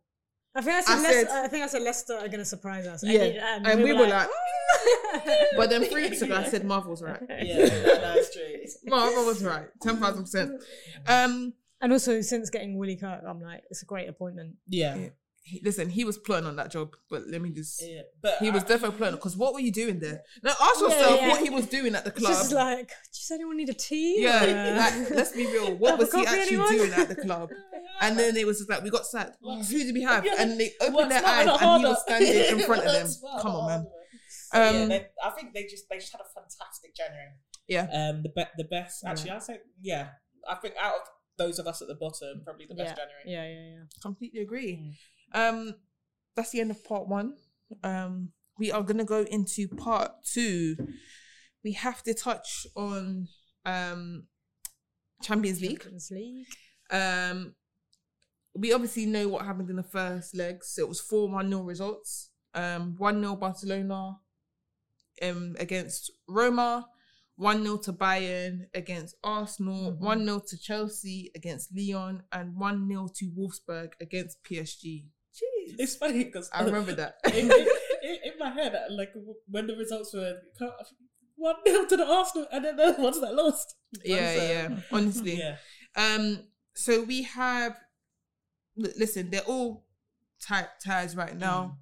I 0.55 0.61
think 0.61 0.75
I 0.77 0.81
said, 0.81 0.93
I 0.93 1.01
Leicester, 1.01 1.25
said- 1.29 1.43
I 1.43 1.47
think 1.49 1.63
I 1.63 1.67
said 1.67 1.81
Leicester 1.81 2.13
are 2.13 2.27
going 2.27 2.39
to 2.39 2.45
surprise 2.45 2.87
us. 2.87 3.03
Yeah, 3.03 3.55
and, 3.55 3.67
and 3.67 3.83
we 3.83 3.91
were 3.93 4.07
like, 4.07 4.27
"Mm." 4.29 5.57
but 5.57 5.69
then 5.69 5.83
three 5.85 6.03
weeks 6.09 6.21
ago 6.21 6.35
I 6.35 6.43
said 6.49 6.63
Marva's 6.65 7.01
right 7.01 7.21
Yeah, 7.29 7.65
that's 7.67 8.33
true. 8.33 8.65
Marva 8.85 9.21
was 9.23 9.43
right 9.43 9.67
10,000% 9.83 10.61
um 11.07 11.53
and 11.81 11.91
also 11.91 12.21
since 12.21 12.49
getting 12.49 12.77
Willie 12.77 12.95
Kirk, 12.95 13.21
I'm 13.27 13.41
like, 13.41 13.63
it's 13.69 13.83
a 13.83 13.85
great 13.85 14.07
appointment. 14.09 14.55
Yeah. 14.67 15.09
Yeah. 15.45 15.51
he, 15.51 15.61
listen 15.63 15.89
he 15.89 16.03
was 16.03 16.17
plotting 16.17 16.47
on 16.47 16.55
that 16.55 16.71
job 16.71 16.95
but 17.09 17.27
let 17.27 17.41
me 17.41 17.51
just 17.51 17.81
Yeah, 17.81 18.01
but 18.21 18.35
he 18.39 18.49
was 18.51 18.63
I- 18.63 18.67
definitely 18.67 18.97
plotting 18.97 19.15
because 19.17 19.37
what 19.37 19.53
were 19.53 19.59
you 19.59 19.71
doing 19.71 19.99
there 19.99 20.21
now 20.43 20.53
ask 20.59 20.79
yourself 20.81 21.21
yeah. 21.21 21.29
what 21.29 21.41
he 21.41 21.49
was 21.49 21.67
doing 21.67 21.93
at 21.95 22.03
the 22.03 22.09
It's 22.11 22.19
club 22.19 22.33
just 22.33 22.51
like, 22.53 22.89
does 23.13 23.31
anyone 23.31 23.57
need 23.57 23.69
a 23.69 23.73
tea? 23.73 24.23
Yeah, 24.23 24.75
like, 24.99 25.09
let's 25.11 25.31
be 25.33 25.45
real. 25.45 25.75
What 25.81 25.91
Have 25.91 25.99
was 25.99 26.11
he 26.13 26.23
coffee, 26.25 26.39
actually 26.39 26.57
anyone? 26.57 26.71
doing 26.77 26.93
at 26.93 27.07
the 27.09 27.15
club? 27.15 27.49
And 28.01 28.19
then 28.19 28.35
it 28.35 28.45
was 28.45 28.57
just 28.57 28.69
like, 28.69 28.83
we 28.83 28.89
got 28.89 29.05
sacked. 29.05 29.37
Who 29.41 29.63
did 29.63 29.93
we 29.93 30.01
have? 30.01 30.25
And 30.37 30.59
they 30.59 30.71
opened 30.81 30.95
Work 30.95 31.09
their 31.09 31.25
eyes 31.25 31.47
and 31.47 31.81
he 31.81 31.87
was 31.87 32.01
standing 32.01 32.59
in 32.59 32.59
front 32.67 32.83
of 32.85 32.91
them. 32.91 33.07
Work 33.23 33.41
Come 33.41 33.53
not 33.53 33.59
on, 33.61 33.67
man. 33.67 33.77
harder. 33.79 33.89
So, 34.29 34.57
yeah, 34.59 34.81
Um, 34.83 34.89
they, 34.89 35.07
I 35.23 35.29
think 35.29 35.53
they 35.53 35.63
just 35.63 35.85
they 35.89 35.97
just 35.97 36.11
had 36.11 36.19
a 36.21 36.29
fantastic 36.33 36.93
January. 36.95 37.31
Yeah. 37.69 37.83
Um, 37.91 38.23
the 38.23 38.29
be- 38.35 38.51
the 38.57 38.65
best 38.65 39.05
actually, 39.05 39.31
I'd 39.31 39.43
say 39.43 39.59
yeah. 39.81 40.09
I 40.49 40.55
think 40.55 40.73
out 40.81 40.95
of 40.95 41.01
those 41.37 41.57
of 41.59 41.67
us 41.67 41.81
at 41.81 41.87
the 41.87 41.95
bottom, 41.95 42.41
probably 42.43 42.65
the 42.67 42.75
best 42.75 42.95
yeah, 42.97 43.05
January. 43.05 43.23
yeah, 43.25 43.47
yeah, 43.47 43.69
yeah. 43.77 43.83
Completely 44.01 44.41
agree. 44.41 44.97
Um, 45.33 45.75
that's 46.35 46.51
the 46.51 46.61
end 46.61 46.71
of 46.71 46.83
part 46.83 47.07
one. 47.07 47.33
Um, 47.83 48.31
we 48.57 48.71
are 48.71 48.83
gonna 48.83 49.05
go 49.05 49.21
into 49.23 49.67
part 49.67 50.11
two. 50.23 50.75
We 51.63 51.73
have 51.73 52.03
to 52.03 52.13
touch 52.13 52.67
on 52.75 53.27
um 53.65 54.27
Champions 55.21 55.61
League. 55.61 55.81
Champions 55.81 56.11
League. 56.11 56.47
Um, 56.91 57.55
we 58.53 58.71
obviously 58.73 59.05
know 59.05 59.27
what 59.27 59.45
happened 59.45 59.69
in 59.69 59.75
the 59.75 59.83
first 59.83 60.35
legs. 60.35 60.75
It 60.77 60.87
was 60.87 61.01
four 61.01 61.29
one 61.29 61.49
0 61.49 61.63
results. 61.63 62.29
Um, 62.53 62.95
one 62.97 63.19
0 63.21 63.35
Barcelona, 63.35 64.17
um, 65.21 65.55
against 65.59 66.11
Roma, 66.27 66.87
1 67.35 67.63
0 67.63 67.77
to 67.77 67.93
Bayern 67.93 68.67
against 68.73 69.15
Arsenal, 69.23 69.91
Mm-hmm. 69.93 70.05
1 70.05 70.25
0 70.25 70.41
to 70.47 70.57
Chelsea 70.57 71.31
against 71.35 71.75
Lyon, 71.75 72.23
and 72.31 72.55
1 72.55 72.87
0 72.87 73.09
to 73.15 73.31
Wolfsburg 73.31 73.89
against 73.99 74.43
PSG. 74.43 75.07
Jeez. 75.35 75.75
It's 75.77 75.95
funny 75.95 76.23
because 76.23 76.49
I 76.53 76.63
remember 76.63 76.93
that. 76.93 77.15
in, 77.33 77.51
in, 77.51 77.67
in 78.23 78.39
my 78.39 78.49
head, 78.49 78.73
like 78.89 79.11
when 79.49 79.67
the 79.67 79.75
results 79.75 80.13
were 80.13 80.35
one 81.35 81.55
0 81.67 81.85
to 81.85 81.97
the 81.97 82.05
Arsenal, 82.05 82.47
and 82.51 82.63
then 82.63 82.75
the 82.77 82.95
ones 82.97 83.19
that 83.19 83.35
lost. 83.35 83.75
yeah, 84.03 84.35
So, 84.35 84.43
yeah. 84.43 84.69
Honestly. 84.91 85.37
yeah. 85.37 85.57
Um, 85.95 86.39
so 86.73 87.03
we 87.03 87.23
have 87.23 87.77
listen, 88.77 89.29
they're 89.29 89.41
all 89.41 89.85
tight 90.41 90.67
ties 90.83 91.15
right 91.15 91.35
now. 91.37 91.77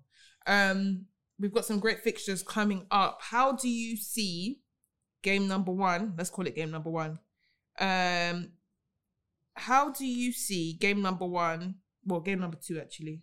Um, 0.45 1.06
we've 1.39 1.54
got 1.54 1.66
some 1.66 1.80
great 1.80 1.99
fixtures 2.01 2.43
coming 2.43 2.86
up. 2.91 3.20
How 3.22 3.54
do 3.54 3.70
you 3.70 3.97
see 3.97 4.62
game 5.22 5.47
number 5.47 5.72
one? 5.72 6.14
Let's 6.18 6.30
call 6.30 6.47
it 6.47 6.56
game 6.56 6.72
number 6.72 6.89
one. 6.89 7.20
Um, 7.80 8.51
how 9.56 9.91
do 9.91 10.06
you 10.06 10.32
see 10.32 10.74
game 10.74 11.01
number 11.01 11.26
one? 11.26 11.76
Well, 12.06 12.20
game 12.20 12.39
number 12.39 12.58
two 12.62 12.80
actually 12.80 13.22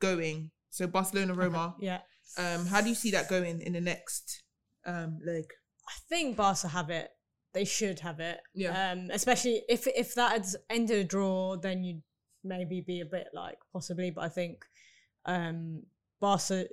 going. 0.00 0.50
So 0.70 0.86
Barcelona 0.86 1.34
Roma. 1.34 1.76
Yeah. 1.80 2.00
Um, 2.38 2.66
how 2.66 2.80
do 2.80 2.88
you 2.88 2.94
see 2.94 3.10
that 3.12 3.28
going 3.28 3.60
in 3.60 3.72
the 3.72 3.80
next 3.80 4.42
um 4.86 5.18
leg? 5.24 5.44
I 5.88 5.92
think 6.08 6.36
Barca 6.36 6.68
have 6.68 6.90
it. 6.90 7.10
They 7.52 7.64
should 7.64 7.98
have 8.00 8.20
it. 8.20 8.40
Yeah. 8.54 8.92
Um, 8.92 9.10
especially 9.12 9.62
if 9.68 9.86
if 9.86 10.14
that 10.14 10.32
had 10.32 10.46
ended 10.68 10.98
a 10.98 11.04
draw, 11.04 11.56
then 11.56 11.82
you'd 11.82 12.02
maybe 12.44 12.80
be 12.80 13.00
a 13.00 13.04
bit 13.04 13.28
like 13.34 13.58
possibly. 13.72 14.10
But 14.10 14.24
I 14.24 14.28
think 14.28 14.64
um, 15.26 15.82
Barca, 16.20 16.66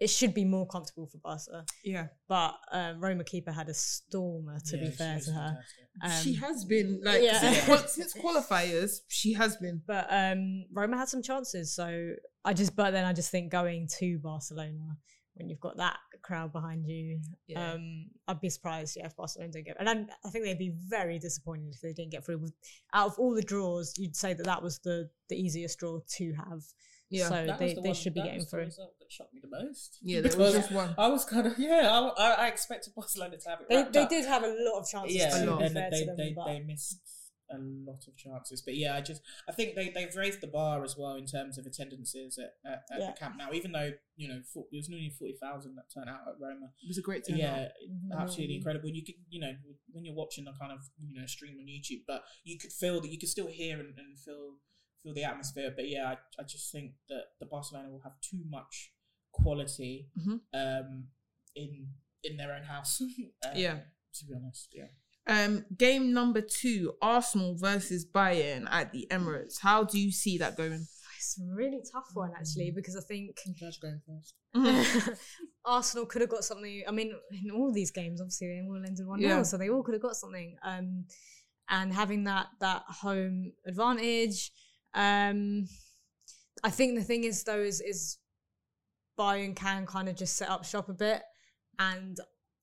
it 0.00 0.10
should 0.10 0.34
be 0.34 0.44
more 0.44 0.66
comfortable 0.66 1.06
for 1.06 1.18
Barca. 1.18 1.64
Yeah, 1.84 2.08
But 2.28 2.54
um, 2.72 3.00
Roma 3.00 3.22
keeper 3.24 3.52
had 3.52 3.68
a 3.68 3.74
stormer. 3.74 4.58
To 4.66 4.76
Yeah, 4.76 4.84
be 4.84 4.90
fair 4.90 5.20
to 5.20 5.30
her, 5.30 5.56
um, 6.02 6.10
she 6.22 6.34
has 6.34 6.64
been 6.64 7.00
like 7.04 7.22
yeah. 7.22 7.38
since, 7.38 7.92
since 7.92 8.14
qualifiers. 8.14 8.98
She 9.08 9.34
has 9.34 9.56
been. 9.56 9.82
But 9.86 10.08
um, 10.10 10.64
Roma 10.72 10.96
had 10.98 11.08
some 11.08 11.22
chances, 11.22 11.74
so 11.74 12.14
I 12.44 12.52
just. 12.52 12.76
But 12.76 12.90
then 12.92 13.04
I 13.04 13.12
just 13.12 13.30
think 13.30 13.50
going 13.50 13.88
to 13.98 14.18
Barcelona 14.18 14.96
when 15.36 15.48
you've 15.48 15.60
got 15.60 15.76
that 15.78 15.96
crowd 16.22 16.52
behind 16.52 16.86
you, 16.86 17.18
Yeah. 17.48 17.72
um, 17.72 18.06
I'd 18.28 18.40
be 18.40 18.48
surprised 18.48 18.96
yeah, 18.96 19.06
if 19.06 19.16
Barcelona 19.16 19.50
don't 19.52 19.64
get. 19.64 19.76
And 19.80 19.88
I'm, 19.90 20.06
I 20.24 20.30
think 20.30 20.44
they'd 20.44 20.56
be 20.56 20.74
very 20.88 21.18
disappointed 21.18 21.74
if 21.74 21.80
they 21.80 21.92
didn't 21.92 22.12
get 22.12 22.24
through. 22.24 22.46
Out 22.92 23.08
of 23.08 23.18
all 23.18 23.34
the 23.34 23.42
draws, 23.42 23.94
you'd 23.98 24.14
say 24.14 24.32
that 24.34 24.44
that 24.46 24.62
was 24.62 24.78
the 24.80 25.10
the 25.28 25.36
easiest 25.36 25.78
draw 25.80 25.98
to 26.18 26.32
have. 26.34 26.62
Yeah. 27.10 27.28
so 27.28 27.56
they, 27.58 27.74
the 27.74 27.80
they 27.80 27.88
one- 27.88 27.94
should 27.94 28.14
be 28.14 28.20
that 28.20 28.26
getting 28.26 28.38
was 28.40 28.46
the 28.46 28.50
through. 28.56 28.64
result 28.66 28.94
that 29.00 29.10
shocked 29.12 29.34
me 29.34 29.40
the 29.42 29.50
most. 29.64 29.98
Yeah, 30.02 30.20
there 30.20 30.36
was 30.38 30.54
just 30.54 30.70
one. 30.72 30.94
I 30.96 31.08
was 31.08 31.24
kind 31.24 31.46
of 31.48 31.54
yeah. 31.58 31.88
I, 31.90 32.22
I, 32.22 32.30
I 32.44 32.46
expected 32.48 32.92
Barcelona 32.94 33.36
to 33.36 33.48
have 33.50 33.60
it. 33.60 33.66
They, 33.68 33.82
they 33.90 34.04
up. 34.04 34.08
did 34.08 34.24
have 34.26 34.42
a 34.44 34.48
lot 34.58 34.80
of 34.80 34.88
chances. 34.88 35.16
yeah, 35.16 35.30
to 35.38 35.50
lot. 35.50 35.58
be 35.58 35.64
and 35.66 35.74
fair 35.74 35.90
they, 35.90 35.98
to 36.00 36.06
them, 36.06 36.16
they, 36.16 36.32
but 36.34 36.46
they 36.46 36.60
missed 36.60 37.00
a 37.54 37.90
lot 37.90 38.02
of 38.06 38.16
chances. 38.16 38.60
But 38.62 38.74
yeah, 38.76 38.94
I 38.96 39.00
just 39.00 39.22
I 39.48 39.52
think 39.52 39.74
they 39.74 39.88
they've 39.90 40.14
raised 40.14 40.40
the 40.40 40.46
bar 40.46 40.84
as 40.84 40.96
well 40.98 41.14
in 41.16 41.26
terms 41.26 41.56
of 41.58 41.66
attendances 41.66 42.38
at, 42.38 42.52
at, 42.70 42.82
at 42.92 43.00
Yeah. 43.00 43.06
the 43.12 43.18
camp 43.18 43.36
now. 43.38 43.52
Even 43.52 43.72
though 43.72 43.92
you 44.16 44.28
know 44.28 44.40
for, 44.52 44.66
there 44.70 44.78
was 44.78 44.88
nearly 44.88 45.10
forty 45.10 45.36
thousand 45.40 45.76
that 45.76 45.84
turned 45.94 46.08
out 46.10 46.20
at 46.28 46.34
Roma. 46.40 46.66
It 46.82 46.88
was 46.88 46.98
a 46.98 47.02
great 47.02 47.24
turnout. 47.26 47.40
Yeah, 47.40 47.68
Mhm. 47.88 48.20
absolutely 48.20 48.56
incredible. 48.56 48.88
You 48.90 49.04
could, 49.04 49.16
you 49.28 49.40
know, 49.40 49.52
when 49.92 50.04
you're 50.04 50.14
watching 50.14 50.44
the 50.44 50.52
kind 50.60 50.72
of 50.72 50.80
you 50.98 51.18
know 51.18 51.26
stream 51.26 51.56
on 51.58 51.66
YouTube, 51.66 52.02
but 52.06 52.22
you 52.44 52.58
could 52.58 52.72
feel 52.72 53.00
that 53.00 53.10
you 53.10 53.18
could 53.18 53.28
still 53.30 53.46
hear 53.48 53.80
and, 53.80 53.96
and 53.98 54.18
feel 54.18 54.56
feel 55.02 55.14
the 55.14 55.24
atmosphere. 55.24 55.72
But 55.74 55.88
yeah, 55.88 56.06
I, 56.12 56.16
I 56.40 56.44
just 56.44 56.72
think 56.72 56.92
that 57.08 57.24
the 57.40 57.46
Barcelona 57.46 57.90
will 57.90 58.00
have 58.02 58.20
too 58.20 58.42
much 58.48 58.92
quality 59.32 60.08
Mhm. 60.18 60.40
um, 60.54 61.08
in 61.54 61.88
in 62.22 62.36
their 62.38 62.54
own 62.54 62.62
house. 62.62 63.00
um, 63.02 63.10
Yeah. 63.54 63.80
to 64.14 64.24
be 64.26 64.34
honest, 64.34 64.68
yeah. 64.72 64.86
Um, 65.26 65.64
game 65.76 66.12
number 66.12 66.40
two, 66.42 66.92
Arsenal 67.00 67.56
versus 67.56 68.04
Bayern 68.06 68.66
at 68.70 68.92
the 68.92 69.06
Emirates. 69.10 69.60
How 69.60 69.82
do 69.84 69.98
you 69.98 70.12
see 70.12 70.36
that 70.38 70.56
going? 70.56 70.86
It's 71.16 71.40
a 71.40 71.54
really 71.54 71.80
tough 71.90 72.08
one 72.12 72.32
actually 72.36 72.70
Mm. 72.70 72.74
because 72.74 72.96
I 72.96 73.00
think 73.00 73.30
Judge 73.56 73.80
going 73.80 74.02
first. 74.06 74.34
Arsenal 75.64 76.04
could 76.06 76.20
have 76.20 76.30
got 76.30 76.44
something. 76.44 76.82
I 76.86 76.90
mean, 76.90 77.12
in 77.42 77.50
all 77.50 77.72
these 77.72 77.90
games, 77.90 78.20
obviously 78.20 78.48
they 78.48 78.66
all 78.68 78.76
ended 78.76 79.06
one 79.06 79.20
0 79.20 79.36
Yeah. 79.38 79.42
so 79.42 79.56
they 79.56 79.70
all 79.70 79.82
could 79.82 79.94
have 79.94 80.02
got 80.02 80.16
something. 80.16 80.56
Um, 80.62 81.06
and 81.70 81.94
having 81.94 82.24
that 82.24 82.48
that 82.60 82.82
home 82.86 83.52
advantage, 83.66 84.52
um, 84.92 85.66
I 86.62 86.68
think 86.70 86.98
the 86.98 87.04
thing 87.04 87.24
is 87.24 87.42
though 87.44 87.60
is 87.62 87.80
is 87.80 88.18
Bayern 89.18 89.56
can 89.56 89.86
kind 89.86 90.08
of 90.10 90.16
just 90.16 90.36
set 90.36 90.50
up 90.50 90.64
shop 90.66 90.90
a 90.90 90.92
bit, 90.92 91.22
and 91.78 92.18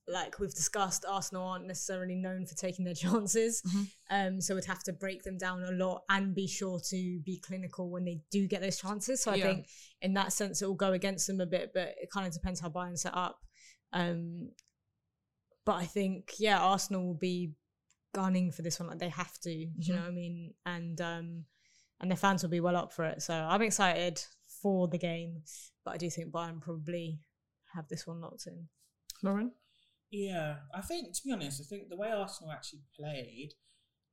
like 0.07 0.39
we've 0.39 0.53
discussed, 0.53 1.05
Arsenal 1.07 1.43
aren't 1.47 1.67
necessarily 1.67 2.15
known 2.15 2.45
for 2.45 2.55
taking 2.55 2.83
their 2.85 2.93
chances. 3.05 3.61
Mhm. 3.61 3.87
Um, 4.09 4.41
so 4.41 4.55
we'd 4.55 4.65
have 4.65 4.83
to 4.83 4.93
break 4.93 5.23
them 5.23 5.37
down 5.37 5.63
a 5.63 5.71
lot 5.71 6.03
and 6.09 6.33
be 6.35 6.47
sure 6.47 6.79
to 6.89 7.19
be 7.25 7.37
clinical 7.39 7.89
when 7.89 8.03
they 8.03 8.21
do 8.31 8.47
get 8.47 8.61
those 8.61 8.77
chances. 8.79 9.21
So 9.23 9.31
I 9.31 9.35
Yeah. 9.35 9.43
think 9.45 9.67
in 10.01 10.13
that 10.15 10.33
sense 10.33 10.61
it 10.61 10.65
will 10.65 10.75
go 10.75 10.91
against 10.93 11.27
them 11.27 11.39
a 11.39 11.45
bit, 11.45 11.71
but 11.73 11.95
it 12.01 12.09
kind 12.11 12.25
of 12.27 12.33
depends 12.33 12.59
how 12.59 12.69
Bayern 12.69 12.97
set 12.97 13.15
up. 13.15 13.39
Um, 13.93 14.51
but 15.65 15.73
I 15.75 15.85
think 15.85 16.33
yeah, 16.39 16.59
Arsenal 16.59 17.05
will 17.05 17.13
be 17.13 17.53
gunning 18.13 18.51
for 18.51 18.61
this 18.63 18.79
one 18.79 18.89
like 18.89 18.99
they 18.99 19.09
have 19.09 19.39
to. 19.41 19.49
Do 19.49 19.71
you 19.79 19.93
know 19.93 20.01
what 20.01 20.07
I 20.09 20.11
mean? 20.11 20.53
And 20.65 20.99
um, 20.99 21.45
and 21.99 22.09
their 22.09 22.17
fans 22.17 22.41
will 22.41 22.49
be 22.49 22.59
well 22.59 22.75
up 22.75 22.91
for 22.91 23.05
it. 23.05 23.21
So 23.21 23.33
I'm 23.33 23.61
excited 23.61 24.21
for 24.61 24.87
the 24.87 24.97
game, 24.97 25.43
but 25.85 25.93
I 25.93 25.97
do 25.97 26.09
think 26.09 26.31
Bayern 26.31 26.59
probably 26.59 27.19
have 27.75 27.87
this 27.87 28.05
one 28.07 28.19
locked 28.19 28.47
in. 28.47 28.67
Lauren? 29.23 29.51
Yeah, 30.11 30.57
I 30.73 30.81
think 30.81 31.13
to 31.13 31.21
be 31.25 31.31
honest, 31.31 31.61
I 31.61 31.65
think 31.65 31.89
the 31.89 31.95
way 31.97 32.11
Arsenal 32.11 32.51
actually 32.51 32.81
played, 32.97 33.53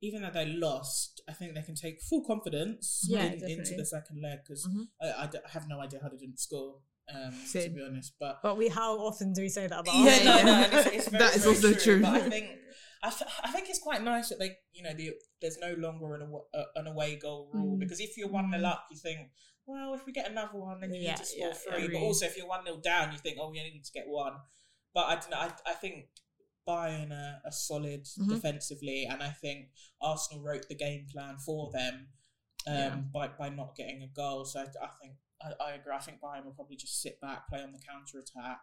even 0.01 0.21
though 0.21 0.31
they 0.31 0.45
lost, 0.45 1.21
I 1.27 1.33
think 1.33 1.55
they 1.55 1.61
can 1.61 1.75
take 1.75 2.01
full 2.01 2.23
confidence 2.25 3.05
Yeah, 3.09 3.23
in, 3.25 3.33
into 3.43 3.75
the 3.75 3.85
second 3.85 4.21
leg 4.21 4.39
because 4.47 4.65
Mhm. 4.65 4.87
I, 5.01 5.23
I 5.23 5.27
d- 5.27 5.39
I 5.45 5.49
have 5.49 5.67
no 5.67 5.81
idea 5.81 5.99
how 6.01 6.09
they 6.09 6.17
didn't 6.17 6.39
score. 6.39 6.81
Um, 7.13 7.33
to 7.53 7.69
be 7.71 7.81
honest, 7.83 8.13
but 8.19 8.39
But 8.43 8.55
we 8.55 8.67
how 8.69 8.99
often 8.99 9.33
do 9.33 9.41
we 9.41 9.49
say 9.49 9.65
that 9.65 9.79
about 9.79 9.95
yeah, 9.95 10.35
Arsenal? 10.35 10.45
no, 10.45 10.61
no, 10.71 10.77
it's, 10.77 10.87
it's 10.93 11.07
very, 11.09 11.23
That 11.23 11.35
is 11.35 11.47
also 11.47 11.73
true. 11.73 12.01
But 12.01 12.13
I 12.21 12.29
think 12.29 12.45
I, 13.01 13.07
f- 13.07 13.39
I 13.43 13.51
think 13.51 13.67
it's 13.67 13.79
quite 13.79 14.03
nice 14.03 14.29
that 14.29 14.37
they, 14.37 14.55
you 14.73 14.83
know, 14.83 14.93
the, 14.93 15.13
there's 15.41 15.57
no 15.57 15.73
longer 15.73 16.13
an, 16.13 16.21
aw- 16.31 16.45
uh, 16.53 16.65
an 16.75 16.85
away 16.85 17.15
goal 17.15 17.49
rule 17.51 17.77
Mm. 17.77 17.79
because 17.79 17.99
if 17.99 18.15
you're 18.15 18.29
one 18.29 18.51
0 18.51 18.63
up, 18.63 18.85
you 18.91 18.97
think, 18.97 19.31
well, 19.65 19.95
if 19.95 20.05
we 20.05 20.11
get 20.13 20.29
another 20.29 20.59
one, 20.59 20.81
then 20.81 20.93
you 20.93 21.01
Yeah, 21.01 21.11
need 21.11 21.17
to 21.17 21.25
score 21.25 21.47
yeah, 21.47 21.53
three. 21.53 21.87
but 21.93 21.97
also, 21.99 22.25
if 22.27 22.37
you're 22.37 22.47
one 22.47 22.63
0 22.63 22.77
down, 22.83 23.11
you 23.11 23.17
think, 23.17 23.37
oh, 23.41 23.49
we 23.49 23.57
only 23.57 23.71
need 23.71 23.85
to 23.85 23.91
get 23.91 24.05
one. 24.07 24.33
But 24.93 25.05
I 25.07 25.15
don't 25.15 25.29
know. 25.31 25.37
I, 25.37 25.51
I 25.67 25.73
think 25.73 26.07
Bayern 26.67 27.11
are, 27.11 27.41
are 27.45 27.51
solid 27.51 28.05
Mhm. 28.05 28.29
defensively, 28.29 29.05
and 29.05 29.21
I 29.23 29.29
think 29.31 29.69
Arsenal 30.01 30.43
wrote 30.43 30.67
the 30.67 30.75
game 30.75 31.05
plan 31.11 31.37
for 31.37 31.71
them 31.71 32.07
um, 32.67 32.75
Yeah. 32.75 32.95
by 33.13 33.27
by 33.29 33.49
not 33.49 33.75
getting 33.75 34.03
a 34.03 34.07
goal. 34.07 34.45
So 34.45 34.59
I, 34.59 34.63
I 34.63 34.89
think 35.01 35.13
I, 35.41 35.51
I 35.63 35.71
agree. 35.73 35.93
I 35.93 35.99
think 35.99 36.19
Bayern 36.21 36.45
will 36.45 36.53
probably 36.53 36.75
just 36.75 37.01
sit 37.01 37.19
back, 37.21 37.47
play 37.49 37.61
on 37.63 37.71
the 37.71 37.79
counter 37.79 38.19
attack, 38.19 38.59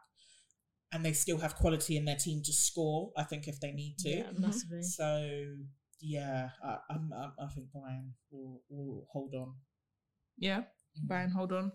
and 0.92 1.04
they 1.04 1.12
still 1.14 1.38
have 1.38 1.54
quality 1.56 1.96
in 1.96 2.04
their 2.04 2.16
team 2.16 2.42
to 2.44 2.52
score. 2.52 3.12
I 3.16 3.22
think 3.24 3.48
if 3.48 3.58
they 3.60 3.72
need 3.72 3.96
to. 3.98 4.10
Yeah, 4.10 4.30
massively. 4.32 4.82
So 4.82 5.54
yeah, 6.00 6.50
I, 6.62 6.78
I'm, 6.90 7.10
I'm, 7.16 7.32
I 7.40 7.46
think 7.54 7.68
Bayern 7.74 8.10
will, 8.30 8.60
will 8.68 9.06
hold 9.10 9.34
on. 9.34 9.54
Yeah. 10.36 10.64
Mm. 11.02 11.08
Bayern, 11.08 11.32
hold 11.32 11.52
on. 11.52 11.72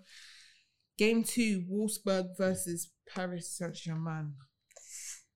Game 1.02 1.24
two, 1.24 1.64
Wolfsburg 1.68 2.38
versus 2.38 2.92
Paris 3.12 3.58
Saint 3.58 3.74
Germain. 3.74 4.36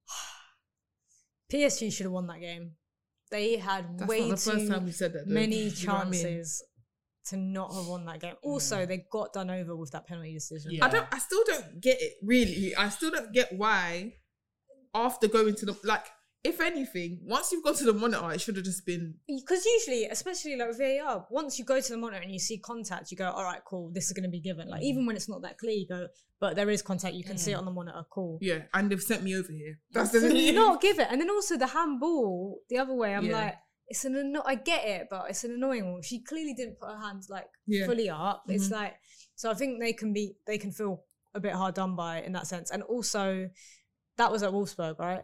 PSG 1.52 1.92
should 1.92 2.04
have 2.04 2.12
won 2.12 2.28
that 2.28 2.40
game. 2.40 2.74
They 3.32 3.58
had 3.58 3.98
That's 3.98 4.08
way 4.08 4.30
not 4.30 4.38
the 4.38 4.52
first 4.52 4.68
too 4.68 5.08
that. 5.08 5.24
many 5.26 5.72
Do 5.72 5.76
you 5.82 5.88
know 5.88 5.94
I 5.96 6.04
mean? 6.04 6.14
chances 6.14 6.64
to 7.30 7.38
not 7.38 7.74
have 7.74 7.88
won 7.88 8.06
that 8.06 8.20
game. 8.20 8.36
Also, 8.44 8.86
they 8.86 9.08
got 9.12 9.34
done 9.34 9.50
over 9.50 9.76
with 9.76 9.90
that 9.94 10.06
penalty 10.06 10.36
decision. 10.36 10.70
Yeah. 10.70 10.86
I 10.86 10.90
don't. 10.90 11.08
I 11.12 11.18
still 11.18 11.44
don't 11.48 11.82
get 11.82 11.98
it. 12.00 12.14
Really, 12.22 12.76
I 12.76 12.90
still 12.90 13.10
don't 13.10 13.34
get 13.34 13.52
why. 13.52 14.14
After 14.94 15.28
going 15.28 15.56
to 15.56 15.66
the 15.66 15.76
like, 15.84 16.06
if 16.46 16.62
anything, 16.62 17.20
once 17.24 17.52
you've 17.52 17.64
gone 17.64 17.76
to 17.76 17.84
the 17.84 17.94
monitor, 17.94 18.32
it 18.32 18.40
should 18.42 18.56
have 18.56 18.66
just 18.66 18.86
been 18.86 19.16
Because 19.28 19.66
usually, 19.66 20.06
especially 20.06 20.56
like 20.56 20.78
VAR, 20.78 21.26
once 21.30 21.58
you 21.60 21.66
go 21.66 21.80
to 21.82 21.92
the 21.94 21.98
monitor 21.98 22.22
and 22.22 22.32
you 22.32 22.40
see 22.40 22.58
contact, 22.60 23.12
you 23.12 23.18
go, 23.18 23.30
all 23.32 23.44
right, 23.44 23.62
cool, 23.66 23.92
this 23.94 24.06
is 24.06 24.14
going 24.14 24.24
to 24.24 24.30
be 24.30 24.40
given. 24.40 24.70
Like, 24.70 24.84
even 24.84 25.06
when 25.06 25.16
it's 25.16 25.28
not 25.28 25.42
that 25.42 25.58
clear, 25.58 25.74
you 25.74 25.88
go, 25.88 26.08
but 26.40 26.56
there 26.56 26.70
is 26.70 26.82
contact, 26.82 27.16
you 27.16 27.24
can 27.24 27.38
see 27.38 27.52
it 27.52 27.56
on 27.56 27.66
the 27.66 27.72
monitor, 27.72 28.04
cool. 28.12 28.38
yeah. 28.42 28.60
And 28.74 28.90
they've 28.92 29.02
sent 29.02 29.24
me 29.24 29.36
over 29.36 29.52
here. 29.52 29.80
That's 29.92 30.12
the 30.12 30.34
You 30.36 30.54
not 30.54 30.82
give 30.82 31.00
it. 31.00 31.08
And 31.10 31.20
then 31.20 31.30
also 31.30 31.58
the 31.58 31.68
handball 31.68 32.60
the 32.70 32.78
other 32.78 32.94
way, 32.94 33.16
I'm 33.16 33.26
Yeah. 33.26 33.38
like, 33.46 33.56
it's 33.88 34.04
an 34.06 34.16
anno- 34.16 34.44
I 34.46 34.56
get 34.56 34.86
it, 34.86 35.08
but 35.10 35.30
it's 35.30 35.44
an 35.44 35.52
annoying 35.52 35.92
one. 35.94 36.02
She 36.02 36.22
clearly 36.24 36.54
didn't 36.54 36.80
put 36.80 36.90
her 36.90 37.00
hands 37.00 37.28
like 37.30 37.48
Yeah. 37.68 37.86
fully 37.86 38.10
up. 38.10 38.44
It's 38.48 38.70
Mhm. 38.70 38.72
like 38.72 38.96
so 39.36 39.52
I 39.52 39.54
think 39.54 39.80
they 39.80 39.94
can 39.94 40.12
be 40.12 40.38
they 40.48 40.58
can 40.58 40.72
feel 40.72 41.04
a 41.36 41.40
bit 41.40 41.54
hard 41.54 41.76
done 41.76 41.96
by 41.96 42.22
in 42.22 42.32
that 42.34 42.48
sense. 42.48 42.72
And 42.72 42.82
also 42.82 43.48
that 44.18 44.32
was 44.32 44.42
at 44.42 44.52
Wolfsburg, 44.52 44.98
right? 44.98 45.24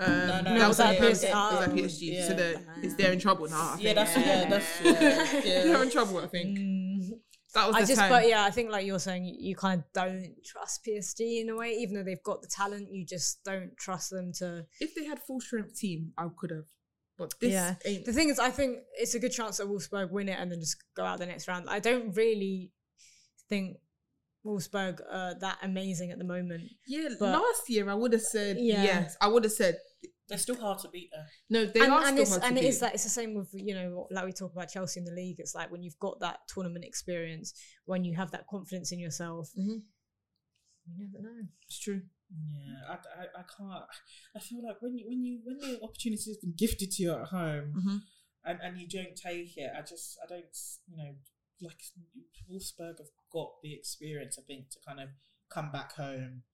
Um, 0.00 0.28
No, 0.28 0.40
no, 0.40 0.58
that 0.58 0.68
was 0.68 0.80
at 0.80 0.94
yeah, 0.94 1.04
It 1.04 1.08
was 1.10 1.24
at 1.24 1.34
oh, 1.34 1.72
PSG. 1.72 2.26
So 2.26 2.30
yeah. 2.30 2.32
they're, 2.32 2.54
it's 2.82 2.94
they're 2.94 3.12
in 3.12 3.18
trouble 3.18 3.48
now. 3.48 3.74
I 3.74 3.78
Yeah, 3.78 3.92
that's 3.92 4.16
yeah, 4.16 4.48
that's 4.48 4.80
yeah, 5.46 5.64
they're 5.64 5.82
in 5.82 5.90
trouble. 5.90 6.18
I 6.18 6.26
think. 6.26 6.58
Mm, 6.58 7.10
That 7.54 7.66
was 7.66 7.76
I 7.76 7.80
just, 7.84 7.96
time. 7.96 8.10
but 8.10 8.26
yeah, 8.26 8.44
I 8.44 8.50
think 8.50 8.70
like 8.70 8.86
you're 8.86 8.98
saying, 8.98 9.24
you, 9.38 9.54
kind 9.54 9.80
of 9.80 9.92
don't 9.92 10.34
trust 10.44 10.86
PSG 10.86 11.42
in 11.42 11.50
a 11.50 11.56
way, 11.56 11.72
even 11.72 11.96
though 11.96 12.02
they've 12.02 12.22
got 12.22 12.40
the 12.40 12.48
talent, 12.48 12.88
you 12.90 13.04
just 13.04 13.44
don't 13.44 13.76
trust 13.76 14.10
them 14.10 14.32
to. 14.38 14.66
If 14.80 14.94
they 14.94 15.04
had 15.04 15.18
full 15.18 15.40
strength 15.40 15.78
team, 15.78 16.12
I 16.16 16.28
could 16.34 16.50
have. 16.50 16.66
But 17.18 17.34
this 17.38 17.52
yeah. 17.52 17.74
ain't. 17.84 18.06
The 18.06 18.14
thing 18.14 18.30
is, 18.30 18.38
I 18.38 18.50
think 18.50 18.78
it's 18.94 19.14
a 19.14 19.18
good 19.18 19.32
chance 19.32 19.58
that 19.58 19.66
Wolfsburg 19.68 20.10
win 20.10 20.30
it 20.30 20.38
and 20.40 20.50
then 20.50 20.60
just 20.60 20.76
go 20.96 21.04
out 21.04 21.18
the 21.18 21.26
next 21.26 21.46
round. 21.46 21.68
I 21.68 21.78
don't 21.78 22.16
really 22.16 22.70
think 23.50 23.76
Wolfsburg 24.46 25.00
are 25.10 25.34
that 25.40 25.58
amazing 25.62 26.10
at 26.10 26.18
the 26.18 26.24
moment. 26.24 26.62
yeah, 26.86 27.08
last 27.20 27.68
year 27.68 27.90
I 27.90 27.94
would 27.94 28.12
have 28.14 28.22
said 28.22 28.56
Yeah. 28.58 28.82
yes. 28.82 29.16
I 29.20 29.28
would 29.28 29.44
have 29.44 29.52
said 29.52 29.76
They're 30.30 30.38
still 30.38 30.56
hard 30.60 30.78
to 30.80 30.88
beat 30.88 31.10
though. 31.12 31.26
no. 31.50 31.66
They 31.66 31.80
and, 31.80 31.92
are 31.92 31.98
and 31.98 32.06
still 32.08 32.22
it's 32.22 32.30
hard 32.30 32.44
and 32.44 32.56
to 32.56 32.62
it 32.64 32.68
is 32.68 32.76
beat. 32.76 32.80
that 32.80 32.94
it's 32.94 33.04
the 33.04 33.10
same 33.10 33.34
with 33.34 33.50
you 33.52 33.74
know 33.74 34.06
like 34.10 34.24
we 34.24 34.32
talk 34.32 34.52
about 34.52 34.70
Chelsea 34.70 34.98
in 35.00 35.04
the 35.04 35.12
league. 35.12 35.36
It's 35.40 35.54
like 35.54 35.70
when 35.70 35.82
you've 35.82 35.98
got 35.98 36.20
that 36.20 36.38
tournament 36.48 36.84
experience, 36.84 37.52
when 37.84 38.04
you 38.04 38.14
have 38.16 38.30
that 38.30 38.46
confidence 38.48 38.92
in 38.92 38.98
yourself, 39.00 39.50
Mhm. 39.58 39.82
you 40.86 40.94
never 40.98 41.22
know. 41.22 41.42
It's 41.66 41.78
true. 41.78 42.02
Yeah, 42.32 42.76
I, 42.88 42.92
I, 42.94 43.24
I 43.40 43.44
can't. 43.56 43.84
I 44.36 44.38
feel 44.38 44.62
like 44.64 44.80
when 44.80 44.96
you 44.96 45.04
when 45.08 45.24
you 45.24 45.40
when 45.44 45.58
the 45.58 45.80
opportunity 45.82 46.30
has 46.30 46.36
been 46.38 46.54
gifted 46.56 46.92
to 46.92 47.02
you 47.02 47.12
at 47.14 47.26
home, 47.28 47.74
Mhm. 47.76 47.98
and 48.44 48.60
and 48.62 48.78
you 48.80 48.88
don't 48.88 49.16
take 49.16 49.56
it, 49.56 49.70
I 49.76 49.82
just 49.82 50.16
I 50.24 50.26
don't 50.28 50.56
you 50.88 50.96
know 50.96 51.14
like 51.60 51.82
Wolfsburg 52.48 52.98
have 52.98 53.10
got 53.32 53.60
the 53.62 53.74
experience 53.74 54.38
I 54.38 54.42
think 54.42 54.70
to 54.70 54.78
kind 54.86 55.00
of 55.00 55.08
come 55.50 55.72
back 55.72 55.92
home, 55.96 56.44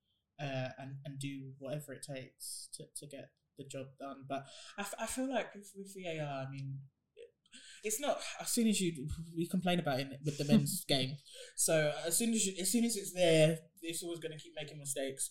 uh, 0.41 0.70
and 0.79 0.97
and 1.05 1.18
do 1.18 1.53
whatever 1.59 1.93
it 1.93 2.03
takes 2.03 2.68
to 2.74 2.85
to 2.97 3.07
get 3.07 3.31
the 3.59 3.65
job 3.65 3.87
done. 3.99 4.25
But 4.29 4.47
I, 4.79 4.83
f- 4.83 4.95
I 4.99 5.07
feel 5.07 5.29
like 5.29 5.55
with, 5.55 5.73
with 5.77 5.95
VAR, 5.95 6.47
I 6.47 6.51
mean. 6.51 6.79
It's 7.85 8.01
not 8.01 8.19
as 8.41 8.49
soon 8.49 8.67
as 8.67 8.81
you 8.81 9.07
we 9.37 9.47
complain 9.47 9.79
about 9.79 10.01
it 10.01 10.09
with 10.25 10.39
the 10.39 10.45
men's 10.45 10.85
game. 10.89 11.17
So 11.55 11.93
as 12.05 12.17
soon 12.17 12.33
as 12.35 12.45
you, 12.45 12.55
as 12.61 12.71
soon 12.73 12.85
as 12.85 12.97
it's 12.97 13.13
there, 13.13 13.59
it's 13.81 14.03
always 14.03 14.19
going 14.19 14.33
to 14.33 14.39
keep 14.39 14.55
making 14.61 14.79
mistakes 14.79 15.31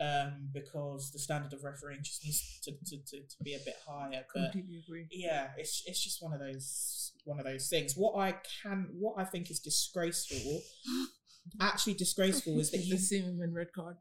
um, 0.00 0.48
because 0.54 1.10
the 1.12 1.18
standard 1.18 1.52
of 1.52 1.62
refereeing 1.62 2.00
just 2.02 2.24
needs 2.24 2.58
to, 2.64 2.72
to, 2.72 2.96
to, 2.96 3.16
to 3.20 3.44
be 3.44 3.54
a 3.54 3.58
bit 3.64 3.76
higher. 3.86 4.24
But 4.34 4.52
Completely 4.52 4.82
agree. 4.86 5.06
yeah, 5.10 5.48
it's 5.58 5.82
it's 5.84 6.02
just 6.02 6.22
one 6.22 6.32
of 6.32 6.40
those 6.40 7.12
one 7.24 7.38
of 7.38 7.44
those 7.44 7.68
things. 7.68 7.94
What 7.96 8.16
I 8.18 8.36
can, 8.62 8.88
what 8.98 9.16
I 9.18 9.24
think 9.24 9.50
is 9.50 9.60
disgraceful, 9.60 10.62
actually 11.60 11.94
disgraceful, 11.94 12.58
is 12.60 12.70
that 12.70 12.78
the 12.90 12.96
Zimmerman 12.96 13.52
red 13.52 13.72
card. 13.74 13.96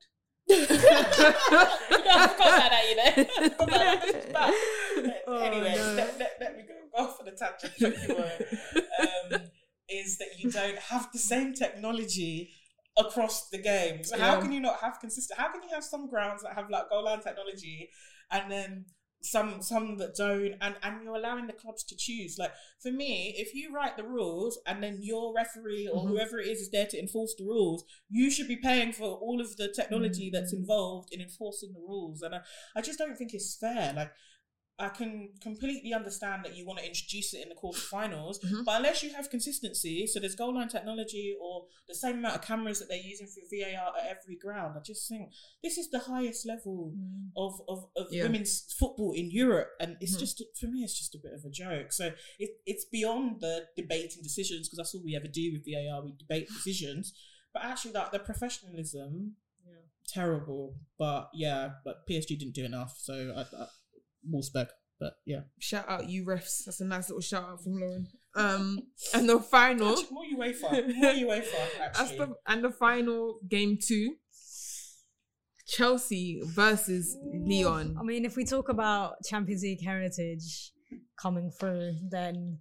I 0.51 1.75
forgot 1.89 2.35
about 2.35 2.71
that, 2.71 2.83
you 2.89 2.95
know. 2.95 3.03
I 3.05 3.49
forgot 3.49 3.67
about 3.67 4.33
that. 4.33 4.33
But 4.33 5.23
Oh, 5.27 5.37
anyway, 5.37 5.75
no. 5.77 5.93
let, 5.93 6.19
let, 6.19 6.37
let 6.39 6.57
me 6.57 6.63
go 6.67 7.03
off 7.03 7.19
on 7.21 7.27
a 7.27 7.31
tangent. 7.31 7.73
Thank 7.79 8.07
you, 8.07 8.15
Warren. 8.15 9.33
um, 9.35 9.41
is 9.89 10.17
that 10.17 10.39
you 10.39 10.51
don't 10.51 10.77
have 10.77 11.11
the 11.11 11.19
same 11.19 11.53
technology 11.53 12.51
across 12.97 13.49
the 13.49 13.57
games. 13.61 14.11
How 14.11 14.41
can 14.41 14.51
you 14.51 14.59
not 14.59 14.79
have 14.81 14.99
consistent? 14.99 15.39
How 15.39 15.51
can 15.51 15.61
you 15.63 15.69
have 15.73 15.83
some 15.83 16.09
grounds 16.09 16.43
that 16.43 16.53
have 16.55 16.69
like 16.69 16.89
goal 16.89 17.05
line 17.05 17.21
technology 17.21 17.89
and 18.31 18.51
then 18.51 18.85
some 19.21 19.61
some 19.61 19.97
that 19.97 20.15
don't 20.15 20.55
and 20.61 20.75
and 20.81 21.03
you're 21.03 21.15
allowing 21.15 21.47
the 21.47 21.53
clubs 21.53 21.83
to 21.83 21.95
choose. 21.95 22.37
Like 22.37 22.53
for 22.81 22.91
me 22.91 23.35
if 23.37 23.53
you 23.53 23.73
write 23.73 23.97
the 23.97 24.03
rules 24.03 24.59
and 24.65 24.81
then 24.81 24.99
your 25.01 25.33
referee 25.35 25.89
or 25.91 26.05
Mhm. 26.05 26.09
whoever 26.09 26.39
it 26.39 26.47
is 26.47 26.61
is 26.61 26.69
there 26.71 26.87
to 26.87 26.99
enforce 26.99 27.35
the 27.37 27.43
rules 27.43 27.83
you 28.09 28.31
should 28.31 28.47
be 28.47 28.55
paying 28.55 28.93
for 28.93 29.07
all 29.17 29.41
of 29.41 29.57
the 29.57 29.67
technology 29.67 30.29
that's 30.29 30.53
involved 30.53 31.13
in 31.13 31.19
enforcing 31.21 31.73
the 31.73 31.79
rules. 31.81 32.21
And 32.21 32.35
I, 32.35 32.41
I 32.75 32.81
just 32.81 32.97
don't 32.99 33.17
think 33.17 33.33
it's 33.33 33.55
fair. 33.55 33.93
Like 33.93 34.11
I 34.79 34.87
can 34.89 35.29
completely 35.41 35.93
understand 35.93 36.45
that 36.45 36.55
you 36.55 36.65
want 36.65 36.79
to 36.79 36.85
introduce 36.87 37.33
it 37.33 37.41
in 37.43 37.49
the 37.49 37.55
quarterfinals, 37.55 38.39
Mhm. 38.39 38.63
but 38.63 38.77
unless 38.77 39.03
you 39.03 39.11
have 39.13 39.29
consistency, 39.29 40.07
so 40.07 40.19
there's 40.21 40.35
goal 40.35 40.53
line 40.55 40.69
technology 40.69 41.35
or 41.41 41.67
the 41.87 41.95
same 41.95 42.19
amount 42.19 42.35
of 42.35 42.41
cameras 42.41 42.79
that 42.79 42.87
they're 42.87 42.97
using 43.13 43.27
for 43.27 43.41
VAR 43.51 43.93
at 43.97 44.07
every 44.07 44.37
ground, 44.37 44.77
I 44.77 44.81
just 44.81 45.07
think 45.09 45.33
this 45.61 45.77
is 45.77 45.89
the 45.89 45.99
highest 45.99 46.45
level 46.45 46.93
of, 47.35 47.61
of, 47.67 47.89
of 47.97 48.07
Yeah. 48.11 48.23
women's 48.23 48.71
football 48.73 49.11
in 49.11 49.29
Europe, 49.29 49.69
and 49.81 49.97
it's 49.99 50.15
Mhm. 50.15 50.19
just 50.19 50.41
for 50.55 50.67
me, 50.67 50.83
it's 50.83 50.97
just 50.97 51.13
a 51.13 51.19
bit 51.19 51.33
of 51.33 51.43
a 51.43 51.49
joke. 51.49 51.91
So 51.91 52.13
it, 52.39 52.51
it's 52.65 52.85
beyond 52.85 53.41
the 53.41 53.67
debating 53.75 54.23
decisions 54.23 54.67
because 54.67 54.77
that's 54.77 54.95
all 54.95 55.03
we 55.03 55.15
ever 55.15 55.27
do 55.27 55.51
with 55.51 55.65
VAR. 55.65 56.01
We 56.03 56.13
debate 56.13 56.47
decisions, 56.63 57.13
but 57.53 57.63
actually, 57.63 57.91
like 57.91 58.11
the 58.13 58.19
professionalism, 58.19 59.35
terrible. 60.07 60.75
But 60.97 61.29
yeah, 61.33 61.73
but 61.83 62.07
PSG 62.07 62.37
didn't 62.39 62.55
do 62.55 62.65
enough, 62.65 62.97
so 62.97 63.33
I, 63.35 63.41
I, 63.41 63.67
Wolfsburg. 64.27 64.67
But 64.99 65.13
yeah, 65.25 65.41
Shout 65.59 65.85
out 65.87 66.09
you 66.09 66.25
refs. 66.25 66.65
That's 66.65 66.81
a 66.81 66.85
nice 66.85 67.07
little 67.09 67.21
shout 67.21 67.43
out 67.43 67.63
from 67.63 67.79
Lauren. 67.79 68.07
Um, 68.35 68.79
and 69.13 69.29
the 69.29 69.39
final. 69.39 69.91
Actually, 69.91 70.07
more 70.11 70.45
UEFA, 70.45 70.95
more 70.95 71.13
UEFA. 71.13 71.51
That's 71.77 71.99
Actually, 71.99 72.17
the 72.17 72.33
and 72.47 72.63
the 72.63 72.71
final 72.71 73.39
game 73.47 73.77
two. 73.81 74.15
Chelsea 75.67 76.41
versus 76.43 77.15
Lyon. 77.31 77.95
I 77.99 78.03
mean, 78.03 78.25
if 78.25 78.35
we 78.35 78.43
talk 78.43 78.69
about 78.69 79.15
Champions 79.29 79.61
League 79.61 79.83
heritage 79.83 80.71
coming 81.21 81.51
through, 81.51 81.93
then 82.09 82.57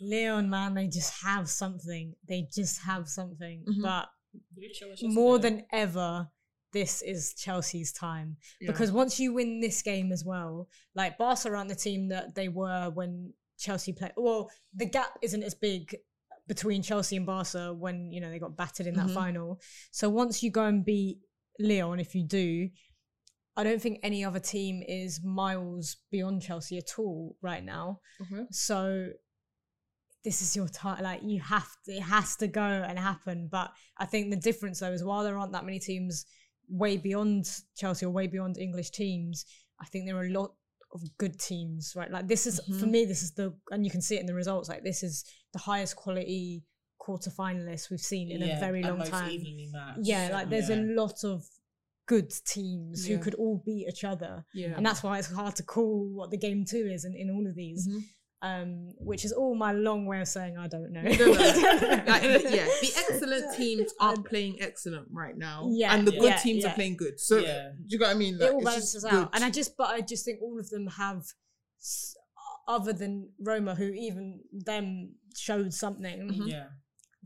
Lyon, 0.00 0.48
man, 0.48 0.74
they 0.74 0.86
just 0.86 1.12
have 1.24 1.48
something. 1.48 2.14
They 2.28 2.46
just 2.54 2.82
have 2.82 3.08
something. 3.08 3.64
Mhm. 3.68 3.82
But 3.82 4.08
more 5.02 5.38
than 5.38 5.66
ever, 5.72 6.28
this 6.74 7.00
is 7.00 7.32
Chelsea's 7.34 7.92
time. 7.92 8.36
Yeah. 8.60 8.70
Because 8.70 8.92
once 8.92 9.18
you 9.18 9.32
win 9.32 9.60
this 9.60 9.80
game 9.80 10.12
as 10.12 10.24
well, 10.24 10.68
like 10.94 11.16
Barca 11.16 11.48
aren't 11.54 11.70
the 11.70 11.74
team 11.74 12.08
that 12.08 12.34
they 12.34 12.48
were 12.48 12.90
when 12.92 13.32
Chelsea 13.58 13.92
played. 13.94 14.12
Well, 14.18 14.50
the 14.74 14.84
gap 14.84 15.16
isn't 15.22 15.42
as 15.42 15.54
big 15.54 15.96
between 16.46 16.82
Chelsea 16.82 17.16
and 17.16 17.24
Barca 17.24 17.72
when 17.72 18.12
you 18.12 18.20
know 18.20 18.28
they 18.30 18.38
got 18.38 18.56
battered 18.56 18.86
in 18.86 18.94
that 18.96 19.06
Mhm. 19.06 19.14
final. 19.14 19.60
So 19.92 20.10
once 20.10 20.42
you 20.42 20.50
go 20.50 20.66
and 20.66 20.84
beat 20.84 21.20
Lyon, 21.58 22.00
if 22.00 22.14
you 22.14 22.24
do, 22.24 22.68
I 23.56 23.62
don't 23.64 23.80
think 23.80 24.00
any 24.02 24.24
other 24.24 24.40
team 24.40 24.82
is 24.86 25.22
miles 25.22 25.96
beyond 26.10 26.42
Chelsea 26.42 26.76
at 26.76 26.98
all 26.98 27.36
right 27.40 27.64
now. 27.64 28.00
Okay. 28.20 28.44
So 28.50 29.12
this 30.24 30.42
is 30.42 30.56
your 30.56 30.68
time. 30.68 31.02
Like 31.02 31.22
you 31.22 31.40
have 31.40 31.68
to, 31.84 31.92
it 31.92 32.02
has 32.02 32.36
to 32.36 32.46
go 32.48 32.62
and 32.62 32.98
happen. 32.98 33.48
But 33.50 33.72
I 33.98 34.06
think 34.06 34.30
the 34.30 34.36
difference 34.40 34.80
though 34.80 34.92
is 34.92 35.04
while 35.04 35.22
there 35.22 35.38
aren't 35.38 35.52
that 35.52 35.64
many 35.64 35.78
teams 35.78 36.26
way 36.68 36.96
beyond 36.96 37.48
Chelsea 37.76 38.06
or 38.06 38.10
way 38.10 38.26
beyond 38.26 38.58
English 38.58 38.90
teams, 38.90 39.44
I 39.80 39.86
think 39.86 40.06
there 40.06 40.16
are 40.16 40.26
a 40.26 40.30
lot 40.30 40.54
of 40.92 41.02
good 41.18 41.38
teams, 41.40 41.94
right? 41.96 42.10
Like 42.10 42.28
this 42.28 42.46
is 42.46 42.60
for 42.60 42.86
Mhm. 42.86 42.90
me, 42.90 43.04
this 43.04 43.22
is 43.22 43.32
the 43.32 43.52
and 43.70 43.84
you 43.84 43.90
can 43.90 44.00
see 44.00 44.16
it 44.16 44.20
in 44.20 44.26
the 44.26 44.34
results. 44.34 44.68
Like 44.68 44.84
this 44.84 45.02
is 45.02 45.24
the 45.52 45.58
highest 45.58 45.96
quality 45.96 46.62
quarter 46.98 47.30
finalists 47.30 47.90
we've 47.90 48.00
seen 48.00 48.30
in 48.30 48.42
a 48.42 48.58
very 48.60 48.82
long 48.82 48.98
time. 49.10 49.30
Yeah, 50.00 50.28
like 50.32 50.48
there's 50.50 50.70
a 50.70 50.76
lot 50.76 51.24
of 51.24 51.46
good 52.06 52.30
teams 52.46 53.08
Yeah. 53.08 53.16
who 53.16 53.22
could 53.22 53.34
all 53.34 53.62
beat 53.64 53.88
each 53.88 54.04
other. 54.04 54.44
Yeah. 54.54 54.76
And 54.76 54.84
that's 54.86 55.02
why 55.02 55.18
it's 55.18 55.28
hard 55.28 55.56
to 55.56 55.62
call 55.62 56.06
what 56.08 56.30
the 56.30 56.36
game 56.38 56.64
two 56.64 56.86
is 56.86 57.04
in, 57.04 57.14
in 57.16 57.30
all 57.30 57.46
of 57.46 57.54
these. 57.54 57.88
Mhm. 57.88 58.00
Um, 58.44 58.90
which 58.98 59.24
is 59.24 59.32
all 59.32 59.54
my 59.54 59.72
long 59.72 60.04
way 60.04 60.20
of 60.20 60.28
saying 60.28 60.58
I 60.58 60.68
don't 60.68 60.92
know. 60.92 61.00
No, 61.00 61.10
no. 61.10 61.32
Like, 62.12 62.22
yeah, 62.58 62.68
the 62.84 62.92
excellent 63.08 63.56
teams 63.56 63.90
are 64.00 64.16
playing 64.22 64.54
excellent 64.60 65.08
right 65.10 65.36
now. 65.36 65.68
Yeah, 65.72 65.94
and 65.94 66.06
the 66.06 66.12
good 66.12 66.36
teams 66.42 66.62
yeah. 66.62 66.70
are 66.70 66.74
playing 66.74 66.96
good. 66.98 67.18
So 67.18 67.38
Yeah. 67.38 67.70
do 67.70 67.84
you 67.88 67.98
know 67.98 68.06
what 68.08 68.14
I 68.16 68.18
mean? 68.18 68.34
it 68.38 68.42
all 68.50 68.58
it's 68.58 68.64
balances 68.66 69.04
out. 69.06 69.12
good. 69.12 69.28
And 69.32 69.44
I 69.44 69.50
just, 69.50 69.76
but 69.78 69.88
I 69.96 70.00
just 70.02 70.26
think 70.26 70.42
all 70.42 70.58
of 70.60 70.68
them 70.68 70.86
have, 70.88 71.22
other 72.68 72.92
than 72.92 73.30
Roma, 73.40 73.74
who 73.74 73.86
even 73.92 74.40
them 74.52 75.14
showed 75.36 75.72
something. 75.72 76.28
Mhm. 76.28 76.48
Yeah. 76.50 76.66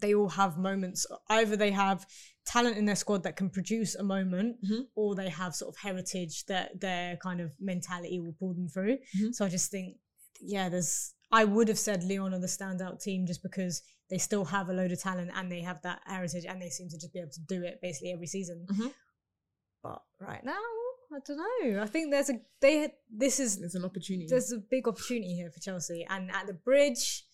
They 0.00 0.14
all 0.14 0.28
have 0.28 0.56
moments. 0.58 1.04
Either 1.28 1.56
they 1.56 1.72
have 1.72 2.06
talent 2.46 2.76
in 2.78 2.84
their 2.84 2.96
squad 2.96 3.24
that 3.24 3.36
can 3.36 3.50
produce 3.50 3.96
a 3.96 4.02
moment, 4.04 4.56
Mhm. 4.64 4.82
or 4.94 5.14
they 5.16 5.28
have 5.28 5.54
sort 5.54 5.74
of 5.74 5.80
heritage 5.80 6.44
that 6.46 6.80
their 6.80 7.16
kind 7.16 7.40
of 7.40 7.54
mentality 7.60 8.20
will 8.20 8.34
pull 8.38 8.54
them 8.54 8.68
through. 8.68 8.98
Mhm. 9.16 9.34
So 9.34 9.44
I 9.44 9.48
just 9.48 9.70
think, 9.70 9.96
yeah, 10.40 10.68
there's. 10.68 11.14
I 11.30 11.44
would 11.44 11.68
have 11.68 11.78
said 11.78 12.04
Lyon 12.04 12.32
are 12.32 12.38
the 12.40 12.46
standout 12.46 13.02
team 13.02 13.26
just 13.26 13.42
because 13.42 13.82
they 14.08 14.16
still 14.18 14.46
have 14.46 14.70
a 14.70 14.72
load 14.72 14.92
of 14.92 15.00
talent 15.00 15.30
and 15.34 15.52
they 15.52 15.60
have 15.60 15.82
that 15.82 16.00
heritage 16.06 16.46
and 16.48 16.60
they 16.62 16.70
seem 16.70 16.88
to 16.88 16.96
just 16.96 17.12
be 17.12 17.18
able 17.18 17.30
to 17.32 17.40
do 17.46 17.62
it 17.62 17.80
basically 17.82 18.12
every 18.12 18.26
season. 18.26 18.66
Mhm. 18.70 18.94
But 19.82 20.02
right 20.18 20.42
now, 20.42 20.58
I 21.14 21.18
don't 21.26 21.36
know. 21.36 21.82
I 21.82 21.86
think 21.86 22.10
there's 22.10 22.30
a 22.30 22.40
they. 22.60 22.92
This 23.10 23.38
is 23.40 23.58
There's 23.58 23.74
an 23.74 23.84
opportunity. 23.84 24.26
there's 24.28 24.52
a 24.52 24.58
big 24.58 24.88
opportunity 24.88 25.34
here 25.34 25.50
for 25.50 25.60
Chelsea, 25.60 26.06
and 26.08 26.30
at 26.30 26.46
the 26.46 26.54
bridge, 26.54 27.24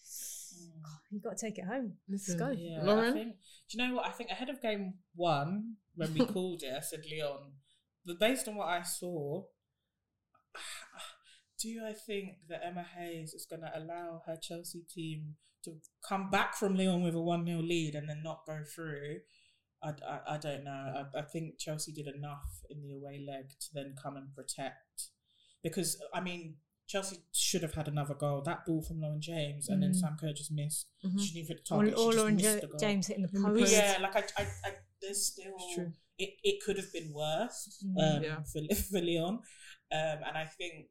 you 1.10 1.20
got 1.20 1.36
to 1.36 1.46
take 1.46 1.58
it 1.58 1.64
home. 1.64 1.94
Listen, 2.08 2.38
Let's 2.38 2.56
go. 2.56 2.56
Yeah, 2.60 2.82
Lauren? 2.82 3.12
Think, 3.14 3.32
do 3.70 3.78
you 3.78 3.86
know 3.88 3.94
what? 3.94 4.06
I 4.06 4.10
think 4.10 4.30
ahead 4.30 4.48
of 4.48 4.60
game 4.60 4.94
one, 5.14 5.76
when 5.94 6.12
we 6.14 6.26
called 6.34 6.62
it, 6.64 6.72
I 6.76 6.80
said 6.80 7.02
Lyon. 7.10 7.52
But 8.04 8.18
based 8.18 8.48
on 8.48 8.56
what 8.56 8.68
I 8.68 8.82
saw, 8.82 9.44
do 11.60 11.84
I 11.86 11.92
think 11.92 12.30
that 12.48 12.60
Emma 12.64 12.84
Hayes 12.96 13.32
is 13.34 13.46
going 13.48 13.62
to 13.62 13.72
allow 13.74 14.22
her 14.26 14.36
Chelsea 14.40 14.82
team 14.92 15.36
to 15.64 15.76
come 16.06 16.30
back 16.30 16.54
from 16.54 16.76
Lyon 16.76 17.02
with 17.02 17.14
a 17.14 17.20
1 17.20 17.46
0 17.46 17.60
lead 17.62 17.94
and 17.94 18.08
then 18.08 18.22
not 18.22 18.40
go 18.46 18.60
through? 18.74 19.18
I, 19.82 19.90
I, 20.08 20.34
I 20.34 20.38
don't 20.38 20.64
know. 20.64 21.04
I, 21.14 21.18
I 21.18 21.22
think 21.22 21.58
Chelsea 21.58 21.92
did 21.92 22.06
enough 22.06 22.48
in 22.70 22.82
the 22.82 22.92
away 22.94 23.24
leg 23.26 23.48
to 23.60 23.66
then 23.74 23.94
come 24.02 24.16
and 24.16 24.34
protect. 24.34 25.08
Because, 25.62 26.00
I 26.12 26.20
mean, 26.20 26.56
Chelsea 26.88 27.18
should 27.32 27.62
have 27.62 27.74
had 27.74 27.88
another 27.88 28.14
goal. 28.14 28.42
That 28.42 28.66
ball 28.66 28.82
from 28.82 29.00
Lauren 29.00 29.20
James, 29.20 29.68
and 29.68 29.82
then 29.82 29.90
Mm. 29.92 29.96
Sam 29.96 30.16
Kerr 30.20 30.32
just 30.34 30.52
missed. 30.52 30.88
Mhm. 31.04 31.20
She 31.20 31.34
didn't 31.34 31.48
hit 31.48 31.64
the 31.66 31.74
Or, 31.74 31.78
target. 31.78 31.98
or 31.98 32.12
Lauren 32.12 32.36
missed 32.36 32.46
Ja- 32.54 32.60
the 32.60 32.66
goal. 32.66 32.78
James 32.78 33.06
hitting 33.06 33.22
the 33.26 33.40
post. 33.40 33.72
Yeah, 33.72 33.98
like 34.02 34.16
I, 34.16 34.42
I, 34.42 34.46
I 34.64 34.72
there's 35.00 35.26
still 35.32 35.54
it, 36.18 36.30
it 36.42 36.62
could 36.64 36.76
have 36.76 36.92
been 36.92 37.12
worse 37.12 37.82
Mm. 37.84 38.16
um, 38.16 38.22
Yeah. 38.22 38.42
for 38.42 38.60
for 38.90 39.00
Lyon, 39.00 39.34
um, 39.36 39.42
and 39.92 40.36
I 40.36 40.46
think 40.46 40.88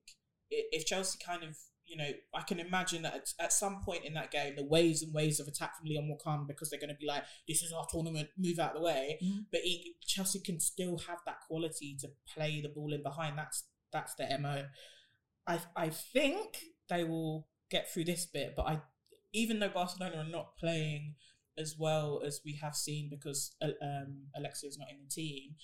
if 0.72 0.86
Chelsea 0.86 1.20
kind 1.26 1.44
of 1.44 1.58
you 1.86 1.98
know 1.98 2.10
I 2.34 2.42
can 2.42 2.60
imagine 2.60 3.02
that 3.04 3.16
at, 3.16 3.34
at 3.40 3.54
some 3.54 3.82
point 3.84 4.06
in 4.06 4.14
that 4.14 4.32
game 4.32 4.56
the 4.56 4.64
waves 4.64 5.02
and 5.04 5.14
waves 5.14 5.40
of 5.40 5.48
attack 5.48 5.78
from 5.78 5.88
Lyon 5.88 6.08
will 6.08 6.18
come 6.24 6.48
because 6.48 6.70
they're 6.70 6.80
going 6.80 6.90
to 6.90 7.00
be 7.00 7.08
like 7.08 7.24
this 7.48 7.62
is 7.64 7.74
our 7.74 7.86
tournament, 7.92 8.30
move 8.38 8.60
out 8.60 8.76
of 8.76 8.82
the 8.82 8.86
way. 8.86 9.20
Mhm. 9.24 9.46
But 9.52 9.62
he, 9.62 9.96
Chelsea 10.06 10.40
can 10.40 10.60
still 10.60 10.98
have 11.00 11.20
that 11.26 11.42
quality 11.48 11.98
to 12.02 12.10
play 12.34 12.62
the 12.62 12.70
ball 12.70 12.94
in 12.94 13.04
behind. 13.04 13.38
That's 13.38 13.66
that's 13.92 14.16
their 14.16 14.38
mo. 14.40 14.66
I 15.48 15.60
I 15.76 15.90
think 15.90 16.66
they 16.90 17.04
will 17.04 17.48
get 17.70 17.92
through 17.92 18.06
this 18.06 18.26
bit, 18.26 18.54
but 18.56 18.64
I 18.68 18.82
even 19.34 19.60
though 19.60 19.70
Barcelona 19.70 20.18
are 20.18 20.30
not 20.30 20.56
playing 20.58 21.16
as 21.58 21.76
well 21.78 22.22
as 22.26 22.42
we 22.46 22.56
have 22.56 22.76
seen 22.76 23.10
because 23.10 23.56
uh, 23.62 23.68
um, 23.82 24.24
Alexia 24.36 24.70
is 24.70 24.78
not 24.78 24.90
in 24.90 24.98
the 25.04 25.10
team. 25.10 25.56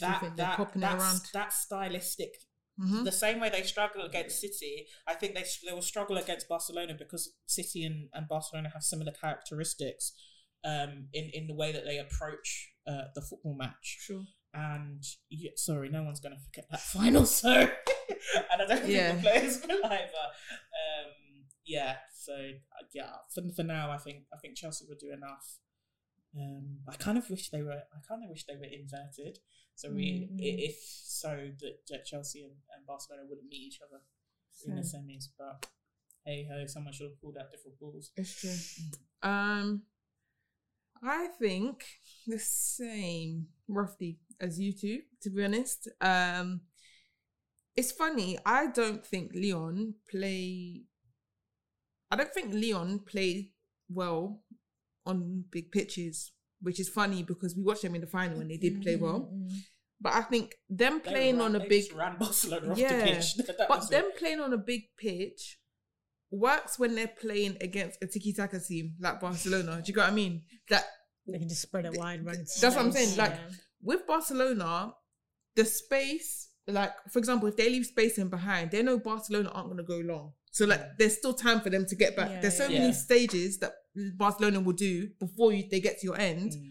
That 0.00 0.36
that 0.36 0.70
that's, 0.76 1.30
that 1.32 1.52
stylistic, 1.52 2.36
Mhm. 2.78 3.04
the 3.04 3.12
same 3.12 3.40
way 3.40 3.50
they 3.50 3.62
struggle 3.62 4.02
against 4.02 4.40
City, 4.40 4.86
I 5.06 5.14
think 5.14 5.34
they 5.34 5.44
they 5.66 5.72
will 5.72 5.82
struggle 5.82 6.16
against 6.18 6.48
Barcelona 6.48 6.94
because 6.98 7.32
City 7.46 7.84
and, 7.84 8.08
and 8.14 8.28
Barcelona 8.28 8.70
have 8.72 8.82
similar 8.82 9.12
characteristics 9.12 10.12
um, 10.64 11.08
in 11.12 11.30
in 11.32 11.46
the 11.46 11.54
way 11.54 11.72
that 11.72 11.84
they 11.84 11.98
approach 11.98 12.72
uh, 12.86 13.04
the 13.14 13.22
football 13.22 13.54
match. 13.56 13.98
Sure. 14.00 14.24
And 14.52 15.02
yeah, 15.28 15.52
sorry, 15.56 15.88
no 15.90 16.02
one's 16.02 16.20
gonna 16.20 16.38
forget 16.38 16.66
that 16.70 16.80
final. 16.98 17.24
So, 17.26 17.50
and 18.52 18.62
I 18.62 18.66
don't 18.66 18.80
think 18.80 18.88
Yeah. 18.94 19.14
the 19.14 19.20
players 19.22 19.60
will 19.68 19.84
either. 19.84 20.26
Um, 20.82 21.44
yeah. 21.64 21.96
So 22.14 22.34
uh, 22.34 22.84
yeah, 22.92 23.12
for 23.34 23.42
for 23.54 23.62
now, 23.62 23.90
I 23.90 23.98
think 23.98 24.24
I 24.34 24.38
think 24.38 24.56
Chelsea 24.56 24.86
will 24.88 24.96
do 24.98 25.12
enough. 25.12 25.58
Um, 26.38 26.78
I 26.88 26.94
kind 26.96 27.18
of 27.18 27.28
wish 27.28 27.50
they 27.50 27.62
were. 27.62 27.72
I 27.72 27.98
kind 28.08 28.22
of 28.22 28.30
wish 28.30 28.44
they 28.46 28.56
were 28.56 28.64
inverted. 28.64 29.38
So 29.74 29.90
we, 29.90 30.28
Mm, 30.30 30.40
i 30.40 30.44
mm. 30.44 30.68
if 30.68 30.76
so, 30.78 31.50
that, 31.88 32.04
Chelsea 32.04 32.42
and, 32.42 32.52
and 32.76 32.86
Barcelona 32.86 33.22
wouldn't 33.28 33.48
meet 33.48 33.62
each 33.68 33.80
other 33.84 34.02
in 34.66 34.76
the 34.76 34.82
semis. 34.82 35.28
But 35.38 35.66
hey 36.24 36.46
ho, 36.50 36.66
someone 36.66 36.92
should 36.92 37.08
have 37.10 37.20
pulled 37.20 37.36
out 37.38 37.50
different 37.50 37.78
balls. 37.80 38.10
It's 38.16 38.40
true. 38.40 38.56
Um, 39.22 39.82
I 41.02 41.28
think 41.38 41.84
the 42.26 42.38
same 42.38 43.46
roughly 43.68 44.18
as 44.40 44.60
you 44.60 44.72
two. 44.72 45.00
To 45.22 45.30
be 45.30 45.44
honest, 45.44 45.88
um, 46.00 46.60
it's 47.76 47.92
funny. 47.92 48.38
I 48.44 48.66
don't 48.66 49.04
think 49.04 49.32
Lyon 49.34 49.94
play. 50.10 50.82
I 52.10 52.16
don't 52.16 52.34
think 52.34 52.52
Lyon 52.52 52.98
play 53.00 53.52
well 53.88 54.42
on 55.06 55.44
big 55.50 55.70
pitches, 55.72 56.32
which 56.60 56.78
is 56.80 56.88
funny 56.88 57.22
because 57.22 57.56
we 57.56 57.62
watched 57.62 57.82
them 57.82 57.94
in 57.94 58.00
the 58.00 58.06
final 58.06 58.40
and 58.40 58.50
they 58.50 58.56
did 58.56 58.82
play 58.82 58.96
well. 58.96 59.30
Mm, 59.34 59.48
But 60.00 60.14
I 60.14 60.22
think 60.22 60.54
them 60.68 61.00
They 61.04 61.10
playing 61.10 61.38
ran- 61.38 61.54
on 61.56 61.60
a 61.62 61.66
big 61.68 61.92
ran 61.94 62.16
Barcelona 62.18 62.72
off 62.72 62.78
Yeah, 62.78 62.96
the 62.98 63.04
pitch. 63.12 63.34
That 63.46 63.56
but 63.68 63.78
was 63.80 63.88
it. 63.88 63.90
them 63.92 64.10
playing 64.18 64.40
on 64.40 64.52
a 64.52 64.58
big 64.58 64.82
pitch 64.98 65.58
works 66.30 66.78
when 66.78 66.94
they're 66.94 67.08
playing 67.20 67.56
against 67.60 68.02
a 68.02 68.06
tiki 68.06 68.32
taka 68.32 68.60
team 68.60 68.94
like 69.00 69.20
Barcelona. 69.20 69.76
Do 69.82 69.88
you 69.88 69.94
get 69.94 70.02
what 70.02 70.10
I 70.10 70.14
mean? 70.14 70.42
That 70.68 70.84
They 71.26 71.38
can 71.38 71.48
just 71.48 71.62
spread 71.62 71.86
it 71.86 71.96
wide. 71.96 72.24
Run 72.24 72.36
That's 72.36 72.62
what 72.62 72.78
I'm 72.78 72.92
saying, 72.92 73.16
like- 73.16 73.32
Yeah. 73.32 73.50
with 73.82 74.06
Barcelona, 74.06 74.94
the 75.56 75.64
space, 75.64 76.48
like 76.66 76.92
for 77.12 77.18
example, 77.18 77.48
if 77.48 77.56
they 77.56 77.68
leave 77.68 77.86
space 77.86 78.16
in 78.18 78.28
behind, 78.28 78.70
they 78.70 78.82
know 78.82 78.98
Barcelona 78.98 79.48
aren't 79.50 79.70
gonna 79.70 79.82
go 79.82 79.98
long. 79.98 80.34
So 80.52 80.66
like 80.66 80.82
there's 80.98 81.16
still 81.18 81.34
time 81.34 81.60
for 81.60 81.70
them 81.70 81.84
to 81.86 81.96
get 81.96 82.16
back. 82.16 82.30
Yeah, 82.30 82.40
there's 82.42 82.56
so 82.56 82.66
yeah. 82.68 82.78
many 82.78 82.92
Yeah. 82.92 83.00
stages 83.06 83.58
that 83.58 83.72
Barcelona 84.16 84.60
will 84.60 84.72
do 84.74 85.08
before 85.18 85.52
you, 85.52 85.64
they 85.70 85.80
get 85.80 85.98
to 86.00 86.06
your 86.06 86.18
end 86.18 86.52
Mm. 86.52 86.70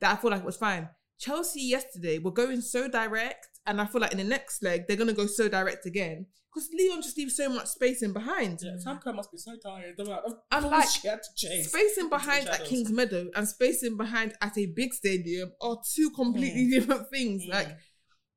that 0.00 0.12
I 0.18 0.20
feel 0.20 0.30
like 0.30 0.44
was 0.44 0.56
fine. 0.56 0.88
Chelsea 1.18 1.60
yesterday 1.62 2.18
were 2.18 2.30
going 2.30 2.60
so 2.62 2.88
direct, 2.88 3.48
and 3.66 3.80
I 3.80 3.86
feel 3.86 4.00
like 4.00 4.12
in 4.12 4.18
the 4.18 4.24
next 4.24 4.62
leg 4.62 4.86
they're 4.86 4.96
gonna 4.96 5.12
go 5.12 5.26
so 5.26 5.48
direct 5.48 5.84
again 5.86 6.26
because 6.52 6.68
Lyon 6.76 7.02
just 7.02 7.16
leaves 7.18 7.36
so 7.36 7.48
much 7.48 7.66
space 7.66 8.02
in 8.02 8.12
behind. 8.12 8.58
Yeah, 8.62 8.76
Sam 8.78 8.98
Kerr 8.98 9.12
must 9.12 9.30
be 9.30 9.38
so 9.38 9.52
tired. 9.62 9.94
The 9.96 10.04
amount 10.04 10.24
of 10.24 10.34
And 10.50 10.66
like 10.70 10.88
she 10.88 11.06
had 11.06 11.20
to 11.22 11.28
chase. 11.36 11.68
spacing 11.68 12.04
into 12.04 12.16
behind 12.16 12.48
at. 12.48 12.64
Kingsmeadow 12.64 13.28
and 13.36 13.46
spacing 13.46 13.96
behind 13.96 14.34
at 14.40 14.56
a 14.58 14.66
big 14.66 14.92
stadium 14.94 15.52
are 15.60 15.78
two 15.94 16.10
completely 16.10 16.70
different 16.70 17.08
things. 17.10 17.44
Mm. 17.44 17.50
Like 17.50 17.76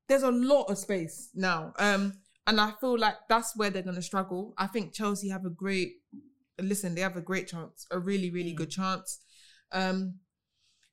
there's 0.09 0.23
a 0.23 0.31
lot 0.31 0.65
of 0.65 0.77
space 0.77 1.29
now. 1.33 1.73
Um 1.79 2.13
and 2.45 2.59
I 2.59 2.73
feel 2.81 2.99
like 2.99 3.15
that's 3.29 3.55
where 3.55 3.69
they're 3.69 3.81
gonna 3.81 4.01
struggle. 4.01 4.53
I 4.57 4.67
think 4.67 4.93
Chelsea 4.93 5.29
have 5.29 5.45
a 5.45 5.49
great 5.49 5.93
listen, 6.61 6.95
they 6.95 7.01
have 7.01 7.17
a 7.17 7.21
great 7.21 7.47
chance, 7.47 7.85
a 7.91 7.99
really, 7.99 8.29
really 8.29 8.53
Mm. 8.53 8.57
good 8.57 8.69
chance. 8.71 9.19
Um 9.71 10.19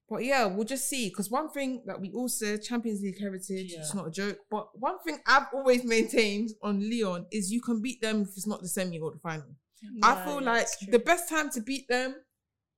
but 0.09 0.25
yeah, 0.25 0.45
we'll 0.47 0.65
just 0.65 0.89
see. 0.89 1.09
Because 1.09 1.31
one 1.31 1.49
thing 1.51 1.85
that 1.87 2.01
we 2.01 2.11
all 2.13 2.29
said, 2.29 2.63
Champions 2.65 3.01
League 3.01 3.21
heritage, 3.21 3.73
it's 3.73 3.95
not 3.95 4.09
a 4.09 4.11
joke. 4.11 4.39
But 4.51 4.67
one 4.77 4.99
thing 5.05 5.19
I've 5.25 5.47
always 5.55 5.85
maintained 5.85 6.51
on 6.63 6.81
Lyon 6.91 7.27
is 7.31 7.53
you 7.53 7.61
can 7.61 7.81
beat 7.81 8.01
them 8.03 8.23
if 8.23 8.29
it's 8.31 8.45
not 8.47 8.61
the 8.61 8.67
semi 8.69 8.99
or 8.99 9.13
the 9.13 9.21
final. 9.21 9.55
I 10.03 10.25
feel 10.25 10.43
yeah, 10.43 10.51
like 10.53 10.67
the 10.91 10.99
best 10.99 11.29
time 11.29 11.49
to 11.51 11.61
beat 11.63 11.87
them, 11.89 12.17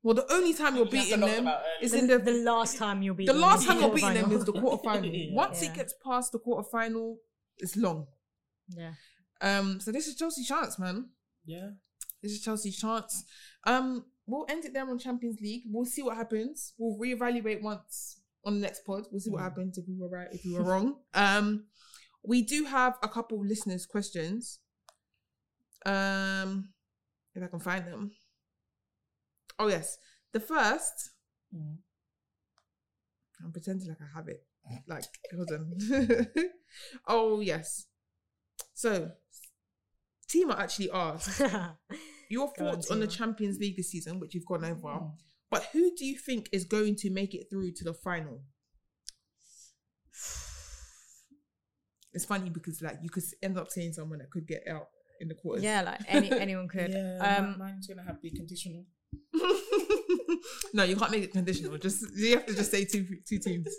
well, 0.02 0.14
the 0.14 0.30
only 0.30 0.52
time 0.52 0.76
you're 0.76 0.84
You 0.84 0.90
beating 0.90 1.20
them 1.20 1.30
them 1.30 1.48
out 1.48 1.60
early. 1.62 1.86
is 1.86 1.92
the, 1.92 1.98
in 2.00 2.06
the 2.06 2.18
the 2.18 2.32
last 2.44 2.76
time 2.76 3.00
you'll 3.02 3.14
be 3.14 3.24
the 3.24 3.32
last 3.32 3.66
time 3.66 3.80
you're 3.80 3.88
quarterfinal. 3.90 3.94
beating 3.94 4.14
them 4.28 4.32
is 4.32 4.44
the 4.44 4.52
quarterfinal. 4.52 5.10
Yeah. 5.30 5.34
Once 5.34 5.62
Yeah. 5.62 5.70
it 5.70 5.74
gets 5.74 5.94
past 6.04 6.32
the 6.32 6.38
quarterfinal, 6.38 7.16
it's 7.56 7.76
long. 7.76 8.08
yeah. 8.76 8.92
Um, 9.40 9.80
so 9.80 9.90
this 9.90 10.06
is 10.06 10.16
Chelsea's 10.16 10.46
chance, 10.46 10.78
man. 10.78 11.08
Yeah. 11.46 11.70
This 12.22 12.32
is 12.32 12.40
Chelsea's 12.42 12.76
chance. 12.78 13.24
Um, 13.64 14.04
we'll 14.26 14.46
end 14.48 14.64
it 14.64 14.72
there 14.72 14.88
on 14.88 14.98
Champions 14.98 15.40
League. 15.40 15.62
We'll 15.66 15.84
see 15.84 16.02
what 16.02 16.16
happens. 16.16 16.74
We'll 16.78 16.98
reevaluate 16.98 17.62
once 17.62 18.20
on 18.44 18.54
the 18.54 18.60
next 18.60 18.84
pod. 18.84 19.04
We'll 19.10 19.20
see 19.20 19.30
what 19.30 19.40
Mm. 19.40 19.44
happens 19.44 19.78
if 19.78 19.84
we 19.88 19.96
were 19.96 20.08
right, 20.08 20.28
if 20.32 20.44
we 20.44 20.54
were 20.54 20.62
wrong. 20.64 20.96
Um, 21.14 21.66
we 22.24 22.42
do 22.42 22.64
have 22.64 22.94
a 23.02 23.08
couple 23.08 23.44
listeners' 23.44 23.86
questions. 23.86 24.60
Um, 25.84 26.68
if 27.34 27.42
I 27.42 27.46
can 27.48 27.58
find 27.60 27.86
them. 27.86 28.12
Oh 29.58 29.66
yes, 29.68 29.98
the 30.32 30.40
first. 30.40 31.10
Mm. 31.54 31.78
I'm 33.44 33.50
pretending 33.52 33.88
like 33.88 33.98
I 34.00 34.16
have 34.16 34.28
it. 34.28 34.44
Like, 34.86 35.04
hold 35.34 35.50
on. 35.50 36.26
oh 37.08 37.40
yes. 37.40 37.86
So, 38.74 39.10
Tima 40.28 40.56
actually 40.58 40.90
asked 40.92 41.40
your 42.32 42.52
thoughts 42.54 42.90
on 42.90 43.00
the 43.00 43.06
Champions 43.06 43.58
League 43.58 43.76
this 43.76 43.90
season, 43.90 44.18
which 44.18 44.34
you've 44.34 44.46
gone 44.46 44.64
over. 44.64 44.88
Mm. 44.88 45.12
But 45.50 45.68
who 45.72 45.94
do 45.94 46.04
you 46.04 46.18
think 46.18 46.48
is 46.50 46.64
going 46.64 46.96
to 46.96 47.10
make 47.10 47.34
it 47.34 47.48
through 47.50 47.72
to 47.72 47.84
the 47.84 47.94
final? 47.94 48.42
It's 52.14 52.26
funny 52.26 52.50
because 52.50 52.82
like 52.82 52.98
you 53.00 53.08
could 53.08 53.22
end 53.42 53.56
up 53.56 53.70
saying 53.70 53.94
someone 53.94 54.18
that 54.18 54.30
could 54.30 54.46
get 54.46 54.68
out 54.68 54.88
in 55.22 55.28
the 55.28 55.34
quarters. 55.34 55.64
yeah, 55.64 55.80
like 55.80 55.98
any 56.08 56.30
anyone 56.46 56.68
could. 56.68 56.92
Yeah, 56.92 57.38
um, 57.38 57.56
mine's 57.58 57.86
gonna 57.86 58.02
have 58.02 58.16
to 58.16 58.20
be 58.20 58.30
conditional. 58.30 58.84
no, 60.74 60.82
you 60.84 60.94
can't 60.94 61.10
make 61.10 61.24
it 61.24 61.32
conditional. 61.32 61.78
Just 61.78 62.04
you 62.14 62.32
have 62.36 62.44
to 62.44 62.54
just 62.54 62.70
say 62.70 62.84
two 62.84 63.06
two 63.26 63.38
teams. 63.38 63.68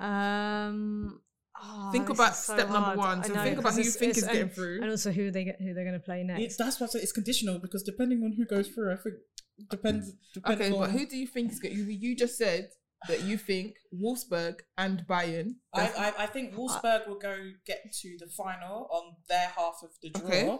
Um, 0.00 1.20
oh, 1.62 1.90
think 1.92 2.08
about 2.08 2.34
so 2.36 2.54
step 2.54 2.68
number 2.70 2.96
one. 2.96 3.20
I 3.20 3.26
So 3.26 3.34
know, 3.34 3.42
think 3.42 3.58
about 3.58 3.74
who 3.74 3.82
you 3.82 3.90
think 3.90 4.10
it's- 4.10 4.18
is 4.18 4.24
getting 4.24 4.42
and, 4.42 4.52
through. 4.52 4.80
and 4.82 4.90
also 4.90 5.10
who 5.12 5.30
they 5.30 5.44
get, 5.44 5.56
who 5.60 5.74
they're 5.74 5.84
going 5.84 5.98
to 5.98 6.04
play 6.04 6.22
next. 6.22 6.42
It, 6.42 6.58
that's 6.58 6.80
why 6.80 6.86
I 6.86 6.90
say 6.90 6.98
it's 7.00 7.12
conditional 7.12 7.58
because 7.58 7.82
depending 7.82 8.22
on 8.24 8.32
who 8.32 8.44
goes 8.44 8.68
through, 8.68 8.92
I 8.92 8.96
think 8.96 9.16
depends. 9.70 10.12
depends 10.34 10.60
Okay, 10.62 10.72
on, 10.72 10.80
but 10.80 10.90
who 10.90 11.06
do 11.06 11.16
you 11.16 11.26
think 11.26 11.52
is 11.52 11.60
going? 11.60 11.76
You, 11.76 11.84
you 11.84 12.16
just 12.16 12.36
said 12.38 12.70
that 13.08 13.22
you 13.22 13.36
think 13.38 13.76
Wolfsburg 13.94 14.56
and 14.76 15.04
Bayern. 15.08 15.54
I, 15.74 15.88
I, 15.88 16.24
I 16.24 16.26
think 16.26 16.54
Wolfsburg 16.54 17.08
will 17.08 17.18
go 17.18 17.34
get 17.66 17.80
to 18.02 18.16
the 18.18 18.26
final 18.26 18.88
on 18.90 19.14
their 19.28 19.48
half 19.56 19.76
of 19.82 19.90
the 20.02 20.10
draw. 20.10 20.26
Okay. 20.28 20.58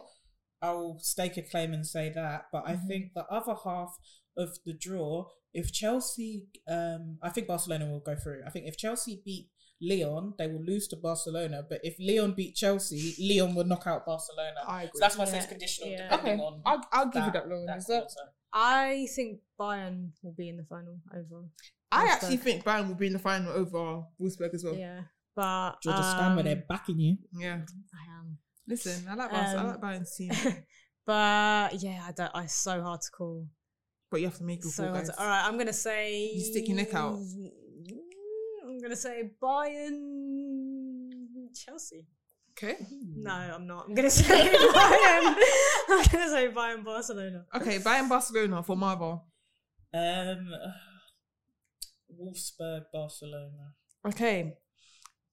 I 0.63 0.73
will 0.73 0.99
stake 1.01 1.37
a 1.39 1.43
claim 1.43 1.73
and 1.73 1.87
say 1.87 2.11
that, 2.15 2.47
but 2.53 2.65
I 2.67 2.75
Mhm. 2.75 2.87
think 2.87 3.13
the 3.15 3.25
other 3.27 3.55
half 3.65 3.97
of 4.37 4.51
the 4.67 4.75
draw, 4.75 5.27
if 5.55 5.73
Chelsea, 5.73 6.47
um, 6.69 7.19
I 7.23 7.31
think 7.31 7.47
Barcelona 7.47 7.87
will 7.91 8.01
go 8.01 8.15
through. 8.15 8.43
I 8.47 8.51
think 8.51 8.67
if 8.67 8.77
Chelsea 8.77 9.23
beat 9.25 9.49
Lyon, 9.81 10.35
they 10.39 10.47
will 10.47 10.63
lose 10.65 10.87
to 10.89 10.97
Barcelona. 10.97 11.63
But 11.69 11.81
if 11.83 11.97
Lyon 11.99 12.33
beat 12.35 12.55
Chelsea, 12.55 13.15
Lyon 13.19 13.55
will 13.55 13.65
knock 13.65 13.87
out 13.87 14.05
Barcelona. 14.07 14.61
I 14.67 14.83
So 14.85 14.89
agree. 14.89 15.01
that's 15.01 15.17
why 15.17 15.25
I 15.25 15.29
say 15.29 15.39
it's 15.39 15.47
conditional, 15.47 15.89
yeah. 15.91 16.09
depending 16.11 16.35
okay, 16.41 16.43
on. 16.43 16.63
I'll, 16.67 16.83
I'll 16.93 17.07
give 17.07 17.25
you 17.25 17.33
that- 17.33 17.45
that, 17.45 17.49
Lauren. 17.49 17.67
that 17.67 17.79
Is 17.79 17.87
that- 17.87 18.01
quarter. 18.01 18.31
I 18.53 19.07
think 19.15 19.39
Bayern 19.61 20.11
will 20.23 20.35
be 20.35 20.49
in 20.49 20.57
the 20.57 20.65
final 20.65 20.99
over. 21.15 21.45
I 21.93 22.05
Wolfsburg. 22.05 22.09
actually 22.11 22.37
think 22.39 22.65
Bayern 22.65 22.89
will 22.89 22.95
be 22.97 23.07
in 23.07 23.13
the 23.13 23.19
final 23.21 23.53
over 23.53 24.03
Wolfsburg 24.21 24.53
as 24.55 24.65
well. 24.65 24.75
Yeah, 24.75 25.03
but 25.37 25.81
Georgia 25.83 26.03
stand 26.03 26.35
where 26.35 26.41
um, 26.41 26.45
they're 26.45 26.65
backing 26.69 26.99
you. 26.99 27.17
Yeah. 27.33 27.61
I 27.95 28.19
am. 28.19 28.39
Listen, 28.67 29.07
I 29.09 29.15
like 29.15 29.31
Bayern. 29.31 29.55
I 29.55 29.55
Um, 29.57 29.67
like 29.69 29.81
Bayern's 29.81 30.17
team, 30.17 30.33
but 31.07 31.75
yeah, 31.83 32.05
I 32.07 32.13
don't. 32.13 32.31
I 32.35 32.43
it's 32.45 32.55
so 32.55 32.83
hard 32.83 33.01
to 33.03 33.11
call. 33.11 33.47
but 34.11 34.21
you 34.21 34.27
have 34.27 34.39
to 34.39 34.45
make 34.45 34.65
a 34.65 34.69
So 34.69 34.85
call, 34.85 34.95
guys. 34.95 35.09
to, 35.09 35.21
all 35.21 35.27
right, 35.27 35.45
I'm 35.47 35.57
gonna 35.57 35.73
say 35.73 36.33
You 36.35 36.41
stick 36.41 36.67
your 36.69 36.77
neck 36.77 36.93
out. 36.95 37.19
I'm 38.81 38.85
gonna 38.85 38.97
say 38.97 39.31
Bayern, 39.43 39.99
Chelsea. 41.55 42.07
Okay. 42.53 42.77
No, 43.15 43.31
I'm 43.31 43.67
not. 43.67 43.85
I'm 43.87 43.95
gonna 43.95 44.09
say 44.11 44.25
Bayern. 44.25 45.35
I'm 45.91 46.07
gonna 46.11 46.29
say 46.31 46.49
Bayern 46.49 46.83
Barcelona. 46.83 47.45
Okay, 47.55 47.79
Bayern 47.79 48.09
Barcelona 48.09 48.63
for 48.63 48.77
Marva. 48.79 49.21
Um, 49.93 50.49
Wolfsburg, 52.19 52.85
Barcelona. 52.91 53.75
Okay. 54.07 54.55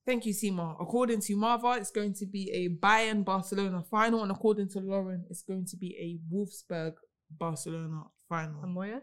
Thank 0.06 0.26
you, 0.26 0.34
Sima. 0.34 0.76
According 0.82 1.22
to 1.22 1.36
Marva, 1.38 1.78
it's 1.80 1.91
going 1.91 2.14
to 2.16 2.26
be 2.26 2.52
a 2.52 2.68
Bayern 2.86 3.24
Barcelona 3.24 3.82
final, 3.89 4.24
and 4.24 4.32
according 4.32 4.68
to 4.72 4.80
Lauren, 4.80 5.24
it's 5.30 5.43
going 5.43 5.66
to 5.68 5.78
be 5.78 5.95
a 5.98 6.20
Wolfsburg 6.34 6.95
Barcelona 7.32 8.04
final. 8.28 8.62
And 8.64 8.74
Moya? 8.74 9.02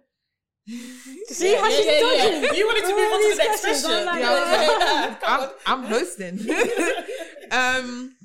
See 0.67 1.25
See 1.29 1.55
how 1.55 1.69
she's 1.71 1.85
dodging? 1.85 2.55
You 2.55 2.67
wanted 2.67 2.83
to 2.83 2.95
move 2.95 3.13
on 3.13 3.21
to 3.21 3.29
these 3.29 3.37
the 3.37 3.45
next 3.45 3.61
question. 3.61 3.91
I'm 3.91 4.07
like, 4.07 4.21
Yeah, 4.21 5.17
I'm. 5.27 5.51
I'm 5.67 5.83
hosting. 5.85 6.41
um, 7.51 8.17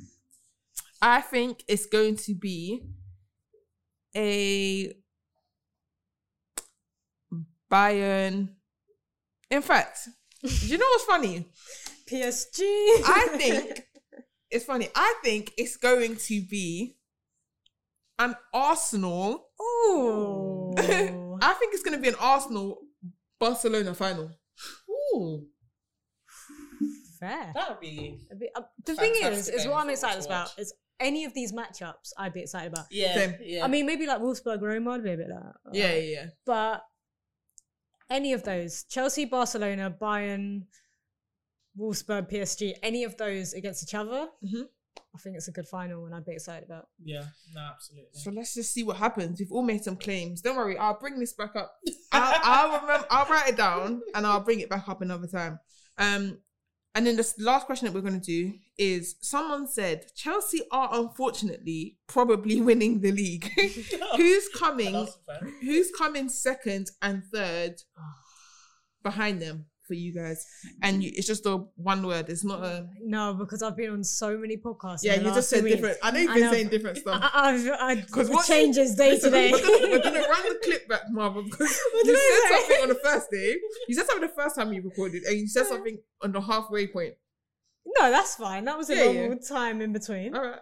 I 1.02 1.22
think 1.22 1.64
it's 1.68 1.86
going 1.86 2.16
to 2.18 2.36
be 2.36 2.82
a 4.16 4.94
Bayern. 7.72 8.50
In 9.52 9.62
fact, 9.62 10.08
you 10.42 10.78
know 10.78 10.86
what's 10.92 11.06
funny? 11.06 11.46
PSG. 12.10 12.62
I 12.62 13.28
think 13.38 13.88
it's 14.50 14.66
funny. 14.66 14.90
I 14.96 15.16
think 15.24 15.54
it's 15.58 15.78
going 15.78 16.16
to 16.16 16.42
be 16.42 16.96
an 18.18 18.36
Arsenal. 18.54 19.48
Ooh. 19.62 20.74
I 21.42 21.54
think 21.54 21.74
it's 21.74 21.84
going 21.84 21.96
to 21.96 22.02
be 22.02 22.10
an 22.10 22.16
Arsenal 22.20 22.80
Barcelona 23.40 23.94
final. 23.94 24.32
Ooh, 25.16 25.46
Fair. 27.20 27.52
that 27.54 27.70
would 27.70 27.80
be. 27.80 28.20
A 28.32 28.36
bit- 28.36 28.52
uh, 28.56 28.62
the 28.86 28.96
thing 28.96 29.14
is, 29.24 29.50
is 29.50 29.66
what 29.68 29.78
I'm 29.84 29.90
excited 29.90 30.26
about 30.26 30.52
is 30.58 30.74
any 31.00 31.26
of 31.26 31.34
these 31.34 31.52
matchups 31.52 32.12
I'd 32.18 32.34
be 32.34 32.42
excited 32.42 32.72
about. 32.74 32.86
Yeah, 32.92 33.14
Same. 33.16 33.36
yeah. 33.42 33.64
I 33.66 33.68
mean, 33.68 33.86
maybe 33.86 34.06
like 34.06 34.20
Wolfsburg 34.20 34.62
Roma, 34.62 34.92
I'd 34.92 35.04
be 35.04 35.14
a 35.14 35.18
bit 35.18 35.30
like, 35.30 35.40
uh, 35.40 35.52
Yeah, 35.74 35.94
yeah, 35.94 36.00
yeah. 36.12 36.26
but 36.46 36.84
any 38.10 38.34
of 38.34 38.44
those 38.44 38.84
Chelsea, 38.86 39.26
Barcelona, 39.26 39.96
Bayern, 40.02 40.64
Wolfsburg, 41.78 42.30
PSG, 42.30 42.74
any 42.84 43.04
of 43.04 43.16
those 43.18 43.54
against 43.54 43.84
each 43.84 43.94
other, 43.96 44.30
Mhm. 44.44 44.68
I 45.14 45.18
think 45.18 45.36
it's 45.36 45.48
a 45.48 45.52
good 45.52 45.68
final 45.68 46.06
and 46.06 46.14
I'd 46.14 46.26
be 46.26 46.34
excited 46.34 46.64
about. 46.66 46.88
yeah, 47.04 47.24
no, 47.54 47.62
absolutely. 47.62 48.10
So 48.14 48.32
let's 48.32 48.54
just 48.54 48.72
see 48.72 48.84
what 48.84 48.98
happens. 48.98 49.40
We've 49.40 49.52
all 49.52 49.64
made 49.64 49.84
some 49.84 49.96
claims. 49.96 50.42
Don't 50.42 50.56
worry, 50.56 50.78
I'll 50.78 51.00
bring 51.00 51.20
this 51.20 51.34
back 51.34 51.56
up. 51.56 51.74
I'll, 52.12 52.40
I'll 52.44 52.82
remember. 52.82 53.08
I'll 53.10 53.30
write 53.30 53.50
it 53.50 53.58
down 53.58 54.02
and 54.14 54.26
I'll 54.26 54.40
bring 54.42 54.60
it 54.60 54.70
back 54.70 54.88
up 54.88 55.02
another 55.02 55.28
time. 55.28 55.60
Um, 55.98 56.40
and 56.96 57.06
then 57.06 57.16
the 57.16 57.34
last 57.40 57.66
question 57.66 57.86
that 57.86 57.94
we're 57.94 58.08
going 58.08 58.20
to 58.20 58.26
do 58.26 58.54
is: 58.78 59.16
Someone 59.22 59.68
said 59.68 60.06
Chelsea 60.16 60.62
are 60.72 60.90
unfortunately 60.92 61.98
probably 62.08 62.62
winning 62.62 63.02
the 63.02 63.12
league. 63.12 63.50
who's 64.16 64.50
coming? 64.50 65.08
Who's 65.62 65.92
coming 65.92 66.30
second 66.30 66.90
and 67.02 67.24
third 67.26 67.76
behind 69.04 69.42
them 69.42 69.66
for 69.90 69.96
you 69.96 70.14
guys? 70.14 70.46
And 70.84 71.04
you, 71.04 71.12
it's 71.14 71.28
just 71.28 71.46
a 71.46 71.58
one 71.76 72.06
word. 72.08 72.30
It's 72.30 72.46
not 72.46 72.64
a. 72.64 72.88
No, 73.02 73.34
because 73.34 73.62
I've 73.62 73.76
been 73.76 73.90
on 73.90 74.04
so 74.06 74.38
many 74.38 74.56
podcasts. 74.56 75.00
Yeah, 75.04 75.16
you 75.16 75.24
just 75.34 75.50
said 75.50 75.66
different. 75.66 75.98
I 76.02 76.12
know 76.12 76.20
you've 76.20 76.34
been 76.36 76.52
saying 76.54 76.70
different 76.70 76.98
stuff. 77.00 77.20
I, 77.22 77.30
I've, 77.50 77.68
I, 77.80 77.96
Because 77.96 78.30
what 78.30 78.46
changes 78.46 78.96
day 78.96 79.20
to 79.20 79.30
day. 79.30 79.52
We're 79.52 79.62
gonna, 79.62 79.88
we're 79.90 80.02
gonna 80.04 80.20
run 80.22 80.44
the 80.54 80.60
clip 80.64 80.88
back, 80.88 81.02
Marva, 81.10 81.42
because 81.44 81.78
you 82.06 82.16
said 82.16 82.50
something 82.60 82.82
on 82.84 82.90
the 82.90 83.00
first 83.04 83.28
day. 83.32 83.56
You 83.90 83.96
said 83.96 84.06
something 84.06 84.28
the 84.30 84.34
first 84.42 84.56
time 84.56 84.72
you 84.72 84.82
recorded, 84.84 85.24
and 85.24 85.38
you 85.40 85.48
said 85.48 85.66
something 85.66 85.98
on 86.22 86.32
the 86.32 86.40
halfway 86.42 86.86
point. 86.88 87.16
no, 88.00 88.12
that's 88.12 88.36
fine. 88.36 88.66
That 88.66 88.78
was 88.78 88.90
a 88.92 88.96
Yeah, 88.96 89.04
normal 89.12 89.38
yeah. 89.42 89.48
time 89.58 89.82
in 89.82 89.92
between. 89.94 90.36
All 90.36 90.44
right. 90.44 90.60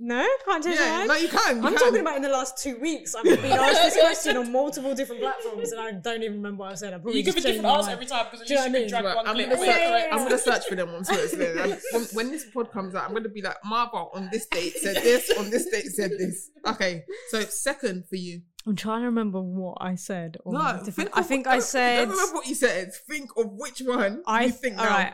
No, 0.00 0.24
can't 0.44 0.62
change 0.62 0.76
Yeah, 0.78 0.90
my 0.90 0.96
mind. 0.98 1.08
no, 1.08 1.14
you 1.16 1.28
can. 1.28 1.56
You 1.56 1.66
I'm 1.66 1.72
can. 1.74 1.82
talking 1.82 2.00
about 2.00 2.16
in 2.16 2.22
the 2.22 2.28
last 2.28 2.56
two 2.62 2.78
weeks. 2.78 3.16
I've 3.16 3.24
been 3.24 3.44
asked 3.46 3.82
this 3.82 3.96
question 4.00 4.36
on 4.36 4.52
multiple 4.52 4.94
different 4.94 5.20
platforms, 5.20 5.72
and 5.72 5.80
I 5.80 5.90
don't 5.90 6.22
even 6.22 6.36
remember 6.36 6.60
what 6.62 6.72
I 6.72 6.74
said. 6.76 6.94
I 6.94 6.98
probably 6.98 7.18
You 7.18 7.24
give 7.24 7.34
a 7.34 7.40
just 7.40 7.46
changed 7.48 7.62
different 7.62 7.72
my 7.72 7.78
answer 7.78 7.86
mind. 7.90 7.94
every 7.96 8.06
time 8.06 8.24
because 8.26 8.40
at 8.42 8.46
Do 8.46 8.54
you 8.54 8.60
least 8.60 8.72
know 8.72 8.78
you 8.78 8.84
what 8.84 8.88
can 8.90 8.96
I 8.96 9.00
mean? 9.00 9.02
drag 9.02 9.04
Right, 9.04 9.16
one 9.16 9.26
I'm 9.26 9.34
clip. 9.34 9.48
gonna, 9.48 9.58
search, 9.58 9.66
yeah, 9.80 10.06
yeah. 10.06 10.14
I'm 10.14 10.22
gonna 10.22 10.38
search 10.38 10.64
for 10.68 10.74
them 10.76 10.88
on 10.90 11.04
Twitter. 11.04 11.78
When, 11.92 12.02
when 12.12 12.30
this 12.30 12.44
pod 12.54 12.70
comes 12.70 12.94
out, 12.94 13.04
I'm 13.08 13.12
gonna 13.14 13.28
be 13.28 13.42
like, 13.42 13.56
Marva 13.64 13.96
on 14.14 14.28
this 14.30 14.46
date 14.46 14.74
said 14.76 14.96
this, 15.02 15.30
on 15.36 15.50
this 15.50 15.66
date 15.66 15.86
said 15.86 16.12
this. 16.12 16.50
Okay, 16.66 17.02
so 17.30 17.40
second 17.42 18.04
for 18.08 18.16
you. 18.16 18.42
I'm 18.66 18.76
trying 18.76 19.00
to 19.00 19.06
remember 19.06 19.40
what 19.40 19.78
I 19.80 19.96
said. 19.96 20.36
on 20.44 20.52
No, 20.54 20.60
different- 20.84 20.94
think 20.94 21.10
I 21.14 21.22
think 21.22 21.44
don't- 21.46 21.54
I 21.54 21.58
said. 21.58 21.98
Don't 22.04 22.10
remember 22.10 22.34
what 22.34 22.46
you 22.46 22.54
said. 22.54 22.92
Think 23.08 23.30
of 23.36 23.46
which 23.52 23.80
one 23.80 24.22
I 24.26 24.44
you 24.44 24.50
think 24.52 24.78
all 24.78 24.84
now. 24.84 24.90
right. 24.90 25.12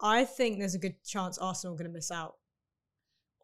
I 0.00 0.24
think 0.24 0.58
there's 0.60 0.74
a 0.74 0.78
good 0.78 1.02
chance 1.04 1.36
Arsenal 1.38 1.74
are 1.74 1.78
going 1.78 1.90
to 1.90 1.92
miss 1.94 2.10
out. 2.10 2.34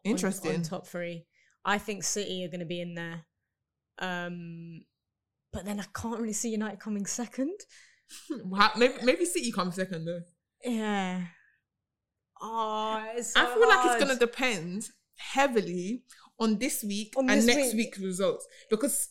On- 0.07 0.11
Interesting. 0.11 0.55
on 0.55 0.61
top 0.63 0.87
three. 0.87 1.25
I 1.65 1.77
think 1.77 2.03
City 2.03 2.43
are 2.45 2.49
going 2.49 2.61
to 2.61 2.65
be 2.65 2.81
in 2.81 2.95
there. 2.95 3.25
Um, 3.99 4.81
but 5.51 5.65
then 5.65 5.79
I 5.79 5.85
can't 5.93 6.19
really 6.19 6.33
see 6.33 6.49
United 6.49 6.79
coming 6.79 7.05
second. 7.05 7.59
Maybe, 8.77 8.93
maybe 9.03 9.25
City 9.25 9.51
comes 9.51 9.75
second 9.75 10.05
though. 10.05 10.21
Yeah. 10.63 11.23
Oh, 12.41 13.03
it's 13.15 13.35
I 13.35 13.43
so 13.45 13.53
feel 13.59 13.67
like 13.67 13.85
it's 13.85 14.03
gonna 14.03 14.19
depend 14.19 14.89
heavily 15.17 16.03
on 16.39 16.57
this 16.59 16.83
week 16.83 17.13
On 17.17 17.29
and 17.29 17.39
this 17.39 17.45
next 17.47 17.73
week. 17.73 17.75
week's 17.87 17.99
results 17.99 18.47
because 18.69 19.09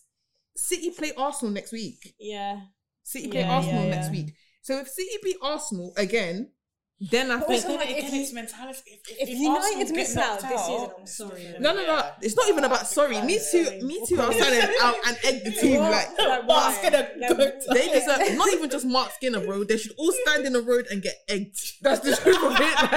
City 0.56 0.90
play 0.90 1.12
Arsenal 1.16 1.52
next 1.52 1.72
week. 1.72 2.14
Yeah. 2.18 2.60
City 3.02 3.28
play 3.28 3.40
Yeah, 3.40 3.50
Arsenal 3.56 3.84
yeah, 3.84 3.90
next 3.96 4.10
week. 4.12 4.32
So 4.62 4.78
if 4.78 4.88
City 4.88 5.10
beat 5.22 5.36
Arsenal 5.42 5.92
again, 5.96 6.52
then 6.98 7.30
I 7.30 7.38
But 7.40 7.48
think 7.48 7.64
also, 7.66 7.76
like, 7.76 7.90
if 7.90 7.98
again, 7.98 8.14
you- 8.14 8.20
it's 8.22 8.32
mentality. 8.32 8.80
If, 8.86 9.00
if 9.20 9.28
if 9.28 9.38
United 9.38 9.58
Arsenal 9.60 9.84
get 9.86 9.94
miss 9.96 10.16
out 10.16 10.40
knocked 10.42 10.48
this 10.54 10.66
season, 10.66 10.90
I'm 10.98 11.06
sorry, 11.06 11.42
it's 11.42 11.52
then. 11.52 11.62
no, 11.62 11.74
no, 11.74 11.80
no. 11.86 11.86
yeah. 11.96 12.12
It's 12.22 12.36
not 12.36 12.48
even 12.48 12.64
about 12.64 12.86
sorry. 12.86 13.20
Me 13.20 13.38
too. 13.50 13.80
Me 13.82 14.02
too. 14.06 14.18
I'm 14.20 14.32
standing 14.32 14.76
out 14.80 14.94
and 15.06 15.16
egg 15.24 15.44
the 15.44 15.50
team 15.52 15.80
What? 15.80 15.90
like. 15.92 16.18
Like, 16.18 16.46
Mark's 16.46 16.76
why? 16.78 16.82
gonna 16.90 17.08
Like, 17.18 17.36
go 17.36 17.74
They 17.74 17.88
deserve 17.92 18.36
not 18.38 18.48
even 18.54 18.70
just 18.70 18.86
Mark 18.86 19.10
Skinner, 19.12 19.40
bro. 19.44 19.64
They 19.64 19.76
should 19.76 19.92
all 19.98 20.12
stand 20.24 20.46
in 20.46 20.54
the 20.54 20.62
road 20.62 20.86
and 20.90 21.02
get 21.02 21.16
egged. 21.28 21.58
That's 21.82 22.00
the 22.00 22.16
truth 22.16 22.42
of 22.42 22.52
it. 22.58 22.92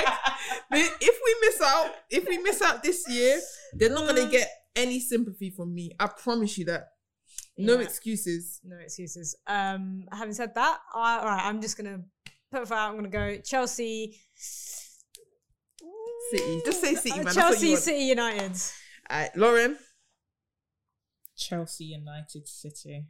Like, 0.72 0.92
if 1.02 1.20
we 1.26 1.48
miss 1.48 1.62
out, 1.62 1.92
if 2.10 2.28
we 2.28 2.38
miss 2.38 2.62
out 2.62 2.82
this 2.84 3.04
year, 3.10 3.40
they're 3.74 3.90
not 3.90 4.08
gonna 4.08 4.30
get 4.30 4.48
any 4.76 5.00
sympathy 5.02 5.50
from 5.50 5.74
me. 5.74 5.92
I 6.00 6.08
promise 6.08 6.58
you 6.58 6.66
that. 6.66 6.88
No 7.58 7.74
Yeah. 7.76 7.82
excuses. 7.82 8.62
No 8.64 8.78
excuses. 8.78 9.36
Um, 9.46 10.06
having 10.14 10.34
said 10.34 10.56
that, 10.56 10.80
I, 10.96 11.18
all 11.20 11.26
right, 11.26 11.42
I'm 11.46 11.60
just 11.62 11.76
gonna 11.76 12.00
put 12.52 12.62
it 12.64 12.72
out. 12.72 12.90
I'm 12.90 12.96
gonna 12.96 13.10
go 13.10 13.38
Chelsea. 13.42 14.20
City. 16.32 16.62
Just 16.66 16.82
say 16.82 16.96
City, 16.96 17.12
Uh, 17.12 17.16
man. 17.18 17.26
That's 17.26 17.36
what 17.38 17.46
you 17.46 17.52
Chelsea, 17.52 17.70
want. 17.72 17.82
City, 17.84 18.04
United. 18.06 18.52
Alright, 19.12 19.36
Lauren. 19.36 19.78
Chelsea 21.36 21.86
United 21.86 22.48
City. 22.48 23.06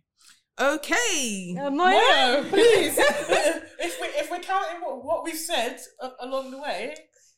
Okay. 0.60 1.56
Uh, 1.60 1.70
Moya? 1.70 1.92
No, 1.94 2.46
please. 2.50 2.96
if 2.98 4.02
we 4.02 4.08
if 4.08 4.30
we're 4.32 4.40
counting 4.40 4.82
what, 4.82 5.04
what 5.04 5.24
we've 5.24 5.36
said 5.38 5.80
a- 6.02 6.12
along 6.22 6.52
the 6.52 6.60
way, 6.60 6.96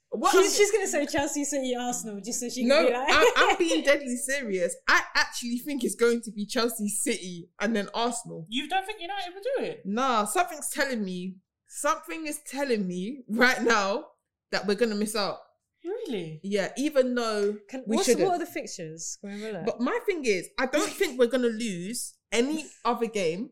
What 0.09 0.31
She's, 0.33 0.55
she's 0.57 0.71
gonna 0.71 0.87
say 0.87 1.05
Chelsea, 1.05 1.43
City, 1.45 1.75
Arsenal, 1.75 2.19
just 2.19 2.39
so 2.39 2.49
she 2.49 2.61
can 2.61 2.69
no, 2.69 2.87
be 2.87 2.93
like. 2.93 3.07
I, 3.09 3.33
I'm 3.51 3.57
being 3.57 3.83
deadly 3.83 4.17
serious. 4.17 4.75
I 4.87 5.01
actually 5.15 5.59
think 5.59 5.83
it's 5.83 5.95
going 5.95 6.21
to 6.23 6.31
be 6.31 6.45
Chelsea, 6.45 6.89
City, 6.89 7.49
and 7.59 7.75
then 7.75 7.87
Arsenal. 7.93 8.45
you 8.49 8.67
don't 8.67 8.85
think 8.85 8.99
United 9.01 9.33
will 9.33 9.41
do 9.57 9.63
it? 9.71 9.81
Nah, 9.85 10.25
something's 10.25 10.69
telling 10.69 11.03
me. 11.03 11.35
Something 11.73 12.27
is 12.27 12.41
telling 12.45 12.85
me 12.85 13.23
right 13.29 13.63
now 13.63 14.07
that 14.51 14.67
we're 14.67 14.75
gonna 14.75 14.93
miss 14.93 15.15
out. 15.15 15.37
Really? 15.85 16.41
Yeah, 16.43 16.73
even 16.77 17.15
though 17.15 17.55
Can, 17.69 17.83
we 17.87 17.95
what's, 17.95 18.09
shouldn't. 18.09 18.27
what 18.27 18.35
are 18.35 18.39
the 18.39 18.45
fixtures? 18.45 19.17
Can 19.21 19.33
we 19.33 19.41
have 19.41 19.55
a 19.55 19.57
look? 19.59 19.65
But 19.65 19.79
my 19.79 19.97
thing 20.05 20.25
is, 20.25 20.49
I 20.59 20.65
don't 20.65 20.89
think 20.99 21.17
we're 21.17 21.27
gonna 21.27 21.47
lose 21.47 22.13
any 22.29 22.65
other 22.83 23.05
game. 23.05 23.51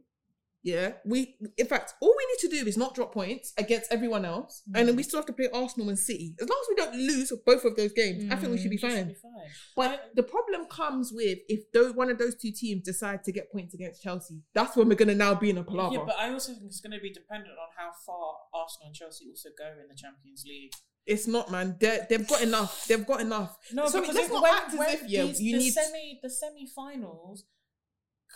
Yeah, 0.62 0.94
we. 1.06 1.38
In 1.58 1.68
fact, 1.68 1.94
all 2.02 2.14
we 2.18 2.26
need 2.26 2.50
to 2.58 2.64
do 2.64 2.68
is 2.68 2.76
not 2.76 2.94
drop 2.94 3.14
points 3.14 3.54
against 3.58 3.92
everyone 3.94 4.26
else, 4.26 4.62
and 4.76 4.84
Mm. 4.84 4.86
then 4.88 4.96
we 4.98 5.04
still 5.04 5.20
have 5.20 5.26
to 5.28 5.34
play 5.34 5.48
Arsenal 5.54 5.88
and 5.88 5.98
City. 5.98 6.36
As 6.42 6.50
long 6.50 6.60
as 6.64 6.68
we 6.70 6.76
don't 6.76 6.96
lose 6.96 7.32
both 7.46 7.64
of 7.64 7.78
those 7.78 7.94
games, 7.94 8.26
I 8.30 8.36
think 8.36 8.52
we 8.52 8.58
should 8.58 8.70
be 8.70 8.78
Mm, 8.78 8.82
You 8.84 8.90
should 8.90 8.98
fine. 8.98 9.08
be 9.08 9.14
fine. 9.14 9.50
But 9.78 10.12
the 10.16 10.24
problem 10.24 10.66
comes 10.66 11.14
with 11.14 11.40
if 11.48 11.72
those, 11.72 11.94
one 11.96 12.10
of 12.10 12.18
those 12.18 12.36
two 12.36 12.52
teams 12.52 12.84
decide 12.84 13.24
to 13.24 13.32
get 13.32 13.50
points 13.54 13.74
against 13.74 14.04
Chelsea, 14.04 14.42
that's 14.54 14.76
when 14.76 14.90
we're 14.90 14.96
gonna 14.96 15.16
now 15.16 15.34
be 15.34 15.50
in 15.50 15.58
a 15.58 15.64
palaver. 15.64 15.96
Yeah, 15.96 16.04
but 16.06 16.18
I 16.18 16.30
also 16.34 16.52
think 16.54 16.66
it's 16.66 16.82
going 16.82 16.92
to 16.92 17.00
be 17.02 17.12
dependent 17.14 17.54
on 17.58 17.68
how 17.78 17.92
far 18.06 18.36
Arsenal 18.54 18.88
and 18.88 18.96
Chelsea 18.96 19.28
also 19.30 19.50
go 19.58 19.66
in 19.82 19.88
the 19.88 19.96
Champions 19.96 20.44
League. 20.46 20.74
it's 21.06 21.26
not, 21.26 21.50
man. 21.50 21.76
They're, 21.80 22.06
they've 22.08 22.28
got 22.28 22.42
enough. 22.44 22.86
They've 22.88 23.06
got 23.08 23.22
enough. 23.22 23.58
No, 23.74 23.88
so 23.88 24.02
because 24.02 24.16
let's 24.16 24.30
not 24.30 24.44
when, 24.44 24.54
act 24.54 24.74
as 24.76 24.94
if 25.02 25.10
yeah, 25.10 25.24
these- 25.24 25.42
you 25.42 25.54
the 25.54 25.64
need. 25.64 25.72
semi 25.74 26.20
the 26.22 26.30
semi-finals 26.30 27.46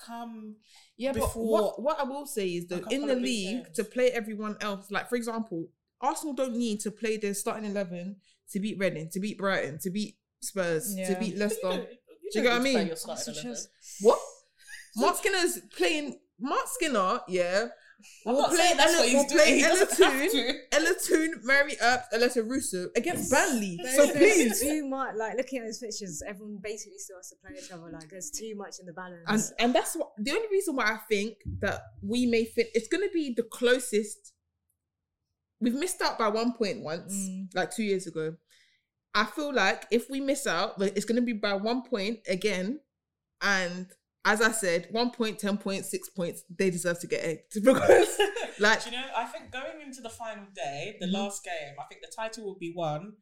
come. 0.05 0.55
Yeah, 0.97 1.13
but 1.13 1.29
what 1.35 1.81
what 1.81 1.99
I 1.99 2.03
will 2.03 2.25
say 2.25 2.47
is 2.47 2.67
that 2.67 2.91
in 2.91 3.07
the 3.07 3.15
league 3.15 3.63
games. 3.65 3.75
to 3.77 3.83
play 3.83 4.11
everyone 4.11 4.57
else, 4.61 4.89
like 4.91 5.09
for 5.09 5.15
example, 5.15 5.69
Arsenal 6.01 6.33
don't 6.33 6.55
need 6.55 6.79
to 6.81 6.91
play 6.91 7.17
their 7.17 7.33
starting 7.33 7.65
eleven 7.69 8.17
to 8.51 8.59
beat 8.59 8.77
Reading, 8.79 9.09
to 9.11 9.19
beat 9.19 9.37
Brighton, 9.37 9.79
to 9.79 9.89
beat 9.89 10.17
Spurs, 10.41 10.93
to 10.93 10.99
Yeah. 11.01 11.19
beat 11.19 11.33
You 11.33 11.39
Leicester. 11.39 11.61
don't- 11.63 11.87
Do 11.89 11.95
you 12.25 12.31
don't 12.33 12.43
get 12.43 12.51
what 12.53 12.61
I 12.61 12.63
need 12.63 12.75
mean? 12.77 12.87
your 12.87 12.95
starting 12.95 13.33
11. 13.35 13.57
What? 14.01 14.19
Mark 14.95 15.17
Skinner's 15.17 15.59
playing. 15.75 16.19
Mark 16.39 16.67
Skinner, 16.67 17.21
yeah, 17.27 17.67
I'm 18.25 18.33
We'll 18.33 18.41
not 18.41 18.49
play 18.49 18.57
saying 18.57 18.77
that's 18.77 18.93
Ella, 18.93 18.99
what 18.99 19.05
he's 19.09 19.15
we'll 19.15 19.27
doing. 19.27 19.37
play 19.41 19.55
He 19.57 19.63
Ella 19.63 19.79
doesn't 19.85 20.31
Toon. 20.31 20.61
Ella 20.71 20.93
Toone, 21.05 21.41
Mary 21.43 21.75
Earps, 21.81 22.05
Alessia 22.13 22.49
Russo 22.49 22.89
against 22.95 23.31
Burnley. 23.31 23.79
There's- 23.81 23.95
So 23.95 24.05
there's 24.07 24.33
please. 24.35 24.61
too 24.61 24.87
much. 24.89 25.15
Like 25.15 25.37
looking 25.37 25.59
at 25.59 25.65
those 25.65 25.79
pictures, 25.79 26.21
everyone 26.27 26.59
basically 26.61 26.97
still 26.99 27.17
has 27.17 27.29
to 27.29 27.35
play 27.37 27.51
each 27.57 27.71
other. 27.71 27.89
Like 27.91 28.09
there's 28.09 28.29
too 28.31 28.53
much 28.55 28.79
in 28.79 28.85
the 28.85 28.93
balance. 28.93 29.23
And 29.27 29.43
and 29.59 29.75
that's 29.75 29.95
what 29.95 30.09
the 30.17 30.31
only 30.31 30.47
reason 30.51 30.75
why 30.75 30.85
I 30.85 30.97
think 31.09 31.37
that 31.59 31.81
we 32.01 32.25
may 32.25 32.45
fit 32.45 32.69
it's 32.73 32.87
gonna 32.87 33.09
be 33.13 33.33
the 33.35 33.43
closest. 33.43 34.33
We've 35.61 35.73
missed 35.75 36.01
out 36.01 36.17
by 36.19 36.27
one 36.27 36.53
point 36.53 36.81
once, 36.81 37.13
Mm. 37.13 37.55
like 37.55 37.71
two 37.73 37.83
years 37.83 38.05
ago. 38.07 38.35
I 39.15 39.25
feel 39.25 39.53
like 39.53 39.85
if 39.91 40.09
we 40.09 40.19
miss 40.19 40.45
out, 40.47 40.79
like, 40.79 40.95
it's 40.97 41.05
gonna 41.05 41.21
be 41.21 41.33
by 41.33 41.53
one 41.53 41.83
point 41.83 42.19
again. 42.27 42.79
And 43.41 43.87
as 44.25 44.41
I 44.41 44.51
said, 44.51 44.87
one 44.91 45.11
point, 45.11 45.39
ten 45.39 45.57
points, 45.57 45.91
six 45.91 46.09
points, 46.09 46.43
they 46.49 46.69
deserve 46.69 46.99
to 47.01 47.07
get 47.07 47.23
egged 47.25 47.53
because 47.63 48.17
like 48.59 48.83
Do 48.83 48.89
you 48.91 48.97
know, 48.97 49.07
I 49.15 49.25
think 49.25 49.51
going 49.51 49.81
into 49.85 50.01
the 50.01 50.09
final 50.09 50.45
day, 50.55 50.95
the 50.99 51.07
Mhm. 51.07 51.13
last 51.13 51.43
game, 51.43 51.75
I 51.79 51.83
think 51.89 52.01
the 52.01 52.11
title 52.15 52.45
will 52.45 52.57
be 52.59 52.73
won. 52.75 53.13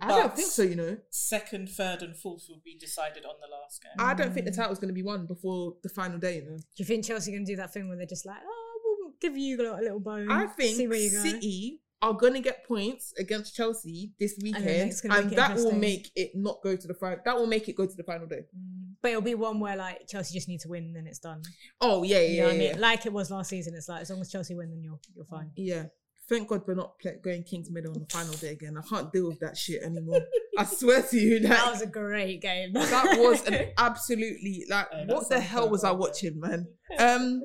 I 0.00 0.08
don't 0.08 0.34
think 0.34 0.48
so, 0.50 0.62
you 0.62 0.76
know. 0.76 0.96
Second, 1.10 1.68
third, 1.68 2.02
and 2.02 2.16
fourth 2.16 2.44
will 2.48 2.62
be 2.64 2.74
decided 2.78 3.24
on 3.26 3.34
the 3.40 3.48
last 3.54 3.82
game. 3.82 3.92
I 3.98 4.14
don't 4.14 4.32
think 4.32 4.46
the 4.46 4.52
title's 4.52 4.78
gonna 4.78 4.94
be 4.94 5.02
won 5.02 5.26
before 5.26 5.76
the 5.82 5.90
final 5.90 6.18
day, 6.18 6.36
you 6.36 6.42
know. 6.44 6.56
do 6.56 6.62
you 6.76 6.84
think 6.86 7.04
Chelsea 7.04 7.30
are 7.30 7.34
going 7.36 7.44
to 7.44 7.52
do 7.52 7.56
that 7.56 7.72
thing 7.72 7.86
where 7.88 7.96
they're 7.96 8.06
just 8.06 8.24
like, 8.26 8.38
oh, 8.44 8.80
we'll 9.02 9.12
give 9.20 9.36
you 9.36 9.60
a 9.60 9.80
little 9.80 10.00
bone. 10.00 10.30
I 10.30 10.46
think 10.46 10.76
see 10.76 10.88
where 10.88 10.98
you 10.98 11.10
go. 11.10 11.22
City 11.22 11.80
are 12.02 12.12
going 12.12 12.34
to 12.34 12.40
get 12.40 12.66
points 12.66 13.12
against 13.18 13.54
Chelsea 13.54 14.12
this 14.20 14.38
weekend, 14.42 14.66
it's 14.68 15.02
and, 15.02 15.10
gonna 15.10 15.22
make 15.24 15.32
it 15.32 15.36
that 15.36 15.56
will 15.56 15.72
make 15.72 16.10
it 16.16 16.30
not 16.34 16.58
go 16.62 16.76
to 16.76 16.86
the 16.86 16.94
final. 16.94 17.18
That 17.24 17.36
will 17.36 17.46
make 17.46 17.68
it 17.68 17.76
go 17.76 17.86
to 17.86 17.96
the 17.96 18.02
final 18.02 18.26
day. 18.26 18.42
Mm. 18.56 18.92
But 19.00 19.10
it'll 19.10 19.22
be 19.22 19.34
one 19.34 19.60
where 19.60 19.76
like 19.76 20.06
Chelsea 20.08 20.34
just 20.34 20.48
need 20.48 20.60
to 20.60 20.68
win, 20.68 20.84
and 20.84 20.96
then 20.96 21.06
it's 21.06 21.18
done. 21.18 21.42
Oh 21.80 22.02
yeah, 22.02 22.20
You 22.20 22.26
yeah, 22.36 22.40
know 22.42 22.46
what 22.48 22.54
I 22.54 22.58
yeah, 22.58 22.72
mean? 22.72 22.80
Like 22.80 23.06
it 23.06 23.12
was 23.12 23.30
last 23.30 23.50
season. 23.50 23.74
It's 23.74 23.88
like 23.88 24.02
as 24.02 24.10
long 24.10 24.20
as 24.20 24.30
Chelsea 24.30 24.54
win, 24.54 24.70
then 24.70 24.82
you're 24.82 24.98
you're 25.14 25.24
fine. 25.26 25.50
yeah. 25.56 25.84
Thank 26.26 26.48
God 26.48 26.62
we're 26.66 26.74
not 26.74 26.98
play- 26.98 27.18
going 27.22 27.42
Kingsmeadow 27.42 27.88
on 27.94 28.00
the 28.00 28.06
final 28.10 28.32
day 28.32 28.52
again. 28.52 28.78
I 28.78 28.80
can't 28.88 29.12
deal 29.12 29.28
with 29.28 29.40
that 29.40 29.58
shit 29.58 29.82
anymore. 29.82 30.22
I 30.56 30.64
swear 30.80 31.02
to 31.02 31.18
you, 31.18 31.38
that 31.40 31.50
That 31.50 31.70
was 31.70 31.82
a 31.82 31.86
great 31.86 32.40
game. 32.40 32.72
that 32.72 33.18
was 33.18 33.46
an 33.46 33.72
absolutely 33.76 34.64
like 34.70 34.86
Yeah, 34.90 35.04
what 35.04 35.28
the 35.28 35.38
hell 35.38 35.64
so 35.64 35.68
was 35.70 35.84
I 35.84 35.90
watching, 35.90 36.40
man? 36.40 36.66
Um, 36.98 37.42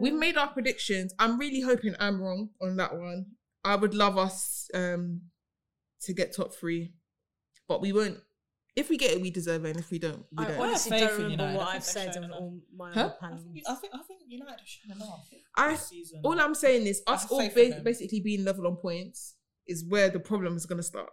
we've 0.00 0.12
made 0.12 0.36
our 0.36 0.48
predictions. 0.48 1.14
I'm 1.18 1.38
really 1.38 1.62
hoping 1.62 1.94
I'm 1.98 2.20
wrong 2.20 2.50
on 2.60 2.76
that 2.76 2.94
one. 2.94 3.24
I 3.68 3.76
would 3.76 3.94
love 3.94 4.16
us 4.18 4.68
um 4.74 5.22
to 6.02 6.12
get 6.14 6.34
top 6.34 6.54
three, 6.54 6.92
but 7.68 7.80
we 7.80 7.92
won't. 7.92 8.18
If 8.76 8.88
we 8.90 8.96
get 8.96 9.10
it, 9.10 9.20
we 9.20 9.30
deserve 9.30 9.64
it. 9.64 9.70
And 9.70 9.78
if 9.80 9.90
we 9.90 9.98
don't, 9.98 10.24
we 10.30 10.44
I 10.44 10.48
don't. 10.48 10.60
honestly 10.60 10.90
faith 10.92 11.00
don't 11.08 11.16
remember 11.22 11.42
United. 11.42 11.52
I 11.52 11.56
what 11.56 11.66
think 11.66 11.74
I've 11.76 11.82
they've 11.82 11.92
said 11.92 12.14
shown 12.14 12.24
on 12.24 12.30
all 12.32 12.60
my 12.76 12.92
Huh? 12.92 13.00
other 13.00 13.16
I 13.20 13.24
panels. 13.26 13.42
think, 13.52 13.64
I 13.68 13.74
think 13.74 13.92
I 13.94 14.02
think 14.06 14.20
United 14.28 14.58
have 14.60 14.68
shown 14.68 14.96
enough. 14.96 15.28
I 15.56 15.70
this 15.72 15.88
season. 15.88 16.20
all 16.24 16.38
I'm 16.40 16.54
saying 16.54 16.86
is 16.86 17.02
us 17.06 17.26
all 17.30 17.48
ba- 17.48 17.80
basically 17.84 18.20
being 18.20 18.44
level 18.44 18.66
on 18.68 18.76
points 18.76 19.34
is 19.66 19.84
where 19.84 20.08
the 20.10 20.20
problem 20.20 20.56
is 20.56 20.64
gonna 20.66 20.82
start. 20.82 21.10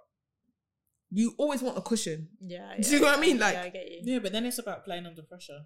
You 1.11 1.33
always 1.37 1.61
want 1.61 1.77
a 1.77 1.81
cushion. 1.81 2.29
Yeah, 2.45 2.75
Do 2.79 2.89
you 2.91 2.99
know 2.99 3.07
what 3.07 3.17
I 3.17 3.21
mean? 3.21 3.37
yeah, 3.37 3.45
Like- 3.45 3.57
I 3.57 3.69
get 3.69 3.91
you. 3.91 3.99
yeah, 4.03 4.19
but 4.19 4.31
then 4.31 4.45
it's 4.45 4.59
about 4.59 4.85
playing 4.85 5.05
under 5.07 5.23
pressure. 5.23 5.61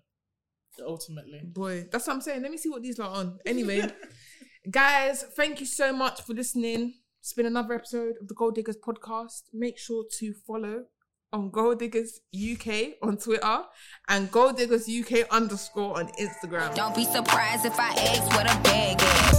Ultimately, 0.82 1.42
Boy, 1.44 1.88
that's 1.92 2.08
what 2.08 2.14
I'm 2.14 2.22
saying. 2.22 2.42
Let 2.42 2.52
me 2.52 2.58
see 2.58 2.70
what 2.70 2.82
these 2.82 3.00
are 3.00 3.10
on. 3.10 3.40
Anyway, 3.46 3.80
guys, 4.70 5.24
thank 5.36 5.60
you 5.60 5.66
so 5.66 5.94
much 5.94 6.22
for 6.22 6.34
listening. 6.34 6.96
It's 7.22 7.34
been 7.34 7.46
another 7.46 7.74
episode 7.74 8.16
of 8.22 8.28
the 8.28 8.34
Gold 8.34 8.56
Diggers 8.56 8.78
podcast. 8.78 9.44
Make 9.54 9.78
sure 9.78 10.06
to 10.20 10.34
follow 10.34 10.86
on 11.32 11.50
Gold 11.50 11.80
Diggers 11.80 12.22
UK 12.34 12.96
on 13.02 13.18
Twitter 13.18 13.64
and 14.08 14.32
Gold 14.32 14.58
Diggers 14.58 14.90
UK 14.90 15.28
underscore 15.32 15.98
on 15.98 16.08
Instagram. 16.20 16.74
Don't 16.76 16.96
be 16.96 17.06
surprised 17.06 17.66
if 17.66 17.80
I 17.80 17.90
ask 17.90 18.28
what 18.36 18.46
a 18.46 18.60
bag 18.64 19.02
is. 19.34 19.39